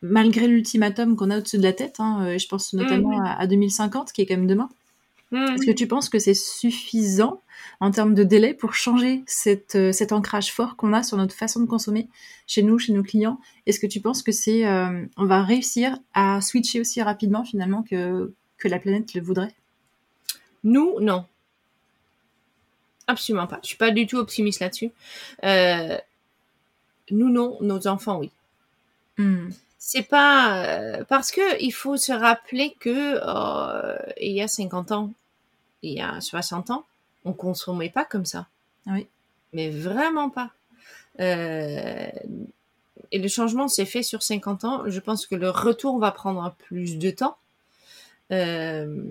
malgré 0.00 0.46
l'ultimatum 0.46 1.16
qu'on 1.16 1.30
a 1.30 1.38
au-dessus 1.38 1.58
de 1.58 1.64
la 1.64 1.72
tête, 1.72 1.96
hein, 1.98 2.38
je 2.38 2.46
pense 2.46 2.72
notamment 2.72 3.18
mmh. 3.18 3.34
à, 3.38 3.46
2050 3.46 4.12
qui 4.12 4.22
est 4.22 4.26
quand 4.26 4.36
même 4.36 4.46
demain, 4.46 4.68
Mmh. 5.30 5.36
Est-ce 5.36 5.66
que 5.66 5.72
tu 5.72 5.86
penses 5.86 6.08
que 6.08 6.18
c'est 6.18 6.34
suffisant 6.34 7.42
en 7.80 7.90
termes 7.90 8.14
de 8.14 8.24
délai 8.24 8.54
pour 8.54 8.74
changer 8.74 9.22
cette, 9.26 9.74
euh, 9.74 9.92
cet 9.92 10.12
ancrage 10.12 10.52
fort 10.52 10.76
qu'on 10.76 10.92
a 10.92 11.02
sur 11.02 11.18
notre 11.18 11.34
façon 11.34 11.60
de 11.60 11.66
consommer 11.66 12.08
chez 12.46 12.62
nous, 12.62 12.78
chez 12.78 12.92
nos 12.92 13.02
clients? 13.02 13.38
Est-ce 13.66 13.78
que 13.78 13.86
tu 13.86 14.00
penses 14.00 14.22
que 14.22 14.32
c'est, 14.32 14.66
euh, 14.66 15.04
on 15.16 15.26
va 15.26 15.42
réussir 15.42 15.98
à 16.14 16.40
switcher 16.40 16.80
aussi 16.80 17.02
rapidement 17.02 17.44
finalement 17.44 17.82
que, 17.82 18.32
que 18.56 18.68
la 18.68 18.78
planète 18.78 19.12
le 19.14 19.20
voudrait? 19.20 19.54
Nous, 20.64 20.98
non. 21.00 21.26
Absolument 23.06 23.46
pas. 23.46 23.60
Je 23.62 23.68
suis 23.68 23.76
pas 23.76 23.90
du 23.90 24.06
tout 24.06 24.16
optimiste 24.16 24.60
là-dessus. 24.60 24.90
Euh, 25.44 25.98
nous, 27.10 27.28
non. 27.28 27.58
Nos 27.60 27.86
enfants, 27.86 28.18
oui. 28.18 28.30
Mmh. 29.18 29.48
C'est 29.78 30.02
pas 30.02 31.04
parce 31.08 31.30
que 31.30 31.62
il 31.62 31.70
faut 31.70 31.96
se 31.96 32.12
rappeler 32.12 32.74
que 32.80 33.20
il 34.20 34.32
y 34.32 34.42
a 34.42 34.48
50 34.48 34.92
ans, 34.92 35.12
il 35.82 35.92
y 35.92 36.00
a 36.00 36.20
60 36.20 36.70
ans, 36.70 36.84
on 37.24 37.32
consommait 37.32 37.90
pas 37.90 38.04
comme 38.04 38.24
ça. 38.24 38.48
Oui. 38.86 39.06
Mais 39.52 39.70
vraiment 39.70 40.30
pas. 40.30 40.50
Euh, 41.20 42.10
et 43.10 43.18
le 43.18 43.28
changement 43.28 43.68
s'est 43.68 43.86
fait 43.86 44.02
sur 44.02 44.22
50 44.22 44.64
ans. 44.64 44.82
Je 44.86 45.00
pense 45.00 45.26
que 45.26 45.34
le 45.34 45.50
retour 45.50 45.98
va 45.98 46.10
prendre 46.10 46.54
plus 46.58 46.98
de 46.98 47.10
temps. 47.10 47.36
Euh, 48.30 49.02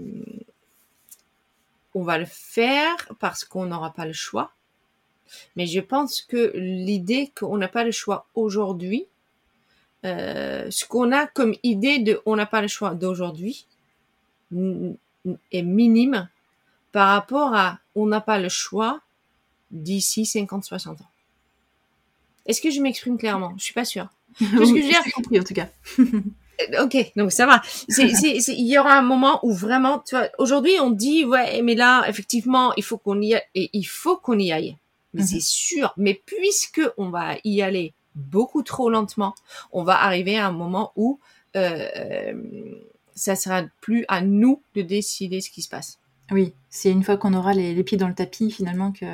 on 1.95 2.03
va 2.03 2.17
le 2.17 2.25
faire 2.25 2.95
parce 3.19 3.43
qu'on 3.43 3.65
n'aura 3.65 3.93
pas 3.93 4.05
le 4.05 4.13
choix. 4.13 4.51
Mais 5.55 5.65
je 5.65 5.79
pense 5.79 6.21
que 6.21 6.51
l'idée 6.55 7.31
qu'on 7.37 7.57
n'a 7.57 7.67
pas 7.67 7.83
le 7.83 7.91
choix 7.91 8.27
aujourd'hui, 8.35 9.05
euh, 10.05 10.67
ce 10.69 10.85
qu'on 10.85 11.11
a 11.11 11.27
comme 11.27 11.55
idée 11.63 11.99
de 11.99 12.21
on 12.25 12.35
n'a 12.35 12.45
pas 12.45 12.61
le 12.61 12.67
choix 12.67 12.93
d'aujourd'hui 12.93 13.65
est 14.53 15.61
minime 15.61 16.29
par 16.91 17.09
rapport 17.09 17.53
à 17.53 17.79
on 17.95 18.05
n'a 18.05 18.21
pas 18.21 18.39
le 18.39 18.49
choix 18.49 19.01
d'ici 19.71 20.23
50-60 20.23 20.89
ans. 20.89 20.97
Est-ce 22.45 22.61
que 22.61 22.71
je 22.71 22.79
m'exprime 22.79 23.17
clairement? 23.17 23.53
Je 23.57 23.63
suis 23.63 23.73
pas 23.73 23.85
sûre. 23.85 24.07
ce 24.39 24.45
que 24.45 24.65
je 24.65 24.73
veux 24.73 24.81
dire? 24.81 25.01
compris 25.13 25.39
en 25.39 25.43
tout 25.43 25.53
cas. 25.53 25.67
Euh, 25.99 26.83
ok, 26.85 27.11
donc 27.15 27.31
ça 27.31 27.45
va. 27.45 27.61
Il 27.87 28.67
y 28.67 28.77
aura 28.77 28.97
un 28.97 29.01
moment 29.01 29.39
où 29.43 29.53
vraiment, 29.53 29.99
tu 29.99 30.15
vois, 30.15 30.29
aujourd'hui 30.37 30.73
on 30.79 30.91
dit 30.91 31.25
ouais, 31.25 31.61
mais 31.61 31.75
là 31.75 32.07
effectivement 32.07 32.73
il 32.75 32.83
faut 32.83 32.97
qu'on 32.97 33.21
y 33.21 33.35
aille 33.35 33.43
et 33.53 33.69
il 33.73 33.83
faut 33.83 34.17
qu'on 34.17 34.39
y 34.39 34.51
aille. 34.51 34.77
Mais 35.13 35.21
mhm. 35.21 35.27
c'est 35.27 35.41
sûr. 35.41 35.93
Mais 35.97 36.19
puisque 36.25 36.81
on 36.97 37.09
va 37.09 37.35
y 37.43 37.61
aller 37.61 37.93
beaucoup 38.17 38.63
trop 38.63 38.89
lentement, 38.89 39.35
on 39.71 39.83
va 39.83 40.01
arriver 40.01 40.37
à 40.37 40.47
un 40.47 40.51
moment 40.51 40.91
où 40.95 41.19
euh, 41.55 42.33
ça 43.15 43.35
sera 43.35 43.63
plus 43.81 44.05
à 44.07 44.21
nous 44.21 44.61
de 44.75 44.81
décider 44.81 45.41
ce 45.41 45.49
qui 45.49 45.61
se 45.61 45.69
passe. 45.69 45.99
Oui, 46.31 46.53
c'est 46.69 46.91
une 46.91 47.03
fois 47.03 47.17
qu'on 47.17 47.33
aura 47.33 47.53
les, 47.53 47.83
pieds 47.83 47.97
dans 47.97 48.07
le 48.07 48.13
tapis 48.13 48.51
finalement 48.51 48.91
que. 48.91 49.05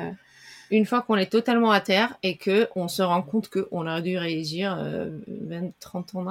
Une 0.70 0.86
fois 0.86 1.02
qu'on 1.02 1.16
est 1.16 1.30
totalement 1.30 1.70
à 1.70 1.80
terre 1.80 2.16
et 2.22 2.36
que 2.36 2.68
on 2.74 2.88
se 2.88 3.02
rend 3.02 3.22
compte 3.22 3.48
qu'on 3.48 3.86
aurait 3.86 4.02
dû 4.02 4.16
réagir 4.16 4.76
20, 5.28 5.72
30 5.78 6.14
ans 6.16 6.26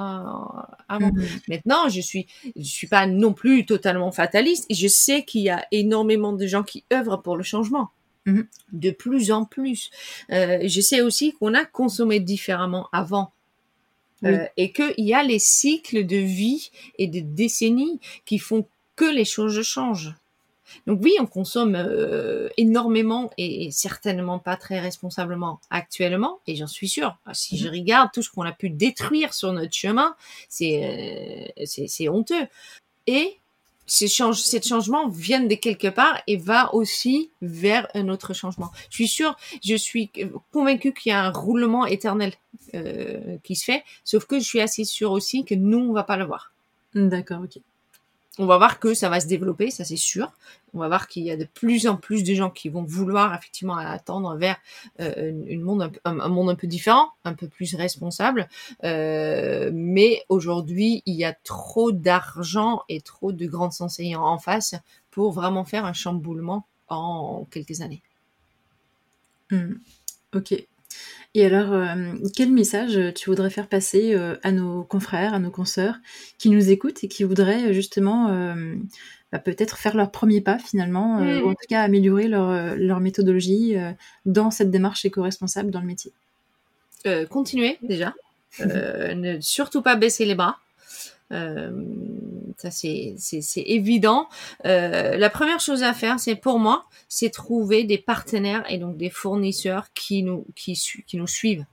avant. 0.88 1.12
Mhm. 1.12 1.24
Maintenant, 1.48 1.88
je 1.88 2.00
suis, 2.00 2.26
je 2.56 2.62
suis 2.62 2.88
pas 2.88 3.06
non 3.06 3.32
plus 3.32 3.64
totalement 3.64 4.10
fataliste 4.10 4.66
et 4.68 4.74
je 4.74 4.88
sais 4.88 5.24
qu'il 5.24 5.42
y 5.42 5.50
a 5.50 5.64
énormément 5.70 6.32
de 6.32 6.46
gens 6.46 6.64
qui 6.64 6.84
œuvrent 6.92 7.22
pour 7.22 7.36
le 7.36 7.44
changement. 7.44 7.90
Mhm. 8.26 8.46
De 8.72 8.90
plus 8.90 9.30
en 9.30 9.44
plus. 9.44 9.90
Euh, 10.30 10.60
je 10.64 10.80
sais 10.80 11.00
aussi 11.00 11.32
qu'on 11.32 11.54
a 11.54 11.64
consommé 11.64 12.20
différemment 12.20 12.88
avant. 12.92 13.32
Euh, 14.24 14.46
et 14.56 14.72
qu'il 14.72 15.04
y 15.04 15.12
a 15.12 15.22
les 15.22 15.38
cycles 15.38 16.06
de 16.06 16.16
vie 16.16 16.70
et 16.98 17.08
de 17.08 17.20
décennies 17.20 18.00
qui 18.24 18.38
font 18.38 18.66
que 18.96 19.04
les 19.04 19.26
choses 19.26 19.60
changent. 19.62 20.14
Donc 20.86 21.00
oui, 21.02 21.14
on 21.20 21.26
consomme 21.26 21.74
euh, 21.76 22.48
énormément 22.56 23.30
et, 23.36 23.70
certainement 23.70 24.38
pas 24.38 24.56
très 24.56 24.80
responsablement 24.80 25.60
actuellement, 25.70 26.40
et 26.46 26.56
j'en 26.56 26.66
suis 26.66 26.88
sûre. 26.88 27.18
Si 27.32 27.58
je 27.58 27.68
mhm. 27.68 27.74
regarde 27.74 28.10
tout 28.12 28.22
ce 28.22 28.30
qu'on 28.30 28.42
a 28.42 28.52
pu 28.52 28.70
détruire 28.70 29.34
sur 29.34 29.52
notre 29.52 29.74
chemin, 29.74 30.16
c'est 30.48 31.52
euh, 31.58 31.64
c'est 31.66 32.08
honteux. 32.08 32.46
Et 33.06 33.38
ces, 33.86 34.08
change, 34.08 34.40
ces 34.40 34.62
changements 34.62 35.08
viennent 35.08 35.48
de 35.48 35.54
quelque 35.54 35.88
part 35.88 36.20
et 36.26 36.36
va 36.36 36.74
aussi 36.74 37.30
vers 37.42 37.88
un 37.94 38.08
autre 38.08 38.34
changement. 38.34 38.70
Je 38.90 38.94
suis 38.94 39.08
sûre, 39.08 39.36
je 39.64 39.74
suis 39.74 40.10
convaincue 40.52 40.92
qu'il 40.92 41.10
y 41.10 41.12
a 41.12 41.24
un 41.24 41.30
roulement 41.30 41.86
éternel 41.86 42.32
euh, 42.74 43.36
qui 43.42 43.56
se 43.56 43.64
fait, 43.64 43.84
sauf 44.04 44.26
que 44.26 44.38
je 44.38 44.44
suis 44.44 44.60
assez 44.60 44.84
sûre 44.84 45.12
aussi 45.12 45.44
que 45.44 45.54
nous, 45.54 45.78
on 45.78 45.92
va 45.92 46.04
pas 46.04 46.16
le 46.16 46.24
voir. 46.24 46.52
D'accord, 46.94 47.42
ok 47.42 47.60
on 48.38 48.46
va 48.46 48.58
voir 48.58 48.80
que 48.80 48.94
ça 48.94 49.08
va 49.08 49.20
se 49.20 49.26
développer, 49.26 49.70
ça 49.70 49.84
c'est 49.84 49.96
sûr. 49.96 50.32
On 50.72 50.78
va 50.78 50.88
voir 50.88 51.06
qu'il 51.06 51.22
y 51.22 51.30
a 51.30 51.36
de 51.36 51.44
plus 51.44 51.86
en 51.86 51.96
plus 51.96 52.24
de 52.24 52.34
gens 52.34 52.50
qui 52.50 52.68
vont 52.68 52.82
vouloir 52.82 53.34
effectivement 53.34 53.76
attendre 53.76 54.36
vers 54.36 54.56
euh, 55.00 55.32
un, 56.04 56.28
monde 56.28 56.50
un 56.50 56.54
peu 56.54 56.66
différent, 56.66 57.10
un 57.24 57.34
peu 57.34 57.46
plus 57.46 57.74
responsable. 57.76 58.48
Euh, 58.82 59.70
mais 59.72 60.22
aujourd'hui, 60.28 61.02
il 61.06 61.14
y 61.14 61.24
a 61.24 61.32
trop 61.32 61.92
d'argent 61.92 62.82
et 62.88 63.00
trop 63.00 63.32
de 63.32 63.46
grands 63.46 63.80
enseignants 63.80 64.26
en 64.26 64.38
face 64.38 64.74
pour 65.10 65.30
vraiment 65.32 65.64
faire 65.64 65.84
un 65.84 65.92
chamboulement 65.92 66.66
en 66.88 67.46
quelques 67.50 67.80
années. 67.82 68.02
Hmm. 69.50 69.74
Ok. 70.34 70.54
Et 71.36 71.44
alors, 71.44 71.72
euh, 71.72 72.14
quel 72.34 72.52
message 72.52 72.98
tu 73.14 73.28
voudrais 73.28 73.50
faire 73.50 73.66
passer 73.66 74.14
euh, 74.14 74.36
à 74.44 74.52
nos 74.52 74.84
confrères, 74.84 75.34
à 75.34 75.40
nos 75.40 75.50
consoeurs 75.50 75.96
qui 76.38 76.48
nous 76.48 76.70
écoutent 76.70 77.02
et 77.02 77.08
qui 77.08 77.24
voudraient 77.24 77.70
euh, 77.70 77.72
justement 77.72 78.28
bah, 79.32 79.40
peut-être 79.40 79.78
faire 79.78 79.96
leur 79.96 80.12
premier 80.12 80.40
pas 80.40 80.58
finalement, 80.58 81.18
mmh. 81.18 81.42
ou 81.42 81.48
en 81.48 81.54
tout 81.54 81.66
cas 81.68 81.82
améliorer 81.82 82.28
leur, 82.28 82.76
leur 82.76 83.00
méthodologie 83.00 83.74
dans 84.26 84.52
cette 84.52 84.70
démarche 84.70 85.04
éco-responsable 85.04 85.72
dans 85.72 85.80
le 85.80 85.86
métier? 85.86 86.12
Continuer 87.30 87.78
déjà, 87.82 88.14
ne 88.60 89.40
surtout 89.40 89.82
pas 89.82 89.96
baisser 89.96 90.24
les 90.24 90.36
bras. 90.36 90.58
Euh, 91.32 91.70
ça 92.56 92.70
c'est 92.70 93.16
évident. 93.56 94.28
Euh, 94.64 95.16
la 95.16 95.30
première 95.30 95.60
chose 95.60 95.82
à 95.82 95.92
faire, 95.92 96.18
c'est 96.20 96.36
pour 96.36 96.58
moi, 96.58 96.86
c'est 97.08 97.30
trouver 97.30 97.84
des 97.84 97.98
partenaires 97.98 98.64
et 98.70 98.78
donc 98.78 98.96
des 98.96 99.10
fournisseurs 99.10 99.92
qui 99.92 100.22
nous 100.22 100.46
qui, 100.54 100.80
qui 101.06 101.16
nous 101.16 101.26
suivent, 101.26 101.66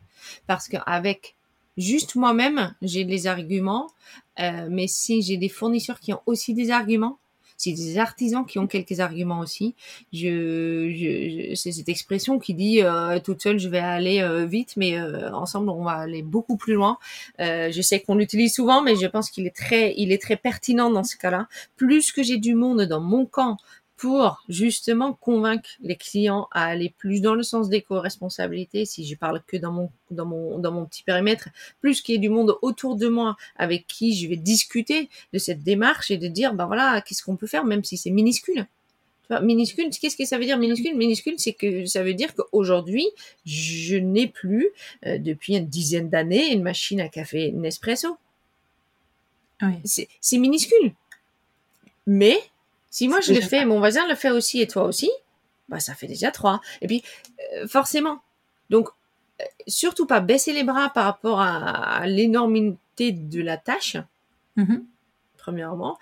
parce 0.47 0.67
qu'avec 0.67 1.36
juste 1.77 2.15
moi-même, 2.15 2.75
j'ai 2.82 3.05
des 3.05 3.27
arguments, 3.27 3.89
euh, 4.39 4.67
mais 4.69 4.88
si 4.88 5.21
j'ai 5.21 5.38
des 5.38 5.49
fournisseurs 5.49 5.99
qui 5.99 6.13
ont 6.13 6.21
aussi 6.25 6.53
des 6.53 6.71
arguments, 6.71 7.19
c'est 7.62 7.74
des 7.74 7.97
artisans 7.99 8.45
qui 8.45 8.57
ont 8.57 8.68
quelques 8.68 8.99
arguments 8.99 9.39
aussi. 9.39 9.76
Je, 10.12 10.89
je, 10.89 11.55
c'est 11.55 11.72
cette 11.72 11.89
expression 11.89 12.39
qui 12.39 12.53
dit 12.55 12.82
euh, 12.82 13.20
toute 13.20 13.41
seule 13.41 13.59
je 13.59 13.70
vais 13.70 13.80
aller 13.80 14.22
euh, 14.22 14.45
vite, 14.45 14.74
mais 14.78 14.99
euh, 14.99 15.32
ensemble 15.32 15.70
on 15.70 15.84
va 15.84 15.91
aller 15.91 16.24
beaucoup 16.24 16.57
plus 16.57 16.74
loin. 16.74 16.97
Euh, 17.39 17.72
je 17.72 17.82
sais 17.82 17.99
qu'on 17.99 18.16
l'utilise 18.16 18.55
souvent, 18.55 18.82
mais 18.82 18.95
je 18.95 19.05
pense 19.05 19.30
qu'il 19.30 19.45
est 19.45 19.55
très, 19.55 19.93
il 19.97 20.12
est 20.12 20.22
très 20.22 20.38
pertinent 20.38 20.89
dans 20.89 21.03
ce 21.03 21.16
cas-là. 21.18 21.47
Plus 21.76 22.12
que 22.12 22.24
j'ai 22.24 22.38
du 22.38 22.55
monde 22.55 22.82
dans 22.84 23.01
mon 23.01 23.26
camp 23.26 23.57
pour 24.02 24.43
justement 24.49 25.14
convaincre 25.14 25.70
les 25.80 25.95
clients 25.95 26.47
à 26.52 26.66
aller 26.66 26.91
plus 26.97 27.22
dans 27.22 27.36
le 27.36 27.43
sens 27.43 27.70
d'éco-responsabilité, 27.70 28.84
si 28.84 29.06
je 29.06 29.16
parle 29.16 29.43
que 29.45 29.58
dans 29.58 29.72
mon, 29.72 29.91
dans 30.10 30.26
mon, 30.26 30.58
dans 30.58 30.72
mon 30.72 30.88
petit 30.88 31.04
périmètre, 31.04 31.49
plus 31.82 32.02
qu'il 32.02 32.14
y 32.14 32.16
ait 32.16 32.20
du 32.20 32.30
monde 32.30 32.58
autour 32.64 32.95
de 32.95 33.08
moi 33.08 33.38
avec 33.58 33.86
qui 33.86 34.16
je 34.16 34.28
vais 34.28 34.38
discuter 34.38 35.08
de 35.34 35.38
cette 35.38 35.62
démarche 35.62 36.10
et 36.10 36.18
de 36.18 36.28
dire, 36.28 36.56
ben 36.56 36.66
voilà, 36.66 37.02
qu'est-ce 37.02 37.22
qu'on 37.22 37.36
peut 37.36 37.45
faire, 37.45 37.64
même 37.64 37.84
si 37.84 37.95
c'est 37.95 38.10
minuscule. 38.10 38.66
Tu 39.22 39.28
vois, 39.28 39.39
minuscule, 39.39 39.91
qu'est-ce 39.91 40.18
que 40.18 40.26
ça 40.26 40.39
veut 40.39 40.45
dire 40.45 40.58
minuscule? 40.58 40.97
Minuscule, 40.97 41.36
c'est 41.38 41.54
que 41.54 41.86
ça 41.86 42.02
veut 42.02 42.16
dire 42.16 42.34
qu'aujourd'hui, 42.34 43.06
je 43.45 43.97
n'ai 43.97 44.26
plus, 44.26 44.70
euh, 45.06 45.20
depuis 45.20 45.58
une 45.58 45.68
dizaine 45.68 46.10
d'années, 46.10 46.52
une 46.52 46.64
machine 46.64 47.02
à 47.02 47.08
café 47.08 47.52
Nespresso. 47.52 48.18
Oui. 49.62 49.76
C'est 49.84 50.38
minuscule. 50.39 50.95
Mais 52.08 52.39
si 52.91 53.07
moi 53.07 53.21
je 53.21 53.33
le 53.33 53.41
fais, 53.41 53.65
mon 53.65 53.79
voisin 53.79 54.05
le 54.07 54.15
fait 54.15 54.29
aussi 54.29 54.61
et 54.61 54.67
toi 54.67 54.83
aussi, 54.83 55.09
bah 55.69 55.79
ça 55.79 55.95
fait 55.95 56.07
déjà 56.07 56.29
trois. 56.29 56.61
Et 56.81 56.87
puis 56.87 57.01
euh, 57.53 57.67
forcément, 57.67 58.21
donc 58.69 58.89
euh, 59.39 59.45
surtout 59.65 60.05
pas 60.05 60.19
baisser 60.19 60.51
les 60.53 60.65
bras 60.65 60.89
par 60.89 61.05
rapport 61.05 61.39
à, 61.39 62.05
l'énormité 62.05 63.13
de 63.13 63.41
la 63.41 63.57
tâche. 63.57 63.95
Mm-hmm. 64.57 64.83
Premièrement, 65.37 65.97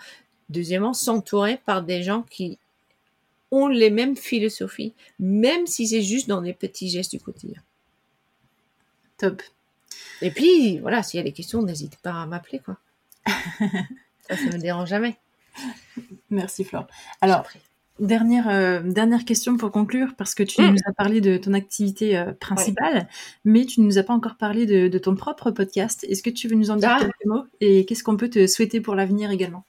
deuxièmement, 0.49 0.93
s'entourer 0.93 1.61
par 1.63 1.83
des 1.83 2.01
gens 2.01 2.23
qui 2.23 2.57
ont 3.51 3.67
les 3.67 3.91
mêmes 3.91 4.17
philosophies, 4.17 4.93
même 5.19 5.67
si 5.67 5.87
c'est 5.87 6.01
juste 6.01 6.27
dans 6.27 6.41
des 6.41 6.53
petits 6.53 6.89
gestes 6.89 7.11
du 7.11 7.19
quotidien. 7.19 7.61
Top. 9.17 9.41
Et 10.21 10.31
puis, 10.31 10.79
voilà, 10.79 11.03
s'il 11.03 11.17
y 11.19 11.21
a 11.21 11.23
des 11.23 11.31
questions, 11.31 11.61
n'hésite 11.61 11.97
pas 11.97 12.13
à 12.13 12.25
m'appeler, 12.25 12.59
quoi. 12.59 12.77
ça, 13.25 14.37
ça 14.37 14.45
me 14.45 14.57
dérange 14.57 14.89
jamais. 14.89 15.17
Merci 16.29 16.63
Flore. 16.63 16.87
Alors, 17.21 17.45
dernière, 17.99 18.47
euh, 18.49 18.81
dernière 18.81 19.25
question 19.25 19.57
pour 19.57 19.71
conclure, 19.71 20.15
parce 20.17 20.35
que 20.35 20.43
tu 20.43 20.61
mm. 20.61 20.71
nous 20.71 20.79
as 20.85 20.93
parlé 20.93 21.21
de 21.21 21.37
ton 21.37 21.53
activité 21.53 22.17
euh, 22.17 22.33
principale, 22.33 23.07
mais 23.45 23.65
tu 23.65 23.81
ne 23.81 23.85
nous 23.85 23.97
as 23.97 24.03
pas 24.03 24.13
encore 24.13 24.37
parlé 24.37 24.65
de, 24.65 24.97
ton 24.97 25.15
propre 25.15 25.51
podcast. 25.51 26.05
Est-ce 26.09 26.23
que 26.23 26.29
tu 26.29 26.47
veux 26.47 26.55
nous 26.55 26.71
en 26.71 26.75
dire 26.75 26.89
ah. 26.91 26.99
quelques 26.99 27.25
mots 27.25 27.45
et 27.61 27.85
qu'est-ce 27.85 28.03
qu'on 28.03 28.17
peut 28.17 28.29
te 28.29 28.47
souhaiter 28.47 28.81
pour 28.81 28.95
l'avenir 28.95 29.31
également? 29.31 29.65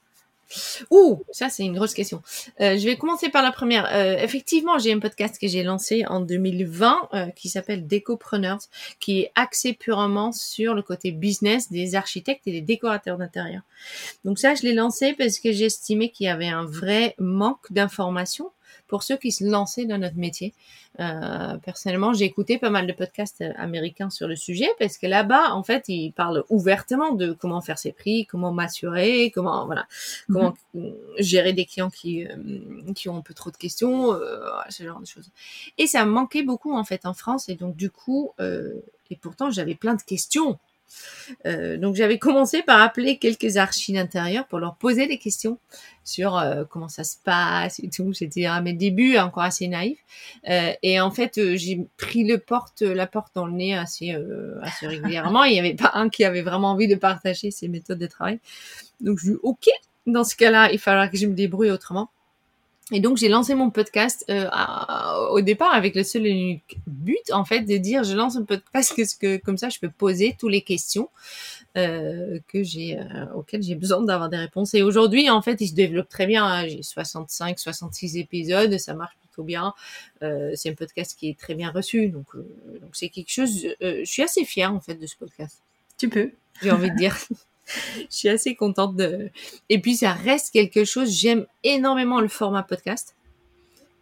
Ouh, 0.91 1.23
ça 1.31 1.49
c'est 1.49 1.65
une 1.65 1.75
grosse 1.75 1.95
question. 1.95 2.23
Euh, 2.61 2.77
je 2.77 2.85
vais 2.85 2.97
commencer 2.97 3.29
par 3.29 3.43
la 3.43 3.53
première. 3.53 3.89
Euh, 3.93 4.17
effectivement, 4.19 4.79
j'ai 4.79 4.93
un 4.93 4.99
podcast 4.99 5.39
que 5.41 5.47
j'ai 5.47 5.63
lancé 5.63 6.05
en 6.07 6.21
2020 6.21 7.09
euh, 7.15 7.27
qui 7.31 7.49
s'appelle 7.49 7.87
Décopreneurs, 7.87 8.59
qui 8.99 9.21
est 9.21 9.33
axé 9.35 9.73
purement 9.73 10.33
sur 10.33 10.75
le 10.75 10.83
côté 10.83 11.13
business 11.13 11.71
des 11.71 11.95
architectes 11.95 12.47
et 12.47 12.53
des 12.53 12.61
décorateurs 12.61 13.19
d'intérieur. 13.19 13.63
Donc 14.25 14.39
ça, 14.39 14.55
je 14.55 14.63
l'ai 14.63 14.75
lancé 14.75 15.15
parce 15.15 15.39
que 15.39 15.53
j'estimais 15.53 16.11
qu'il 16.11 16.27
y 16.27 16.29
avait 16.29 16.49
un 16.49 16.65
vrai 16.65 17.15
manque 17.19 17.73
d'informations 17.73 18.51
pour 18.91 19.05
ceux 19.05 19.17
qui 19.17 19.31
se 19.31 19.45
lançaient 19.45 19.87
dans 19.87 19.99
notre 19.99 20.17
métier. 20.17 20.53
Euh, 20.99 21.57
personnellement, 21.59 22.13
j'ai 22.13 22.25
écouté 22.25 22.59
pas 22.59 22.71
mal 22.71 22.89
de 22.89 22.93
podcasts 22.93 23.41
euh, 23.41 23.53
américains 23.57 24.11
sur 24.11 24.27
le 24.27 24.35
sujet 24.35 24.69
parce 24.81 24.99
que 24.99 25.07
là-bas, 25.07 25.55
en 25.55 25.63
fait, 25.63 25.85
ils 25.89 26.11
parlent 26.13 26.43
ouvertement 26.51 27.13
de 27.13 27.33
comment 27.33 27.61
faire 27.61 27.79
ses 27.79 27.93
prix, 27.93 28.27
comment 28.27 28.53
m'assurer, 28.53 29.31
comment 29.33 29.65
voilà, 29.67 29.87
mhm. 30.29 30.35
comment 30.35 30.55
gérer 31.19 31.53
des 31.53 31.65
clients 31.65 31.89
qui 31.89 32.27
euh, 32.27 32.93
qui 32.97 33.09
ont 33.09 33.17
un 33.17 33.23
peu 33.23 33.33
trop 33.33 33.53
de 33.53 33.57
questions, 33.57 34.13
ce 34.69 34.83
genre 34.83 35.01
de 35.01 35.07
choses. 35.07 35.31
Et 35.79 35.87
ça 35.87 36.05
me 36.05 36.11
manquait 36.11 36.43
beaucoup 36.43 36.75
en 36.77 36.83
fait 36.83 37.07
en 37.07 37.15
France 37.15 37.49
et 37.49 37.55
donc 37.55 37.77
du 37.77 37.91
coup, 37.91 38.33
et 38.41 39.17
pourtant 39.21 39.51
j'avais 39.51 39.77
plein 39.77 39.95
de 39.95 40.03
questions 40.03 40.59
euh, 41.47 41.77
donc 41.77 41.95
j'avais 41.95 42.19
commencé 42.19 42.63
par 42.63 42.81
appeler 42.81 43.19
quelques 43.19 43.57
archives 43.57 43.95
d'intérieur 43.95 44.47
pour 44.47 44.59
leur 44.59 44.77
poser 44.77 45.07
des 45.07 45.19
questions 45.19 45.59
sur 46.05 46.37
euh, 46.37 46.65
comment 46.69 46.89
ça 46.89 47.05
se 47.05 47.17
passe 47.23 47.81
et 47.81 47.89
tout. 47.89 48.13
J'étais 48.13 48.47
à 48.47 48.61
mes 48.61 48.73
débuts 48.73 49.17
encore 49.19 49.43
assez 49.43 49.69
naïf. 49.69 49.99
Euh, 50.49 50.73
et 50.83 51.01
en 51.01 51.11
fait, 51.11 51.41
j'ai 51.57 51.87
pris 51.97 52.25
le 52.25 52.39
porte, 52.39 52.83
la 52.83 53.07
porte 53.07 53.35
dans 53.35 53.47
le 53.47 53.53
nez 53.53 53.77
assez, 53.77 54.17
assez 54.63 54.87
régulièrement. 54.87 55.45
Il 55.45 55.53
n'y 55.53 55.59
avait 55.59 55.75
pas 55.75 55.93
un 55.95 56.09
qui 56.09 56.25
avait 56.25 56.43
vraiment 56.43 56.73
envie 56.73 56.89
de 56.89 56.97
partager 56.97 57.51
ses 57.51 57.69
méthodes 57.69 57.99
de 57.99 58.07
travail. 58.07 58.41
Donc 59.01 59.19
je 59.19 59.33
dis 59.33 59.39
OK. 59.43 59.69
Dans 60.07 60.25
ce 60.25 60.35
cas-là, 60.35 60.73
il 60.73 60.79
faudra 60.79 61.09
que 61.09 61.17
je 61.17 61.27
me 61.27 61.35
débrouille 61.35 61.71
autrement. 61.71 62.11
Et 62.93 63.01
donc 63.01 63.17
j'ai 63.19 63.29
lancé 63.29 63.55
mon 63.55 63.71
podcast 63.71 64.25
euh, 64.31 64.49
au 65.31 65.41
départ 65.41 65.73
avec 65.73 65.95
le 65.95 66.03
seul 66.03 66.27
et 66.27 66.31
unique 66.31 66.79
but 66.87 67.31
en 67.33 67.45
fait 67.45 67.61
de 67.61 67.77
dire 67.77 68.03
je 68.03 68.17
lance 68.17 68.37
un 68.37 68.45
podcast 68.45 68.93
parce 68.97 69.15
que 69.15 69.37
comme 69.37 69.59
ça 69.59 69.69
je 69.69 69.79
peux 69.79 69.91
poser 69.91 70.37
toutes 70.39 70.51
les 70.51 70.63
questions 70.63 71.09
euh, 71.77 72.41
que 72.49 72.65
j'ai 72.65 72.99
euh, 72.99 73.27
auxquelles 73.35 73.63
j'ai 73.63 73.77
besoin 73.77 74.03
d'avoir 74.03 74.29
des 74.29 74.37
réponses. 74.37 74.75
Et 74.75 74.83
aujourd'hui 74.83 75.31
en 75.31 75.41
fait 75.41 75.61
il 75.61 75.69
se 75.69 75.75
développe 75.75 76.09
très 76.09 76.27
bien. 76.27 76.45
Hein. 76.45 76.67
J'ai 76.67 76.83
65, 76.83 77.59
66 77.59 78.17
épisodes, 78.17 78.77
ça 78.79 78.95
marche 78.95 79.17
plutôt 79.21 79.45
bien. 79.45 79.73
Euh, 80.23 80.51
c'est 80.57 80.71
un 80.71 80.75
podcast 80.75 81.17
qui 81.17 81.29
est 81.29 81.39
très 81.39 81.55
bien 81.55 81.71
reçu 81.71 82.09
donc 82.09 82.27
euh, 82.35 82.45
donc 82.81 82.91
c'est 82.95 83.09
quelque 83.09 83.31
chose. 83.31 83.69
je 83.81 84.05
suis 84.05 84.23
assez 84.23 84.45
fière 84.45 84.75
en 84.75 84.81
fait 84.81 84.95
de 84.95 85.07
ce 85.07 85.17
podcast. 85.17 85.61
Tu 85.97 86.09
peux. 86.09 86.33
J'ai 86.63 86.73
envie 86.73 86.91
de 86.91 86.97
dire. 86.97 87.17
je 87.97 88.17
suis 88.17 88.29
assez 88.29 88.55
contente 88.55 88.97
de. 88.97 89.31
Et 89.69 89.81
puis 89.81 89.97
ça 89.97 90.13
reste 90.13 90.53
quelque 90.53 90.85
chose. 90.85 91.11
J'aime 91.11 91.47
énormément 91.65 92.21
le 92.21 92.29
format 92.29 92.63
podcast. 92.63 93.15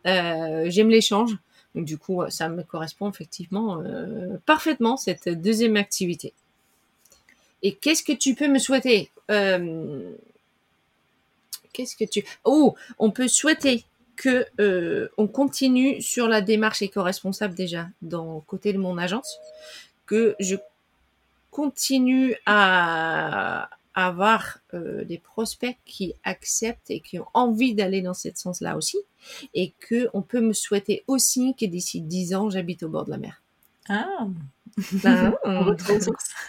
Euh, 0.06 0.66
j'aime 0.68 0.90
l'échange. 0.90 1.36
Donc 1.74 1.84
du 1.84 1.98
coup, 1.98 2.22
ça 2.28 2.48
me 2.48 2.62
correspond 2.62 3.10
effectivement 3.10 3.80
euh, 3.80 4.36
parfaitement 4.46 4.96
cette 4.96 5.28
deuxième 5.28 5.76
activité. 5.76 6.32
Et 7.62 7.74
qu'est-ce 7.74 8.02
que 8.02 8.12
tu 8.12 8.34
peux 8.34 8.48
me 8.48 8.58
souhaiter? 8.58 9.10
Euh, 9.30 10.12
Qu'est-ce 11.72 11.96
que 11.96 12.04
tu 12.04 12.24
Oh, 12.44 12.74
on 12.98 13.10
peut 13.10 13.28
souhaiter 13.28 13.84
que 14.16 14.46
on 15.16 15.28
continue 15.28 16.02
sur 16.02 16.26
la 16.26 16.40
démarche 16.40 16.82
éco-responsable 16.82 17.54
déjà 17.54 17.86
dans 18.02 18.40
côté 18.40 18.72
de 18.72 18.78
mon 18.78 18.98
agence, 18.98 19.38
que 20.06 20.34
je 20.40 20.56
continue 21.50 22.34
à 22.46 23.68
avoir 23.94 24.58
euh, 24.74 25.04
des 25.04 25.18
prospects 25.18 25.76
qui 25.84 26.14
acceptent 26.22 26.90
et 26.90 27.00
qui 27.00 27.18
ont 27.18 27.26
envie 27.34 27.74
d'aller 27.74 28.00
dans 28.00 28.14
ce 28.14 28.28
sens-là 28.32 28.76
aussi, 28.76 28.98
et 29.54 29.72
que 29.80 30.08
on 30.14 30.22
peut 30.22 30.40
me 30.40 30.52
souhaiter 30.52 31.02
aussi 31.08 31.54
que 31.58 31.66
d'ici 31.66 32.00
dix 32.00 32.34
ans, 32.34 32.48
j'habite 32.48 32.84
au 32.84 32.88
bord 32.88 33.06
de 33.06 33.10
la 33.10 33.18
mer. 33.18 33.42
Ah. 33.88 34.28
Ben, 35.02 35.34
retour 35.44 35.96
aux 35.96 36.00
sources. 36.00 36.30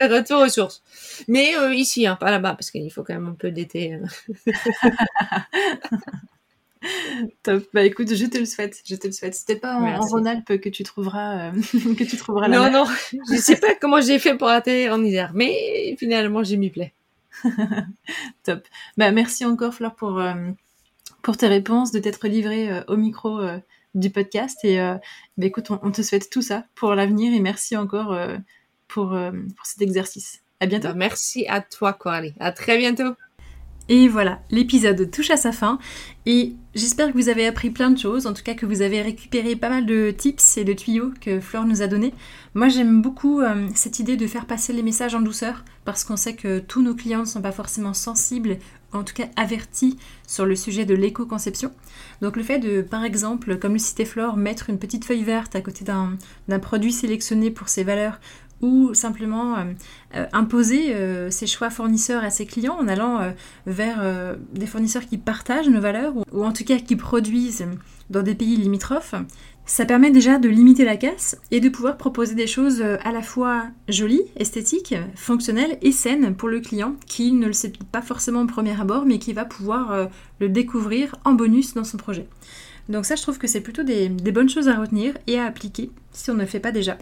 retour 0.00 0.40
aux 0.40 0.48
sources. 0.48 0.82
Mais 1.28 1.56
euh, 1.56 1.74
ici, 1.74 2.06
hein, 2.06 2.16
pas 2.16 2.30
là-bas, 2.30 2.54
parce 2.54 2.70
qu'il 2.70 2.90
faut 2.90 3.02
quand 3.02 3.14
même 3.14 3.28
un 3.28 3.34
peu 3.34 3.50
d'été. 3.50 3.94
Hein. 3.94 4.04
Top. 7.42 7.64
Bah 7.72 7.84
écoute, 7.84 8.14
je 8.14 8.26
te 8.26 8.38
le 8.38 8.44
souhaite. 8.44 8.80
Je 8.86 8.94
te 8.96 9.06
le 9.06 9.12
souhaite. 9.12 9.34
C'était 9.34 9.56
pas 9.56 9.76
en, 9.76 10.00
Rhône-Alpes 10.00 10.60
que 10.60 10.68
tu 10.68 10.82
trouveras, 10.84 11.50
euh, 11.50 11.52
que 11.98 12.04
tu 12.04 12.16
trouveras 12.16 12.48
Non, 12.48 12.70
non. 12.70 12.84
Je 13.30 13.36
sais 13.36 13.56
pas 13.56 13.74
comment 13.80 14.00
j'ai 14.00 14.18
fait 14.18 14.36
pour 14.36 14.48
atterrir 14.48 14.94
en 14.94 15.02
hiver, 15.02 15.32
mais 15.34 15.96
finalement, 15.98 16.42
j'ai 16.42 16.56
m'y 16.56 16.70
plais. 16.70 16.92
Top. 18.44 18.66
Bah 18.96 19.10
merci 19.12 19.44
encore, 19.44 19.74
Fleur, 19.74 19.94
pour, 19.94 20.18
euh, 20.18 20.34
pour 21.22 21.36
tes 21.36 21.46
réponses, 21.46 21.92
de 21.92 21.98
t'être 21.98 22.26
livrée 22.26 22.70
euh, 22.70 22.82
au 22.88 22.96
micro 22.96 23.40
du 23.94 24.10
podcast. 24.10 24.58
Et 24.64 24.78
bah 24.78 25.46
écoute, 25.46 25.70
on, 25.70 25.90
te 25.90 26.02
souhaite 26.02 26.30
tout 26.30 26.42
ça 26.42 26.64
pour 26.74 26.94
l'avenir 26.94 27.32
et 27.32 27.40
merci 27.40 27.76
encore 27.76 28.16
pour, 28.88 29.08
pour 29.10 29.66
cet 29.66 29.82
exercice. 29.82 30.42
À 30.60 30.66
bientôt. 30.66 30.88
Bah, 30.88 30.94
merci 30.94 31.46
à 31.48 31.60
toi, 31.60 31.92
Coralie. 31.92 32.34
À 32.40 32.52
très 32.52 32.78
bientôt. 32.78 33.14
Et 33.90 34.06
voilà, 34.06 34.42
l'épisode 34.50 35.10
touche 35.10 35.30
à 35.30 35.38
sa 35.38 35.50
fin 35.50 35.78
et 36.26 36.54
j'espère 36.74 37.08
que 37.08 37.16
vous 37.16 37.30
avez 37.30 37.46
appris 37.46 37.70
plein 37.70 37.90
de 37.90 37.98
choses, 37.98 38.26
en 38.26 38.34
tout 38.34 38.42
cas 38.42 38.52
que 38.52 38.66
vous 38.66 38.82
avez 38.82 39.00
récupéré 39.00 39.56
pas 39.56 39.70
mal 39.70 39.86
de 39.86 40.10
tips 40.10 40.58
et 40.58 40.64
de 40.64 40.74
tuyaux 40.74 41.10
que 41.22 41.40
Fleur 41.40 41.64
nous 41.64 41.80
a 41.80 41.86
donnés. 41.86 42.12
Moi 42.52 42.68
j'aime 42.68 43.00
beaucoup 43.00 43.40
euh, 43.40 43.66
cette 43.74 43.98
idée 43.98 44.18
de 44.18 44.26
faire 44.26 44.44
passer 44.44 44.74
les 44.74 44.82
messages 44.82 45.14
en 45.14 45.22
douceur 45.22 45.64
parce 45.86 46.04
qu'on 46.04 46.18
sait 46.18 46.34
que 46.34 46.58
tous 46.58 46.82
nos 46.82 46.94
clients 46.94 47.20
ne 47.20 47.24
sont 47.24 47.40
pas 47.40 47.50
forcément 47.50 47.94
sensibles, 47.94 48.58
en 48.92 49.04
tout 49.04 49.14
cas 49.14 49.28
avertis 49.36 49.96
sur 50.26 50.44
le 50.44 50.54
sujet 50.54 50.84
de 50.84 50.94
l'éco-conception. 50.94 51.72
Donc 52.20 52.36
le 52.36 52.42
fait 52.42 52.58
de, 52.58 52.82
par 52.82 53.04
exemple, 53.04 53.58
comme 53.58 53.72
le 53.72 53.78
citait 53.78 54.04
Flore, 54.04 54.36
mettre 54.36 54.68
une 54.68 54.78
petite 54.78 55.06
feuille 55.06 55.24
verte 55.24 55.56
à 55.56 55.62
côté 55.62 55.86
d'un 55.86 56.58
produit 56.58 56.92
sélectionné 56.92 57.50
pour 57.50 57.70
ses 57.70 57.84
valeurs 57.84 58.20
ou 58.62 58.94
simplement 58.94 59.56
euh, 59.56 59.64
euh, 60.16 60.26
imposer 60.32 60.94
euh, 60.94 61.30
ses 61.30 61.46
choix 61.46 61.70
fournisseurs 61.70 62.24
à 62.24 62.30
ses 62.30 62.46
clients 62.46 62.76
en 62.78 62.88
allant 62.88 63.32
vers 63.66 64.02
des 64.52 64.66
fournisseurs 64.66 65.06
qui 65.06 65.18
partagent 65.18 65.68
nos 65.68 65.80
valeurs 65.80 66.14
ou, 66.32 66.44
en 66.44 66.52
tout 66.52 66.64
cas 66.64 66.78
qui 66.78 66.96
produisent 66.96 67.66
dans 68.10 68.22
des 68.22 68.34
pays 68.34 68.56
limitrophes. 68.56 69.14
Ça 69.66 69.84
permet 69.84 70.10
déjà 70.10 70.38
de 70.38 70.48
limiter 70.48 70.84
la 70.84 70.96
casse 70.96 71.36
et 71.50 71.60
de 71.60 71.68
pouvoir 71.68 71.98
proposer 71.98 72.34
des 72.34 72.46
choses 72.46 72.80
à 72.80 73.12
la 73.12 73.20
fois 73.20 73.64
jolies, 73.88 74.22
esthétiques, 74.36 74.94
fonctionnelles 75.14 75.76
et 75.82 75.92
saines 75.92 76.34
pour 76.34 76.48
le 76.48 76.60
client 76.60 76.96
qui 77.06 77.32
ne 77.32 77.46
le 77.46 77.52
sait 77.52 77.72
pas 77.92 78.00
forcément 78.00 78.42
au 78.42 78.46
premier 78.46 78.80
abord 78.80 79.04
mais 79.04 79.18
qui 79.18 79.34
va 79.34 79.44
pouvoir 79.44 80.08
le 80.40 80.48
découvrir 80.48 81.16
en 81.24 81.32
bonus 81.32 81.74
dans 81.74 81.84
son 81.84 81.98
projet. 81.98 82.26
Donc 82.88 83.04
ça 83.04 83.16
je 83.16 83.22
trouve 83.22 83.38
que 83.38 83.46
c'est 83.46 83.60
plutôt 83.60 83.82
des 83.82 84.08
bonnes 84.08 84.48
choses 84.48 84.68
à 84.68 84.76
retenir 84.76 85.14
et 85.26 85.38
à 85.38 85.44
appliquer 85.44 85.90
si 86.12 86.30
on 86.30 86.34
ne 86.34 86.40
le 86.40 86.46
fait 86.46 86.60
pas 86.60 86.72
déjà. 86.72 86.96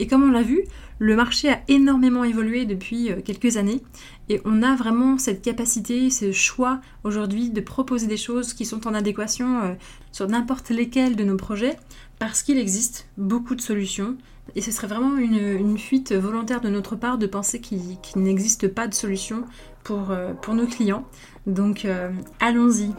Et 0.00 0.06
comme 0.06 0.22
on 0.22 0.30
l'a 0.30 0.42
vu, 0.42 0.64
le 0.98 1.14
marché 1.14 1.50
a 1.50 1.60
énormément 1.68 2.24
évolué 2.24 2.64
depuis 2.64 3.12
euh, 3.12 3.20
quelques 3.22 3.58
années 3.58 3.82
et 4.30 4.40
on 4.46 4.62
a 4.62 4.74
vraiment 4.74 5.18
cette 5.18 5.42
capacité, 5.42 6.08
ce 6.08 6.32
choix 6.32 6.80
aujourd'hui 7.04 7.50
de 7.50 7.60
proposer 7.60 8.06
des 8.06 8.16
choses 8.16 8.54
qui 8.54 8.64
sont 8.64 8.88
en 8.88 8.94
adéquation 8.94 9.60
euh, 9.60 9.74
sur 10.10 10.26
n'importe 10.26 10.70
lesquels 10.70 11.16
de 11.16 11.24
nos 11.24 11.36
projets 11.36 11.76
parce 12.18 12.42
qu'il 12.42 12.56
existe 12.56 13.08
beaucoup 13.18 13.54
de 13.54 13.60
solutions 13.60 14.16
et 14.56 14.62
ce 14.62 14.70
serait 14.70 14.86
vraiment 14.86 15.18
une, 15.18 15.76
fuite 15.78 16.12
volontaire 16.12 16.62
de 16.62 16.70
notre 16.70 16.96
part 16.96 17.18
de 17.18 17.26
penser 17.26 17.60
qu'il 17.60 17.98
n'existe 18.16 18.68
pas 18.68 18.88
de 18.88 18.94
solution 18.94 19.44
pour, 19.84 20.10
euh, 20.10 20.32
pour 20.32 20.54
nos 20.54 20.66
clients. 20.66 21.06
Donc 21.46 21.84
euh, 21.84 22.10
allons-y. 22.38 22.90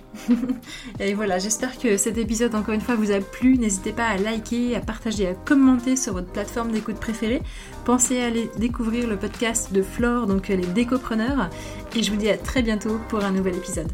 et 0.99 1.13
voilà, 1.13 1.37
j'espère 1.37 1.77
que 1.77 1.97
cet 1.97 2.17
épisode 2.17 2.55
encore 2.55 2.73
une 2.73 2.81
fois 2.81 2.95
vous 2.95 3.11
a 3.11 3.19
plu. 3.19 3.57
N'hésitez 3.57 3.91
pas 3.91 4.07
à 4.07 4.17
liker, 4.17 4.75
à 4.75 4.81
partager, 4.81 5.27
à 5.27 5.33
commenter 5.33 5.95
sur 5.95 6.13
votre 6.13 6.31
plateforme 6.31 6.71
d'écoute 6.71 6.99
préférée. 6.99 7.41
Pensez 7.85 8.21
à 8.21 8.25
aller 8.25 8.49
découvrir 8.57 9.07
le 9.07 9.17
podcast 9.17 9.71
de 9.73 9.81
Flore, 9.81 10.27
donc 10.27 10.47
les 10.47 10.57
décopreneurs. 10.57 11.49
Et 11.95 12.03
je 12.03 12.11
vous 12.11 12.17
dis 12.17 12.29
à 12.29 12.37
très 12.37 12.61
bientôt 12.61 12.99
pour 13.09 13.23
un 13.23 13.31
nouvel 13.31 13.55
épisode. 13.55 13.91